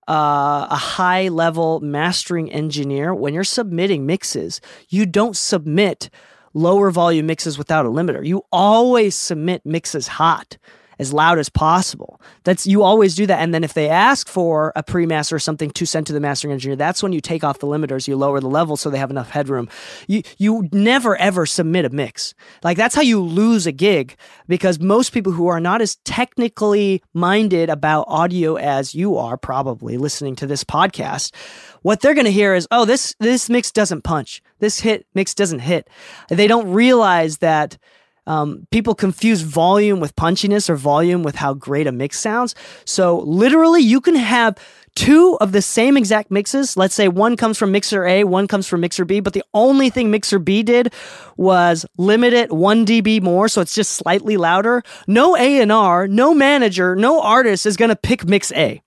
uh, 0.08 0.66
a 0.70 0.76
high 0.76 1.28
level 1.28 1.80
mastering 1.80 2.50
engineer, 2.52 3.14
when 3.14 3.34
you're 3.34 3.44
submitting 3.44 4.06
mixes, 4.06 4.60
you 4.88 5.06
don't 5.06 5.36
submit 5.36 6.10
lower 6.52 6.90
volume 6.90 7.26
mixes 7.26 7.58
without 7.58 7.86
a 7.86 7.88
limiter. 7.88 8.24
You 8.24 8.42
always 8.52 9.16
submit 9.16 9.64
mixes 9.64 10.06
hot 10.06 10.56
as 10.98 11.12
loud 11.12 11.38
as 11.38 11.48
possible. 11.48 12.20
That's 12.44 12.66
you 12.66 12.82
always 12.82 13.14
do 13.14 13.26
that. 13.26 13.40
And 13.40 13.54
then 13.54 13.64
if 13.64 13.74
they 13.74 13.88
ask 13.88 14.28
for 14.28 14.72
a 14.76 14.82
pre-master 14.82 15.36
or 15.36 15.38
something 15.38 15.70
to 15.70 15.86
send 15.86 16.06
to 16.06 16.12
the 16.12 16.20
mastering 16.20 16.52
engineer, 16.52 16.76
that's 16.76 17.02
when 17.02 17.12
you 17.12 17.20
take 17.20 17.44
off 17.44 17.58
the 17.58 17.66
limiters, 17.66 18.08
you 18.08 18.16
lower 18.16 18.40
the 18.40 18.48
level 18.48 18.76
so 18.76 18.90
they 18.90 18.98
have 18.98 19.10
enough 19.10 19.30
headroom. 19.30 19.68
You 20.06 20.22
you 20.38 20.68
never 20.72 21.16
ever 21.16 21.46
submit 21.46 21.84
a 21.84 21.90
mix. 21.90 22.34
Like 22.62 22.76
that's 22.76 22.94
how 22.94 23.02
you 23.02 23.20
lose 23.20 23.66
a 23.66 23.72
gig 23.72 24.16
because 24.48 24.78
most 24.78 25.12
people 25.12 25.32
who 25.32 25.46
are 25.48 25.60
not 25.60 25.80
as 25.80 25.96
technically 26.04 27.02
minded 27.12 27.70
about 27.70 28.06
audio 28.08 28.56
as 28.56 28.94
you 28.94 29.16
are 29.16 29.36
probably 29.36 29.96
listening 29.98 30.36
to 30.36 30.46
this 30.46 30.64
podcast, 30.64 31.34
what 31.82 32.00
they're 32.00 32.14
going 32.14 32.24
to 32.24 32.32
hear 32.32 32.54
is, 32.54 32.66
"Oh, 32.70 32.84
this 32.84 33.14
this 33.20 33.50
mix 33.50 33.70
doesn't 33.70 34.02
punch. 34.02 34.42
This 34.58 34.80
hit 34.80 35.06
mix 35.14 35.34
doesn't 35.34 35.60
hit." 35.60 35.88
They 36.28 36.46
don't 36.46 36.72
realize 36.72 37.38
that 37.38 37.78
um, 38.26 38.66
people 38.70 38.94
confuse 38.94 39.42
volume 39.42 40.00
with 40.00 40.16
punchiness 40.16 40.70
or 40.70 40.76
volume 40.76 41.22
with 41.22 41.34
how 41.34 41.54
great 41.54 41.86
a 41.86 41.92
mix 41.92 42.18
sounds. 42.18 42.54
So 42.84 43.18
literally, 43.20 43.82
you 43.82 44.00
can 44.00 44.14
have 44.14 44.56
two 44.94 45.36
of 45.40 45.52
the 45.52 45.62
same 45.62 45.96
exact 45.96 46.30
mixes. 46.30 46.76
Let's 46.76 46.94
say 46.94 47.08
one 47.08 47.36
comes 47.36 47.58
from 47.58 47.72
mixer 47.72 48.06
A, 48.06 48.24
one 48.24 48.46
comes 48.46 48.66
from 48.66 48.80
mixer 48.80 49.04
B, 49.04 49.20
but 49.20 49.32
the 49.32 49.44
only 49.52 49.90
thing 49.90 50.10
mixer 50.10 50.38
B 50.38 50.62
did 50.62 50.92
was 51.36 51.84
limit 51.98 52.32
it 52.32 52.52
1 52.52 52.86
dB 52.86 53.20
more, 53.22 53.48
so 53.48 53.60
it's 53.60 53.74
just 53.74 53.92
slightly 53.92 54.36
louder. 54.36 54.82
No 55.06 55.36
A&R, 55.36 56.08
no 56.08 56.34
manager, 56.34 56.94
no 56.96 57.20
artist 57.20 57.66
is 57.66 57.76
going 57.76 57.90
to 57.90 57.96
pick 57.96 58.26
mix 58.26 58.52
A. 58.52 58.80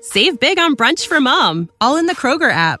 Save 0.00 0.38
big 0.38 0.58
on 0.58 0.76
brunch 0.76 1.06
for 1.06 1.20
mom, 1.20 1.70
all 1.80 1.96
in 1.96 2.06
the 2.06 2.14
Kroger 2.14 2.50
app. 2.50 2.80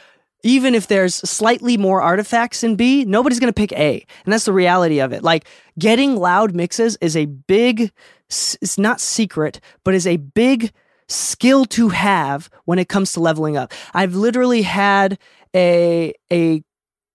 even 0.43 0.75
if 0.75 0.87
there's 0.87 1.15
slightly 1.15 1.77
more 1.77 2.01
artifacts 2.01 2.63
in 2.63 2.75
B, 2.75 3.05
nobody's 3.05 3.39
going 3.39 3.53
to 3.53 3.59
pick 3.59 3.71
A. 3.73 4.05
And 4.25 4.33
that's 4.33 4.45
the 4.45 4.53
reality 4.53 4.99
of 4.99 5.13
it. 5.13 5.23
Like 5.23 5.45
getting 5.77 6.15
loud 6.15 6.55
mixes 6.55 6.97
is 7.01 7.15
a 7.15 7.25
big, 7.25 7.91
it's 8.27 8.77
not 8.77 8.99
secret, 9.01 9.59
but 9.83 9.93
is 9.93 10.07
a 10.07 10.17
big 10.17 10.71
skill 11.07 11.65
to 11.65 11.89
have 11.89 12.49
when 12.65 12.79
it 12.79 12.89
comes 12.89 13.13
to 13.13 13.19
leveling 13.19 13.57
up. 13.57 13.73
I've 13.93 14.15
literally 14.15 14.61
had 14.61 15.17
a, 15.55 16.13
a 16.31 16.63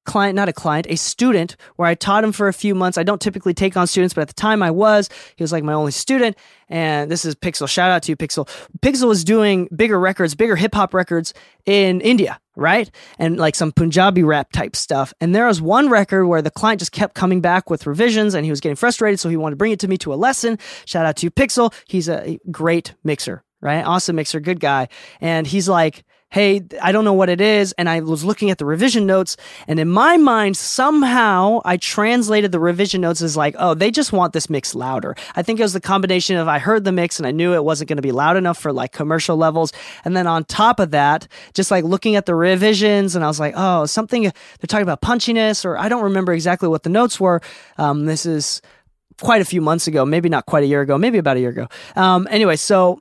client, 0.07 0.37
not 0.37 0.49
a 0.49 0.53
client, 0.53 0.87
a 0.89 0.97
student 0.97 1.57
where 1.77 1.89
I 1.89 1.95
taught 1.95 2.25
him 2.25 2.33
for 2.33 2.49
a 2.49 2.53
few 2.53 2.75
months. 2.75 2.97
I 2.97 3.03
don't 3.03 3.21
typically 3.21 3.53
take 3.53 3.77
on 3.77 3.87
students, 3.87 4.15
but 4.15 4.23
at 4.23 4.29
the 4.29 4.35
time 4.35 4.63
I 4.63 4.71
was. 4.71 5.11
He 5.37 5.43
was 5.43 5.53
like 5.53 5.65
my 5.65 5.75
only 5.75 5.93
student. 5.93 6.37
And 6.69 7.11
this 7.11 7.25
is 7.25 7.35
Pixel. 7.35 7.69
Shout 7.69 7.91
out 7.91 8.03
to 8.05 8.13
you, 8.13 8.17
Pixel. 8.17 8.49
Pixel 8.81 9.09
was 9.09 9.23
doing 9.23 9.69
bigger 9.75 10.01
records, 10.01 10.35
bigger 10.35 10.57
hip 10.57 10.75
hop 10.75 10.95
records 10.95 11.35
in 11.65 12.01
India, 12.01 12.41
right? 12.57 12.91
And 13.19 13.37
like 13.37 13.55
some 13.55 13.73
Punjabi 13.73 14.23
rap 14.23 14.51
type 14.53 14.75
stuff. 14.75 15.13
And 15.21 15.35
there 15.35 15.47
was 15.47 15.61
one 15.61 15.91
record 15.91 16.27
where 16.27 16.43
the 16.43 16.51
client 16.51 16.81
just 16.81 16.93
kept 16.93 17.15
coming 17.15 17.41
back 17.41 17.71
with 17.71 17.87
revisions 17.87 18.35
and 18.35 18.45
he 18.45 18.51
was 18.51 18.61
getting 18.61 18.77
frustrated. 18.77 19.21
So 19.21 19.29
he 19.29 19.37
wanted 19.37 19.55
to 19.55 19.57
bring 19.59 19.73
it 19.73 19.81
to 19.81 19.89
me 19.89 19.97
to 19.99 20.13
a 20.13 20.17
lesson. 20.17 20.59
Shout 20.87 21.07
out 21.07 21.17
to 21.17 21.27
you, 21.27 21.31
Pixel. 21.31 21.73
He's 21.89 22.09
a 22.09 22.39
great 22.51 22.95
mixer, 23.05 23.45
right? 23.61 23.85
Awesome 23.85 24.17
mixer, 24.17 24.41
good 24.41 24.61
guy. 24.61 24.89
And 25.21 25.47
he's 25.47 25.69
like, 25.69 26.05
hey, 26.31 26.63
I 26.83 26.93
don't 26.93 27.05
know 27.05 27.13
what 27.13 27.29
it 27.29 27.41
is. 27.41 27.73
And 27.79 27.89
I 27.89 28.01
was 28.01 28.25
looking 28.25 28.51
at 28.51 28.59
the 28.59 28.65
revision 28.65 29.07
notes. 29.07 29.37
And 29.69 29.79
in 29.79 29.89
my 29.89 30.17
mind, 30.17 30.57
somehow 30.57 31.61
I 31.65 31.77
translated 31.77 32.53
the 32.53 32.59
revision 32.61 33.01
notes 33.01 33.23
as 33.23 33.37
like, 33.37 33.55
oh, 33.59 33.75
they 33.75 33.91
just 33.91 34.13
want 34.13 34.33
this 34.33 34.51
mix 34.51 34.75
louder. 34.75 35.15
I 35.37 35.43
think 35.43 35.61
it 35.61 35.63
was 35.63 35.73
the 35.73 35.81
combination 35.81 36.37
of 36.37 36.49
I 36.49 36.59
heard 36.59 36.85
the 36.85 36.93
mix 36.93 37.19
and 37.19 37.27
I 37.27 37.31
knew 37.31 37.55
it 37.55 37.65
wasn't 37.65 37.89
going 37.89 37.97
to 37.97 38.03
be 38.03 38.13
loud 38.13 38.37
enough 38.37 38.59
for 38.59 38.73
like 38.73 38.93
commercial 38.93 39.37
levels. 39.37 39.73
And 40.05 40.17
then 40.17 40.27
on 40.27 40.45
top 40.45 40.81
of 40.81 40.91
that, 40.91 41.29
just 41.55 41.71
like 41.71 41.85
looking 41.85 42.17
at 42.17 42.27
the 42.27 42.35
revisions 42.35 43.15
and 43.15 43.25
I 43.25 43.29
was 43.29 43.41
like, 43.41 43.55
oh, 43.57 43.87
something, 43.87 44.23
they're 44.23 44.33
talking 44.67 44.83
about 44.83 45.01
punchiness, 45.01 45.65
or 45.65 45.79
I 45.79 45.89
don't 45.89 46.05
remember 46.05 46.33
exactly 46.33 46.69
what 46.69 46.83
the 46.83 46.91
notes 46.91 47.21
were. 47.21 47.41
Um, 47.79 48.07
this 48.07 48.27
is 48.27 48.61
quite 49.21 49.41
a 49.41 49.45
few 49.47 49.61
months 49.61 49.87
ago, 49.87 50.05
maybe 50.05 50.29
not 50.29 50.47
quite 50.47 50.65
a 50.65 50.67
year 50.67 50.81
ago, 50.81 50.99
maybe 50.99 51.19
about 51.19 51.37
a 51.37 51.41
year 51.41 51.51
ago. 51.51 51.69
Um, 51.95 52.27
anyway, 52.31 52.57
so 52.57 52.99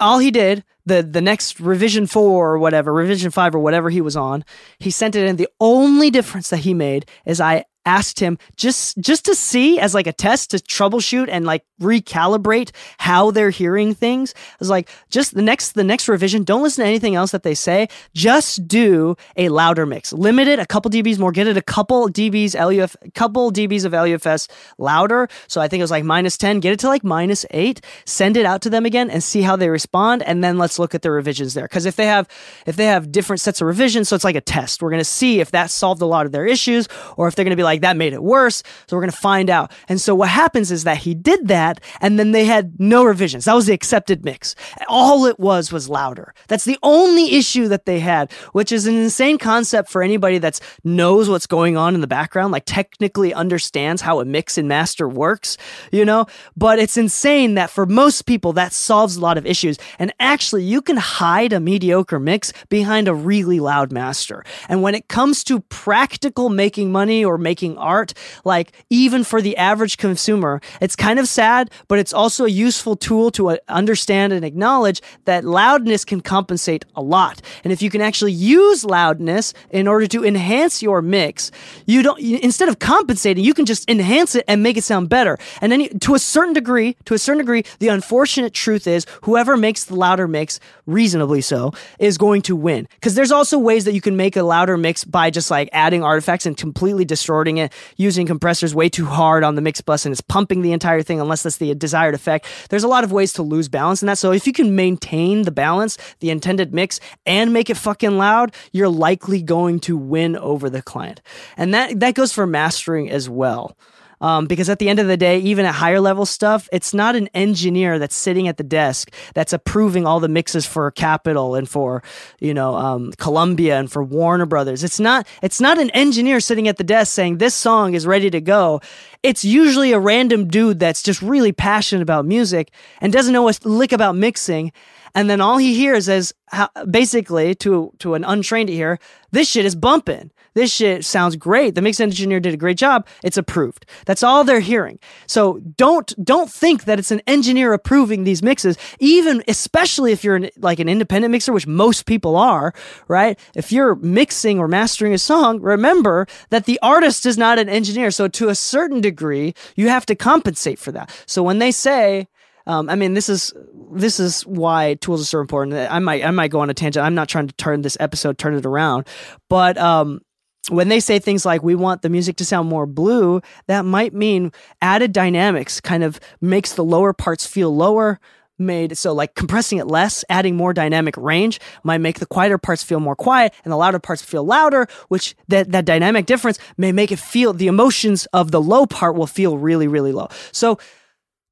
all 0.00 0.18
he 0.18 0.30
did 0.30 0.64
the 0.84 1.02
the 1.02 1.20
next 1.20 1.60
revision 1.60 2.06
four 2.06 2.52
or 2.52 2.58
whatever 2.58 2.92
revision 2.92 3.30
five 3.30 3.54
or 3.54 3.58
whatever 3.58 3.90
he 3.90 4.00
was 4.00 4.16
on 4.16 4.44
he 4.78 4.90
sent 4.90 5.16
it 5.16 5.26
in. 5.26 5.36
The 5.36 5.48
only 5.60 6.10
difference 6.10 6.50
that 6.50 6.58
he 6.58 6.74
made 6.74 7.06
is 7.24 7.40
i 7.40 7.64
asked 7.84 8.18
him 8.18 8.36
just 8.56 8.98
just 8.98 9.24
to 9.24 9.34
see 9.34 9.78
as 9.78 9.94
like 9.94 10.06
a 10.06 10.12
test 10.12 10.50
to 10.50 10.58
troubleshoot 10.58 11.28
and 11.30 11.44
like 11.44 11.64
recalibrate 11.80 12.70
how 12.98 13.30
they're 13.30 13.50
hearing 13.50 13.94
things. 13.94 14.34
I 14.36 14.56
was 14.58 14.68
like, 14.70 14.88
just 15.08 15.34
the 15.34 15.42
next 15.42 15.72
the 15.72 15.84
next 15.84 16.08
revision, 16.08 16.42
don't 16.42 16.62
listen 16.62 16.82
to 16.82 16.88
anything 16.88 17.14
else 17.14 17.30
that 17.30 17.44
they 17.44 17.54
say. 17.54 17.88
Just 18.14 18.66
do 18.66 19.16
a 19.36 19.48
louder 19.48 19.86
mix. 19.86 20.12
Limit 20.12 20.48
it 20.48 20.58
a 20.58 20.66
couple 20.66 20.90
dBs 20.90 21.18
more. 21.18 21.32
Get 21.32 21.46
it 21.46 21.56
a 21.56 21.62
couple 21.62 22.08
dBs 22.08 22.54
LUF, 22.54 22.96
couple 23.14 23.52
dBs 23.52 23.84
of 23.84 23.92
LUFS 23.92 24.48
louder. 24.78 25.28
So 25.46 25.60
I 25.60 25.68
think 25.68 25.80
it 25.80 25.84
was 25.84 25.90
like 25.92 26.04
minus 26.04 26.36
10. 26.36 26.60
Get 26.60 26.72
it 26.72 26.80
to 26.80 26.88
like 26.88 27.04
minus 27.04 27.46
8. 27.50 27.80
Send 28.04 28.36
it 28.36 28.46
out 28.46 28.62
to 28.62 28.70
them 28.70 28.84
again 28.84 29.10
and 29.10 29.22
see 29.22 29.42
how 29.42 29.54
they 29.54 29.68
respond. 29.68 30.24
And 30.24 30.42
then 30.42 30.58
let's 30.58 30.78
look 30.78 30.94
at 30.94 31.02
the 31.02 31.10
revisions 31.12 31.54
there. 31.54 31.64
Because 31.64 31.86
if 31.86 31.94
they 31.94 32.06
have 32.06 32.28
if 32.66 32.74
they 32.74 32.86
have 32.86 33.12
different 33.12 33.40
sets 33.40 33.60
of 33.60 33.68
revisions, 33.68 34.08
so 34.08 34.16
it's 34.16 34.24
like 34.24 34.34
a 34.34 34.40
test. 34.40 34.82
We're 34.82 34.90
gonna 34.90 35.04
see 35.04 35.40
if 35.40 35.52
that 35.52 35.70
solved 35.70 36.02
a 36.02 36.06
lot 36.06 36.26
of 36.26 36.32
their 36.32 36.46
issues 36.46 36.88
or 37.16 37.28
if 37.28 37.36
they're 37.36 37.44
gonna 37.44 37.54
be 37.54 37.62
like 37.62 37.76
like 37.76 37.82
that 37.82 37.96
made 37.96 38.12
it 38.14 38.22
worse. 38.22 38.62
So 38.86 38.96
we're 38.96 39.02
going 39.02 39.12
to 39.12 39.18
find 39.18 39.50
out. 39.50 39.70
And 39.88 40.00
so 40.00 40.14
what 40.14 40.30
happens 40.30 40.70
is 40.72 40.84
that 40.84 40.98
he 40.98 41.14
did 41.14 41.48
that 41.48 41.65
and 42.00 42.18
then 42.18 42.32
they 42.32 42.44
had 42.44 42.78
no 42.78 43.04
revisions. 43.04 43.44
That 43.44 43.54
was 43.54 43.66
the 43.66 43.74
accepted 43.74 44.24
mix. 44.24 44.54
All 44.88 45.26
it 45.26 45.38
was 45.38 45.72
was 45.72 45.88
louder. 45.88 46.34
That's 46.48 46.64
the 46.64 46.78
only 46.82 47.34
issue 47.34 47.68
that 47.68 47.84
they 47.84 48.00
had, 48.00 48.32
which 48.52 48.72
is 48.72 48.86
an 48.86 48.96
insane 48.96 49.38
concept 49.38 49.90
for 49.90 50.02
anybody 50.02 50.38
that 50.38 50.60
knows 50.84 51.28
what's 51.28 51.46
going 51.46 51.76
on 51.76 51.94
in 51.94 52.00
the 52.00 52.06
background, 52.06 52.52
like 52.52 52.64
technically 52.66 53.34
understands 53.34 54.02
how 54.02 54.20
a 54.20 54.24
mix 54.24 54.56
and 54.56 54.68
master 54.68 55.08
works, 55.08 55.56
you 55.92 56.04
know? 56.04 56.26
But 56.56 56.78
it's 56.78 56.96
insane 56.96 57.54
that 57.54 57.70
for 57.70 57.84
most 57.84 58.26
people 58.26 58.52
that 58.54 58.72
solves 58.72 59.16
a 59.16 59.20
lot 59.20 59.38
of 59.38 59.46
issues. 59.46 59.76
And 59.98 60.12
actually 60.20 60.64
you 60.64 60.80
can 60.80 60.96
hide 60.96 61.52
a 61.52 61.60
mediocre 61.60 62.20
mix 62.20 62.52
behind 62.68 63.08
a 63.08 63.14
really 63.14 63.60
loud 63.60 63.92
master. 63.92 64.44
And 64.68 64.82
when 64.82 64.94
it 64.94 65.08
comes 65.08 65.44
to 65.44 65.60
practical 65.60 66.48
making 66.48 66.92
money 66.92 67.24
or 67.24 67.38
making 67.38 67.56
making 67.56 67.78
art, 67.78 68.12
like 68.44 68.72
even 68.90 69.24
for 69.24 69.40
the 69.40 69.56
average 69.56 69.96
consumer, 69.96 70.60
it's 70.82 70.94
kind 70.94 71.18
of 71.18 71.26
sad, 71.26 71.55
but 71.88 71.98
it's 71.98 72.12
also 72.12 72.44
a 72.44 72.48
useful 72.48 72.96
tool 72.96 73.30
to 73.32 73.50
uh, 73.50 73.56
understand 73.68 74.32
and 74.32 74.44
acknowledge 74.44 75.00
that 75.24 75.44
loudness 75.44 76.04
can 76.04 76.20
compensate 76.20 76.84
a 76.94 77.02
lot. 77.02 77.40
And 77.64 77.72
if 77.72 77.82
you 77.82 77.90
can 77.90 78.00
actually 78.00 78.32
use 78.32 78.84
loudness 78.84 79.54
in 79.70 79.88
order 79.88 80.06
to 80.08 80.24
enhance 80.24 80.82
your 80.82 81.02
mix, 81.02 81.50
you 81.86 82.02
don't, 82.02 82.20
instead 82.20 82.68
of 82.68 82.78
compensating, 82.78 83.44
you 83.44 83.54
can 83.54 83.66
just 83.66 83.88
enhance 83.90 84.34
it 84.34 84.44
and 84.48 84.62
make 84.62 84.76
it 84.76 84.84
sound 84.84 85.08
better. 85.08 85.38
And 85.60 85.70
then 85.72 85.98
to 86.00 86.14
a 86.14 86.18
certain 86.18 86.54
degree, 86.54 86.96
to 87.04 87.14
a 87.14 87.18
certain 87.18 87.38
degree, 87.38 87.64
the 87.78 87.88
unfortunate 87.88 88.52
truth 88.52 88.86
is 88.86 89.06
whoever 89.22 89.56
makes 89.56 89.84
the 89.84 89.94
louder 89.94 90.28
mix, 90.28 90.60
reasonably 90.86 91.40
so, 91.40 91.72
is 91.98 92.18
going 92.18 92.42
to 92.42 92.56
win. 92.56 92.88
Because 92.94 93.14
there's 93.14 93.32
also 93.32 93.58
ways 93.58 93.84
that 93.84 93.94
you 93.94 94.00
can 94.00 94.16
make 94.16 94.36
a 94.36 94.42
louder 94.42 94.76
mix 94.76 95.04
by 95.04 95.30
just 95.30 95.50
like 95.50 95.68
adding 95.72 96.02
artifacts 96.02 96.46
and 96.46 96.56
completely 96.56 97.04
distorting 97.04 97.58
it 97.58 97.72
using 97.96 98.26
compressors 98.26 98.74
way 98.74 98.88
too 98.88 99.06
hard 99.06 99.44
on 99.44 99.54
the 99.54 99.62
mix 99.62 99.80
bus 99.80 100.04
and 100.04 100.12
it's 100.12 100.20
pumping 100.20 100.62
the 100.62 100.72
entire 100.72 101.02
thing 101.02 101.20
unless 101.20 101.42
that's 101.46 101.56
the 101.58 101.74
desired 101.74 102.14
effect. 102.14 102.46
There's 102.68 102.84
a 102.84 102.88
lot 102.88 103.04
of 103.04 103.12
ways 103.12 103.32
to 103.34 103.42
lose 103.42 103.68
balance 103.68 104.02
in 104.02 104.06
that. 104.06 104.18
So 104.18 104.32
if 104.32 104.46
you 104.46 104.52
can 104.52 104.76
maintain 104.76 105.42
the 105.42 105.50
balance, 105.50 105.96
the 106.20 106.30
intended 106.30 106.74
mix, 106.74 107.00
and 107.24 107.52
make 107.52 107.70
it 107.70 107.76
fucking 107.76 108.18
loud, 108.18 108.54
you're 108.72 108.88
likely 108.88 109.42
going 109.42 109.80
to 109.80 109.96
win 109.96 110.36
over 110.36 110.68
the 110.68 110.82
client. 110.82 111.22
And 111.56 111.72
that 111.72 112.00
that 112.00 112.14
goes 112.14 112.32
for 112.32 112.46
mastering 112.46 113.10
as 113.10 113.28
well. 113.28 113.76
Um, 114.20 114.46
because 114.46 114.70
at 114.70 114.78
the 114.78 114.88
end 114.88 114.98
of 114.98 115.06
the 115.06 115.16
day, 115.16 115.38
even 115.40 115.66
at 115.66 115.74
higher 115.74 116.00
level 116.00 116.24
stuff, 116.24 116.68
it's 116.72 116.94
not 116.94 117.16
an 117.16 117.28
engineer 117.34 117.98
that's 117.98 118.16
sitting 118.16 118.48
at 118.48 118.56
the 118.56 118.64
desk 118.64 119.12
that's 119.34 119.52
approving 119.52 120.06
all 120.06 120.20
the 120.20 120.28
mixes 120.28 120.64
for 120.64 120.90
Capitol 120.90 121.54
and 121.54 121.68
for 121.68 122.02
you 122.40 122.54
know 122.54 122.74
um, 122.76 123.12
Columbia 123.18 123.78
and 123.78 123.92
for 123.92 124.02
Warner 124.02 124.46
Brothers. 124.46 124.82
It's 124.82 125.00
not 125.00 125.26
it's 125.42 125.60
not 125.60 125.78
an 125.78 125.90
engineer 125.90 126.40
sitting 126.40 126.66
at 126.68 126.78
the 126.78 126.84
desk 126.84 127.12
saying 127.12 127.38
this 127.38 127.54
song 127.54 127.94
is 127.94 128.06
ready 128.06 128.30
to 128.30 128.40
go. 128.40 128.80
It's 129.22 129.44
usually 129.44 129.92
a 129.92 129.98
random 129.98 130.48
dude 130.48 130.78
that's 130.78 131.02
just 131.02 131.20
really 131.20 131.52
passionate 131.52 132.02
about 132.02 132.24
music 132.24 132.70
and 133.00 133.12
doesn't 133.12 133.32
know 133.32 133.48
a 133.48 133.52
lick 133.64 133.92
about 133.92 134.16
mixing. 134.16 134.72
And 135.14 135.30
then 135.30 135.40
all 135.40 135.56
he 135.56 135.74
hears 135.74 136.08
is 136.08 136.34
how, 136.48 136.68
basically 136.90 137.54
to 137.56 137.92
to 137.98 138.14
an 138.14 138.24
untrained 138.24 138.70
ear, 138.70 138.98
this 139.30 139.48
shit 139.48 139.66
is 139.66 139.74
bumping 139.74 140.30
this 140.56 140.72
shit 140.72 141.04
sounds 141.04 141.36
great. 141.36 141.74
The 141.74 141.82
mix 141.82 142.00
engineer 142.00 142.40
did 142.40 142.54
a 142.54 142.56
great 142.56 142.78
job. 142.78 143.06
It's 143.22 143.36
approved. 143.36 143.84
That's 144.06 144.22
all 144.22 144.42
they're 144.42 144.60
hearing. 144.60 144.98
So 145.26 145.60
don't 145.76 146.14
don't 146.24 146.50
think 146.50 146.84
that 146.84 146.98
it's 146.98 147.10
an 147.10 147.20
engineer 147.26 147.74
approving 147.74 148.24
these 148.24 148.42
mixes, 148.42 148.78
even 148.98 149.44
especially 149.48 150.12
if 150.12 150.24
you're 150.24 150.36
an, 150.36 150.48
like 150.56 150.80
an 150.80 150.88
independent 150.88 151.30
mixer, 151.30 151.52
which 151.52 151.66
most 151.66 152.06
people 152.06 152.36
are, 152.36 152.72
right? 153.06 153.38
If 153.54 153.70
you're 153.70 153.96
mixing 153.96 154.58
or 154.58 154.66
mastering 154.66 155.12
a 155.12 155.18
song, 155.18 155.60
remember 155.60 156.26
that 156.48 156.64
the 156.64 156.78
artist 156.80 157.26
is 157.26 157.36
not 157.36 157.58
an 157.58 157.68
engineer. 157.68 158.10
So 158.10 158.26
to 158.26 158.48
a 158.48 158.54
certain 158.54 159.02
degree, 159.02 159.54
you 159.76 159.90
have 159.90 160.06
to 160.06 160.14
compensate 160.14 160.78
for 160.78 160.90
that. 160.92 161.10
So 161.26 161.42
when 161.42 161.58
they 161.58 161.70
say, 161.70 162.28
um, 162.66 162.88
I 162.88 162.94
mean, 162.94 163.12
this 163.12 163.28
is 163.28 163.52
this 163.92 164.18
is 164.18 164.40
why 164.46 164.94
tools 164.94 165.20
are 165.20 165.26
so 165.26 165.40
important. 165.40 165.74
I 165.92 165.98
might 165.98 166.24
I 166.24 166.30
might 166.30 166.50
go 166.50 166.60
on 166.60 166.70
a 166.70 166.74
tangent. 166.74 167.04
I'm 167.04 167.14
not 167.14 167.28
trying 167.28 167.46
to 167.46 167.54
turn 167.56 167.82
this 167.82 167.96
episode 168.00 168.38
turn 168.38 168.54
it 168.54 168.64
around, 168.64 169.06
but 169.48 169.76
um, 169.78 170.22
when 170.68 170.88
they 170.88 171.00
say 171.00 171.18
things 171.18 171.44
like 171.44 171.62
we 171.62 171.74
want 171.74 172.02
the 172.02 172.08
music 172.08 172.36
to 172.36 172.44
sound 172.44 172.68
more 172.68 172.86
blue, 172.86 173.40
that 173.66 173.84
might 173.84 174.14
mean 174.14 174.52
added 174.82 175.12
dynamics 175.12 175.80
kind 175.80 176.02
of 176.02 176.20
makes 176.40 176.72
the 176.72 176.84
lower 176.84 177.12
parts 177.12 177.46
feel 177.46 177.74
lower, 177.74 178.20
made 178.58 178.96
so 178.96 179.12
like 179.12 179.34
compressing 179.34 179.78
it 179.78 179.86
less, 179.86 180.24
adding 180.28 180.56
more 180.56 180.72
dynamic 180.72 181.16
range 181.16 181.60
might 181.82 181.98
make 181.98 182.18
the 182.18 182.26
quieter 182.26 182.58
parts 182.58 182.82
feel 182.82 183.00
more 183.00 183.16
quiet 183.16 183.52
and 183.64 183.72
the 183.72 183.76
louder 183.76 183.98
parts 183.98 184.22
feel 184.22 184.44
louder, 184.44 184.86
which 185.08 185.36
that, 185.48 185.70
that 185.72 185.84
dynamic 185.84 186.26
difference 186.26 186.58
may 186.76 186.92
make 186.92 187.12
it 187.12 187.18
feel 187.18 187.52
the 187.52 187.66
emotions 187.66 188.26
of 188.32 188.50
the 188.50 188.60
low 188.60 188.86
part 188.86 189.14
will 189.14 189.26
feel 189.26 189.58
really, 189.58 189.88
really 189.88 190.12
low. 190.12 190.28
So 190.52 190.78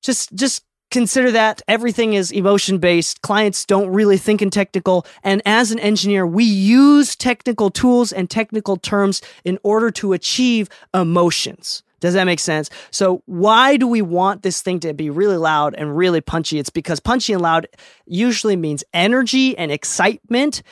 just 0.03 0.35
just 0.35 0.65
consider 0.95 1.33
that 1.33 1.61
everything 1.67 2.15
is 2.15 2.31
emotion 2.31 2.79
based. 2.79 3.21
Clients 3.21 3.65
don't 3.65 3.89
really 3.89 4.17
think 4.17 4.41
in 4.41 4.49
technical. 4.49 5.05
And 5.25 5.43
as 5.45 5.73
an 5.73 5.81
engineer, 5.81 6.25
we 6.25 6.45
use 6.45 7.17
technical 7.17 7.69
tools 7.69 8.13
and 8.13 8.31
technical 8.31 8.77
terms 8.77 9.21
in 9.45 9.59
order 9.65 9.91
to 9.91 10.13
achieve 10.13 10.69
emotions. 10.95 11.83
Does 11.99 12.15
that 12.15 12.25
make 12.25 12.39
sense? 12.39 12.71
So, 12.91 13.23
why 13.27 13.77
do 13.77 13.89
we 13.89 14.03
want 14.03 14.43
this 14.43 14.61
thing 14.61 14.79
to 14.81 14.93
be 14.93 15.11
really 15.11 15.39
loud 15.39 15.75
and 15.75 15.97
really 15.97 16.21
punchy? 16.21 16.59
It's 16.59 16.71
because 16.71 17.01
punchy 17.01 17.33
and 17.33 17.43
loud 17.43 17.67
usually 18.07 18.57
means 18.57 18.85
energy 18.93 19.57
and 19.57 19.73
excitement. 19.73 20.63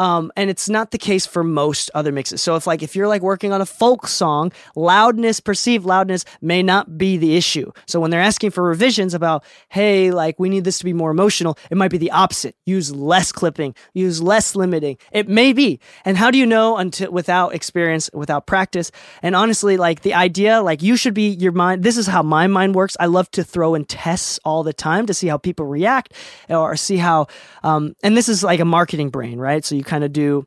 Um, 0.00 0.32
and 0.34 0.48
it's 0.48 0.70
not 0.70 0.92
the 0.92 0.98
case 0.98 1.26
for 1.26 1.44
most 1.44 1.90
other 1.94 2.10
mixes. 2.10 2.40
So 2.40 2.56
if 2.56 2.66
like 2.66 2.82
if 2.82 2.96
you're 2.96 3.06
like 3.06 3.20
working 3.20 3.52
on 3.52 3.60
a 3.60 3.66
folk 3.66 4.06
song, 4.06 4.50
loudness, 4.74 5.40
perceived 5.40 5.84
loudness 5.84 6.24
may 6.40 6.62
not 6.62 6.96
be 6.96 7.18
the 7.18 7.36
issue. 7.36 7.70
So 7.86 8.00
when 8.00 8.10
they're 8.10 8.22
asking 8.22 8.52
for 8.52 8.62
revisions 8.62 9.12
about, 9.12 9.44
hey, 9.68 10.10
like 10.10 10.40
we 10.40 10.48
need 10.48 10.64
this 10.64 10.78
to 10.78 10.86
be 10.86 10.94
more 10.94 11.10
emotional, 11.10 11.58
it 11.70 11.76
might 11.76 11.90
be 11.90 11.98
the 11.98 12.12
opposite. 12.12 12.56
Use 12.64 12.90
less 12.94 13.30
clipping, 13.30 13.74
use 13.92 14.22
less 14.22 14.56
limiting. 14.56 14.96
It 15.12 15.28
may 15.28 15.52
be. 15.52 15.80
And 16.06 16.16
how 16.16 16.30
do 16.30 16.38
you 16.38 16.46
know 16.46 16.78
until 16.78 17.12
without 17.12 17.54
experience, 17.54 18.08
without 18.14 18.46
practice? 18.46 18.90
And 19.22 19.36
honestly, 19.36 19.76
like 19.76 20.00
the 20.00 20.14
idea, 20.14 20.62
like 20.62 20.82
you 20.82 20.96
should 20.96 21.12
be 21.12 21.28
your 21.28 21.52
mind. 21.52 21.82
This 21.82 21.98
is 21.98 22.06
how 22.06 22.22
my 22.22 22.46
mind 22.46 22.74
works. 22.74 22.96
I 22.98 23.04
love 23.04 23.30
to 23.32 23.44
throw 23.44 23.74
in 23.74 23.84
tests 23.84 24.40
all 24.46 24.62
the 24.62 24.72
time 24.72 25.04
to 25.08 25.12
see 25.12 25.26
how 25.26 25.36
people 25.36 25.66
react 25.66 26.14
or 26.48 26.74
see 26.76 26.96
how. 26.96 27.26
Um, 27.62 27.94
and 28.02 28.16
this 28.16 28.30
is 28.30 28.42
like 28.42 28.60
a 28.60 28.64
marketing 28.64 29.10
brain, 29.10 29.38
right? 29.38 29.62
So 29.62 29.74
you 29.74 29.84
kind 29.90 30.04
of 30.04 30.12
do. 30.12 30.46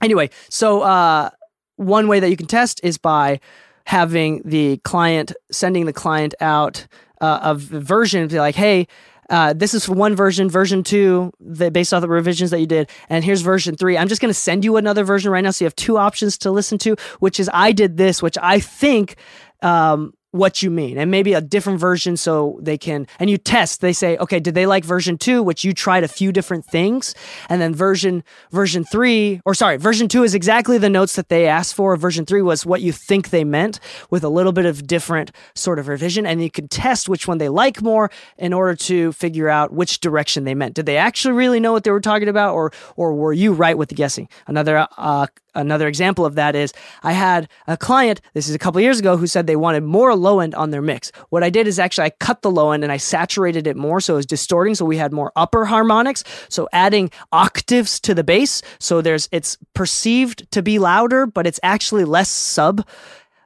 Anyway, 0.00 0.30
so 0.48 0.82
uh, 0.82 1.30
one 1.76 2.06
way 2.06 2.20
that 2.20 2.30
you 2.30 2.36
can 2.36 2.46
test 2.46 2.80
is 2.84 2.96
by 2.96 3.40
having 3.84 4.42
the 4.44 4.76
client 4.84 5.32
sending 5.50 5.86
the 5.86 5.92
client 5.92 6.34
out 6.40 6.86
uh, 7.20 7.40
of 7.42 7.60
version 7.60 8.28
be 8.28 8.38
like, 8.38 8.54
hey, 8.54 8.86
uh, 9.30 9.52
this 9.52 9.74
is 9.74 9.84
for 9.84 9.94
one 9.94 10.14
version, 10.16 10.48
version 10.48 10.82
two, 10.82 11.32
the, 11.40 11.70
based 11.70 11.92
off 11.92 12.00
the 12.00 12.08
revisions 12.08 12.50
that 12.50 12.60
you 12.60 12.66
did, 12.66 12.88
and 13.10 13.24
here's 13.24 13.42
version 13.42 13.76
three. 13.76 13.98
I'm 13.98 14.08
just 14.08 14.22
going 14.22 14.30
to 14.30 14.40
send 14.40 14.64
you 14.64 14.76
another 14.76 15.04
version 15.04 15.30
right 15.30 15.42
now, 15.42 15.50
so 15.50 15.64
you 15.64 15.66
have 15.66 15.76
two 15.76 15.98
options 15.98 16.38
to 16.38 16.50
listen 16.50 16.78
to. 16.78 16.96
Which 17.18 17.38
is 17.40 17.50
I 17.52 17.72
did 17.72 17.96
this, 17.96 18.22
which 18.22 18.38
I 18.40 18.60
think 18.60 19.16
um, 19.60 20.14
what 20.30 20.62
you 20.62 20.70
mean 20.70 20.98
and 20.98 21.10
maybe 21.10 21.32
a 21.32 21.40
different 21.40 21.80
version 21.80 22.16
so 22.16 22.58
they 22.60 22.76
can 22.76 23.06
and 23.18 23.30
you 23.30 23.38
test. 23.38 23.80
They 23.80 23.94
say 23.94 24.16
okay 24.18 24.40
did 24.40 24.54
they 24.54 24.66
like 24.66 24.84
version 24.84 25.16
2 25.16 25.42
which 25.42 25.64
you 25.64 25.72
tried 25.72 26.04
a 26.04 26.08
few 26.08 26.32
different 26.32 26.66
things? 26.66 27.14
And 27.48 27.62
then 27.62 27.74
version 27.74 28.22
version 28.50 28.84
3 28.84 29.40
or 29.46 29.54
sorry 29.54 29.78
version 29.78 30.06
2 30.06 30.24
is 30.24 30.34
exactly 30.34 30.76
the 30.76 30.90
notes 30.90 31.16
that 31.16 31.30
they 31.30 31.46
asked 31.46 31.74
for. 31.74 31.96
Version 31.96 32.26
3 32.26 32.42
was 32.42 32.66
what 32.66 32.82
you 32.82 32.92
think 32.92 33.30
they 33.30 33.44
meant 33.44 33.80
with 34.10 34.22
a 34.22 34.28
little 34.28 34.52
bit 34.52 34.66
of 34.66 34.86
different 34.86 35.32
sort 35.54 35.78
of 35.78 35.88
revision 35.88 36.26
and 36.26 36.42
you 36.42 36.50
can 36.50 36.68
test 36.68 37.08
which 37.08 37.26
one 37.26 37.38
they 37.38 37.48
like 37.48 37.80
more 37.80 38.10
in 38.36 38.52
order 38.52 38.74
to 38.74 39.12
figure 39.12 39.48
out 39.48 39.72
which 39.72 40.00
direction 40.00 40.44
they 40.44 40.54
meant. 40.54 40.74
Did 40.74 40.84
they 40.84 40.98
actually 40.98 41.32
really 41.32 41.60
know 41.60 41.72
what 41.72 41.84
they 41.84 41.90
were 41.90 42.00
talking 42.00 42.28
about 42.28 42.54
or 42.54 42.70
or 42.96 43.14
were 43.14 43.32
you 43.32 43.54
right 43.54 43.78
with 43.78 43.88
the 43.88 43.94
guessing? 43.94 44.28
Another 44.46 44.86
uh, 44.98 45.26
another 45.58 45.88
example 45.88 46.24
of 46.24 46.34
that 46.36 46.54
is 46.54 46.72
I 47.02 47.12
had 47.12 47.48
a 47.66 47.76
client, 47.76 48.20
this 48.34 48.48
is 48.48 48.54
a 48.54 48.58
couple 48.58 48.80
years 48.80 48.98
ago, 48.98 49.16
who 49.16 49.26
said 49.26 49.46
they 49.46 49.56
wanted 49.56 49.82
more 49.82 50.14
low 50.14 50.40
end 50.40 50.54
on 50.54 50.70
their 50.70 50.82
mix. 50.82 51.12
What 51.30 51.42
I 51.42 51.50
did 51.50 51.66
is 51.66 51.78
actually 51.78 52.06
I 52.06 52.10
cut 52.10 52.42
the 52.42 52.50
low 52.50 52.72
end 52.72 52.82
and 52.82 52.92
I 52.92 52.96
saturated 52.96 53.66
it 53.66 53.76
more 53.76 54.00
so 54.00 54.14
it 54.14 54.16
was 54.16 54.26
distorting 54.26 54.74
so 54.74 54.84
we 54.84 54.96
had 54.96 55.12
more 55.12 55.32
upper 55.36 55.64
harmonics, 55.64 56.24
so 56.48 56.68
adding 56.72 57.10
octaves 57.32 58.00
to 58.00 58.14
the 58.14 58.24
bass 58.24 58.62
so 58.78 59.00
there's 59.00 59.28
it's 59.32 59.58
perceived 59.74 60.50
to 60.52 60.62
be 60.62 60.78
louder 60.78 61.26
but 61.26 61.46
it's 61.46 61.60
actually 61.62 62.04
less 62.04 62.28
sub 62.28 62.86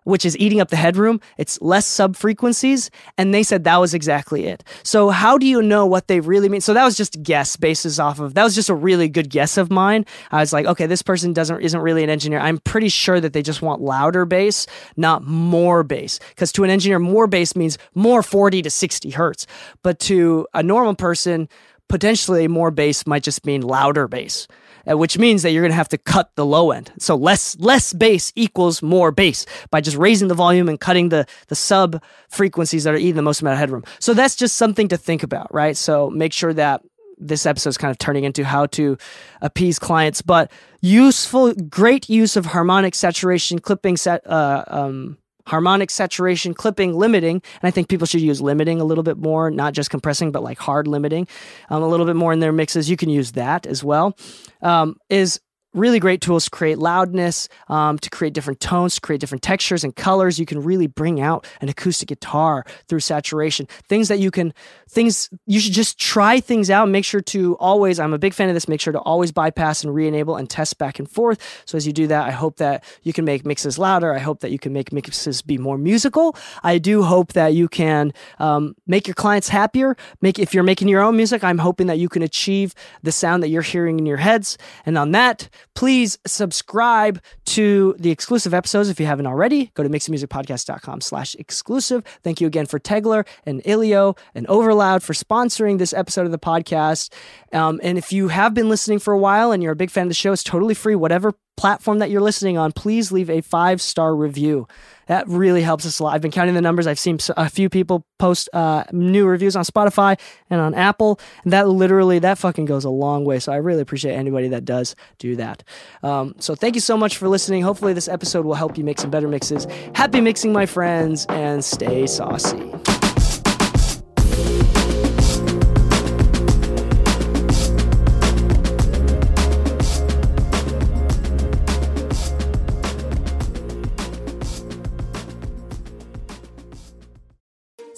which 0.05 0.24
is 0.24 0.36
eating 0.38 0.61
up 0.61 0.68
the 0.68 0.76
headroom. 0.76 1.20
It's 1.38 1.61
less 1.61 1.86
sub 1.86 2.16
frequencies. 2.16 2.90
And 3.18 3.32
they 3.32 3.42
said 3.42 3.64
that 3.64 3.78
was 3.78 3.94
exactly 3.94 4.46
it. 4.46 4.64
So 4.82 5.11
how 5.11 5.38
do 5.38 5.46
you 5.46 5.62
know 5.62 5.86
what 5.86 6.09
they 6.09 6.20
really 6.20 6.48
mean? 6.48 6.61
So 6.61 6.74
that 6.74 6.84
was 6.84 6.96
just 6.96 7.22
guess 7.22 7.57
basis 7.57 7.98
off 7.98 8.20
of 8.20 8.34
that 8.34 8.44
was 8.44 8.55
just 8.55 8.68
a 8.68 8.74
really 8.74 9.09
good 9.09 9.30
guess 9.30 9.57
of 9.57 9.70
mine. 9.70 10.05
I 10.30 10.40
was 10.40 10.53
like, 10.53 10.66
okay, 10.66 10.86
this 10.86 11.03
person 11.03 11.32
doesn't 11.32 11.61
isn't 11.61 11.80
really 11.80 12.05
an 12.05 12.11
engineer. 12.11 12.40
I'm 12.40 12.59
pretty 12.59 12.88
sure 12.88 13.20
that 13.20 13.32
they 13.32 13.42
just 13.42 13.62
want 13.62 13.80
louder 13.80 14.24
bass, 14.24 14.66
not 14.96 15.24
more 15.24 15.82
bass. 15.82 16.18
Because 16.30 16.53
to 16.53 16.64
an 16.64 16.70
engineer, 16.70 16.98
more 16.98 17.26
bass 17.26 17.55
means 17.57 17.78
more 17.94 18.22
40 18.22 18.62
to 18.62 18.70
60 18.70 19.11
hertz. 19.11 19.46
But 19.82 19.98
to 20.00 20.46
a 20.55 20.62
normal 20.62 20.94
person, 20.94 21.48
potentially 21.88 22.48
more 22.48 22.70
bass 22.70 23.07
might 23.07 23.22
just 23.22 23.44
mean 23.44 23.61
louder 23.62 24.09
bass. 24.09 24.48
Uh, 24.91 24.99
which 24.99 25.16
means 25.16 25.43
that 25.43 25.53
you're 25.53 25.62
going 25.62 25.70
to 25.70 25.76
have 25.76 25.89
to 25.89 25.99
cut 25.99 26.30
the 26.35 26.45
low 26.45 26.72
end. 26.72 26.93
So 26.99 27.14
less 27.14 27.57
less 27.59 27.93
bass 27.93 28.33
equals 28.35 28.83
more 28.83 29.12
bass 29.12 29.47
by 29.70 29.80
just 29.80 29.97
raising 29.97 30.28
the 30.28 30.35
volume 30.35 30.68
and 30.68 30.80
cutting 30.80 31.11
the 31.11 31.26
the 31.49 31.55
sub 31.55 32.03
frequencies 32.28 32.85
that 32.85 32.95
are 32.95 32.99
eating 32.99 33.14
the 33.14 33.22
most 33.22 33.43
amount 33.43 33.55
of 33.55 33.59
headroom. 33.61 33.85
So 34.01 34.14
that's 34.14 34.35
just 34.35 34.57
something 34.57 34.89
to 34.89 34.97
think 34.97 35.22
about, 35.22 35.53
right? 35.55 35.76
So 35.76 36.11
make 36.11 36.33
sure 36.33 36.53
that 36.55 36.83
this 37.18 37.47
episode 37.47 37.70
is 37.70 37.78
kind 37.78 37.91
of 37.91 37.99
turning 37.99 38.24
into 38.24 38.45
how 38.45 38.66
to 38.66 38.99
appease 39.41 39.78
clients, 39.78 40.22
but 40.22 40.51
useful, 40.80 41.55
great 41.55 42.09
use 42.09 42.37
of 42.37 42.47
harmonic 42.47 42.95
saturation, 42.95 43.61
clipping, 43.61 43.97
set, 43.97 44.26
uh, 44.26 44.64
um, 44.66 45.18
harmonic 45.47 45.90
saturation, 45.90 46.55
clipping, 46.55 46.95
limiting. 46.95 47.36
And 47.36 47.68
I 47.68 47.70
think 47.70 47.88
people 47.88 48.07
should 48.07 48.20
use 48.20 48.40
limiting 48.40 48.80
a 48.80 48.84
little 48.84 49.05
bit 49.05 49.18
more, 49.18 49.51
not 49.51 49.72
just 49.72 49.90
compressing, 49.90 50.32
but 50.32 50.43
like 50.43 50.59
hard 50.59 50.86
limiting 50.86 51.26
um, 51.70 51.82
a 51.82 51.88
little 51.88 52.07
bit 52.07 52.16
more 52.16 52.32
in 52.32 52.40
their 52.40 52.53
mixes. 52.53 52.88
You 52.90 52.97
can 52.97 53.09
use 53.09 53.32
that 53.32 53.66
as 53.66 53.82
well. 53.82 54.16
Um, 54.61 54.97
is 55.09 55.40
really 55.74 55.98
great 55.98 56.20
tools 56.20 56.44
to 56.44 56.50
create 56.50 56.78
loudness, 56.78 57.48
um, 57.68 57.98
to 57.98 58.10
create 58.10 58.34
different 58.34 58.60
tones, 58.60 58.96
to 58.96 59.00
create 59.00 59.20
different 59.20 59.42
textures 59.42 59.84
and 59.84 59.94
colors. 59.96 60.38
You 60.38 60.46
can 60.46 60.62
really 60.62 60.86
bring 60.86 61.20
out 61.20 61.46
an 61.60 61.68
acoustic 61.68 62.08
guitar 62.08 62.64
through 62.88 63.00
saturation. 63.00 63.66
Things 63.88 64.08
that 64.08 64.18
you 64.18 64.30
can, 64.30 64.52
things 64.88 65.30
you 65.46 65.60
should 65.60 65.72
just 65.72 65.98
try 65.98 66.40
things 66.40 66.70
out. 66.70 66.88
Make 66.88 67.04
sure 67.04 67.20
to 67.22 67.56
always, 67.56 67.98
I'm 67.98 68.12
a 68.12 68.18
big 68.18 68.34
fan 68.34 68.48
of 68.48 68.54
this, 68.54 68.68
make 68.68 68.80
sure 68.80 68.92
to 68.92 68.98
always 69.00 69.32
bypass 69.32 69.82
and 69.84 69.94
re 69.94 70.06
enable 70.06 70.36
and 70.36 70.48
test 70.48 70.78
back 70.78 70.98
and 70.98 71.10
forth. 71.10 71.62
So 71.64 71.76
as 71.76 71.86
you 71.86 71.92
do 71.92 72.06
that, 72.08 72.26
I 72.26 72.32
hope 72.32 72.56
that 72.56 72.84
you 73.02 73.12
can 73.12 73.24
make 73.24 73.46
mixes 73.46 73.78
louder. 73.78 74.14
I 74.14 74.18
hope 74.18 74.40
that 74.40 74.50
you 74.50 74.58
can 74.58 74.72
make 74.72 74.92
mixes 74.92 75.42
be 75.42 75.58
more 75.58 75.78
musical. 75.78 76.36
I 76.62 76.78
do 76.78 77.02
hope 77.02 77.32
that 77.32 77.54
you 77.54 77.68
can 77.68 78.12
um, 78.38 78.74
make 78.86 79.06
your 79.06 79.14
clients 79.14 79.48
happier. 79.48 79.96
Make 80.20 80.38
If 80.38 80.54
you're 80.54 80.62
making 80.64 80.88
your 80.88 81.02
own 81.02 81.16
music, 81.16 81.42
I'm 81.42 81.58
hoping 81.58 81.86
that 81.86 81.98
you 81.98 82.08
can 82.08 82.22
achieve 82.22 82.74
the 83.02 83.12
sound 83.12 83.42
that 83.42 83.48
you're 83.48 83.62
hearing 83.62 83.98
in 83.98 84.06
your 84.06 84.18
heads. 84.18 84.58
And 84.84 84.98
on 84.98 85.12
that, 85.12 85.48
Please 85.74 86.18
subscribe 86.26 87.20
to 87.46 87.94
the 87.98 88.10
exclusive 88.10 88.54
episodes 88.54 88.88
if 88.88 88.98
you 89.00 89.06
haven't 89.06 89.26
already. 89.26 89.70
Go 89.74 89.82
to 89.82 89.88
mixingmusicpodcast.com 89.88 91.00
slash 91.00 91.34
exclusive. 91.36 92.02
Thank 92.22 92.40
you 92.40 92.46
again 92.46 92.66
for 92.66 92.78
Tegeler 92.78 93.26
and 93.44 93.62
Ilio 93.64 94.16
and 94.34 94.46
Overloud 94.46 95.02
for 95.02 95.12
sponsoring 95.12 95.78
this 95.78 95.92
episode 95.92 96.26
of 96.26 96.32
the 96.32 96.38
podcast. 96.38 97.12
Um, 97.52 97.80
and 97.82 97.98
if 97.98 98.12
you 98.12 98.28
have 98.28 98.54
been 98.54 98.68
listening 98.68 98.98
for 98.98 99.12
a 99.12 99.18
while 99.18 99.52
and 99.52 99.62
you're 99.62 99.72
a 99.72 99.76
big 99.76 99.90
fan 99.90 100.04
of 100.04 100.10
the 100.10 100.14
show, 100.14 100.32
it's 100.32 100.44
totally 100.44 100.74
free. 100.74 100.94
Whatever 100.94 101.34
platform 101.57 101.98
that 101.98 102.11
you're 102.11 102.20
listening 102.20 102.59
on, 102.59 102.72
please 102.72 103.12
leave 103.12 103.30
a 103.30 103.40
five 103.40 103.80
star 103.80 104.14
review. 104.14 104.66
That 105.07 105.28
really 105.28 105.62
helps 105.62 105.84
us 105.84 105.98
a 105.98 106.05
lot. 106.05 106.14
I've 106.14 106.22
been 106.22 106.30
counting 106.30 106.55
the 106.55 106.61
numbers. 106.61 106.86
I've 106.86 106.98
seen 106.98 107.18
a 107.36 107.48
few 107.48 107.68
people 107.68 108.07
post 108.18 108.48
uh, 108.53 108.84
new 108.92 109.26
reviews 109.26 109.57
on 109.57 109.64
Spotify 109.64 110.18
and 110.48 110.61
on 110.61 110.74
Apple, 110.74 111.20
and 111.44 111.53
that 111.53 111.68
literally 111.68 112.18
that 112.20 112.38
fucking 112.38 112.64
goes 112.64 112.84
a 112.84 112.90
long 112.90 113.24
way. 113.24 113.38
So 113.38 113.53
I 113.53 113.57
really 113.57 113.82
appreciate 113.82 114.14
anybody 114.14 114.48
that 114.48 114.64
does 114.64 114.94
do 115.18 115.36
that. 115.36 115.64
Um, 116.03 116.34
so 116.38 116.55
thank 116.55 116.74
you 116.76 116.80
so 116.80 116.96
much 116.96 117.16
for 117.16 117.28
listening. 117.28 117.62
Hopefully 117.62 117.92
this 117.92 118.09
episode 118.09 118.46
will 118.46 118.55
help 118.55 118.78
you 118.78 118.84
make 118.84 118.98
some 118.98 119.11
better 119.11 119.28
mixes. 119.28 119.66
Happy 119.94 120.20
mixing, 120.20 120.53
my 120.53 120.66
friends, 120.66 121.26
and 121.28 121.64
stay 121.64 122.07
saucy. 122.07 123.01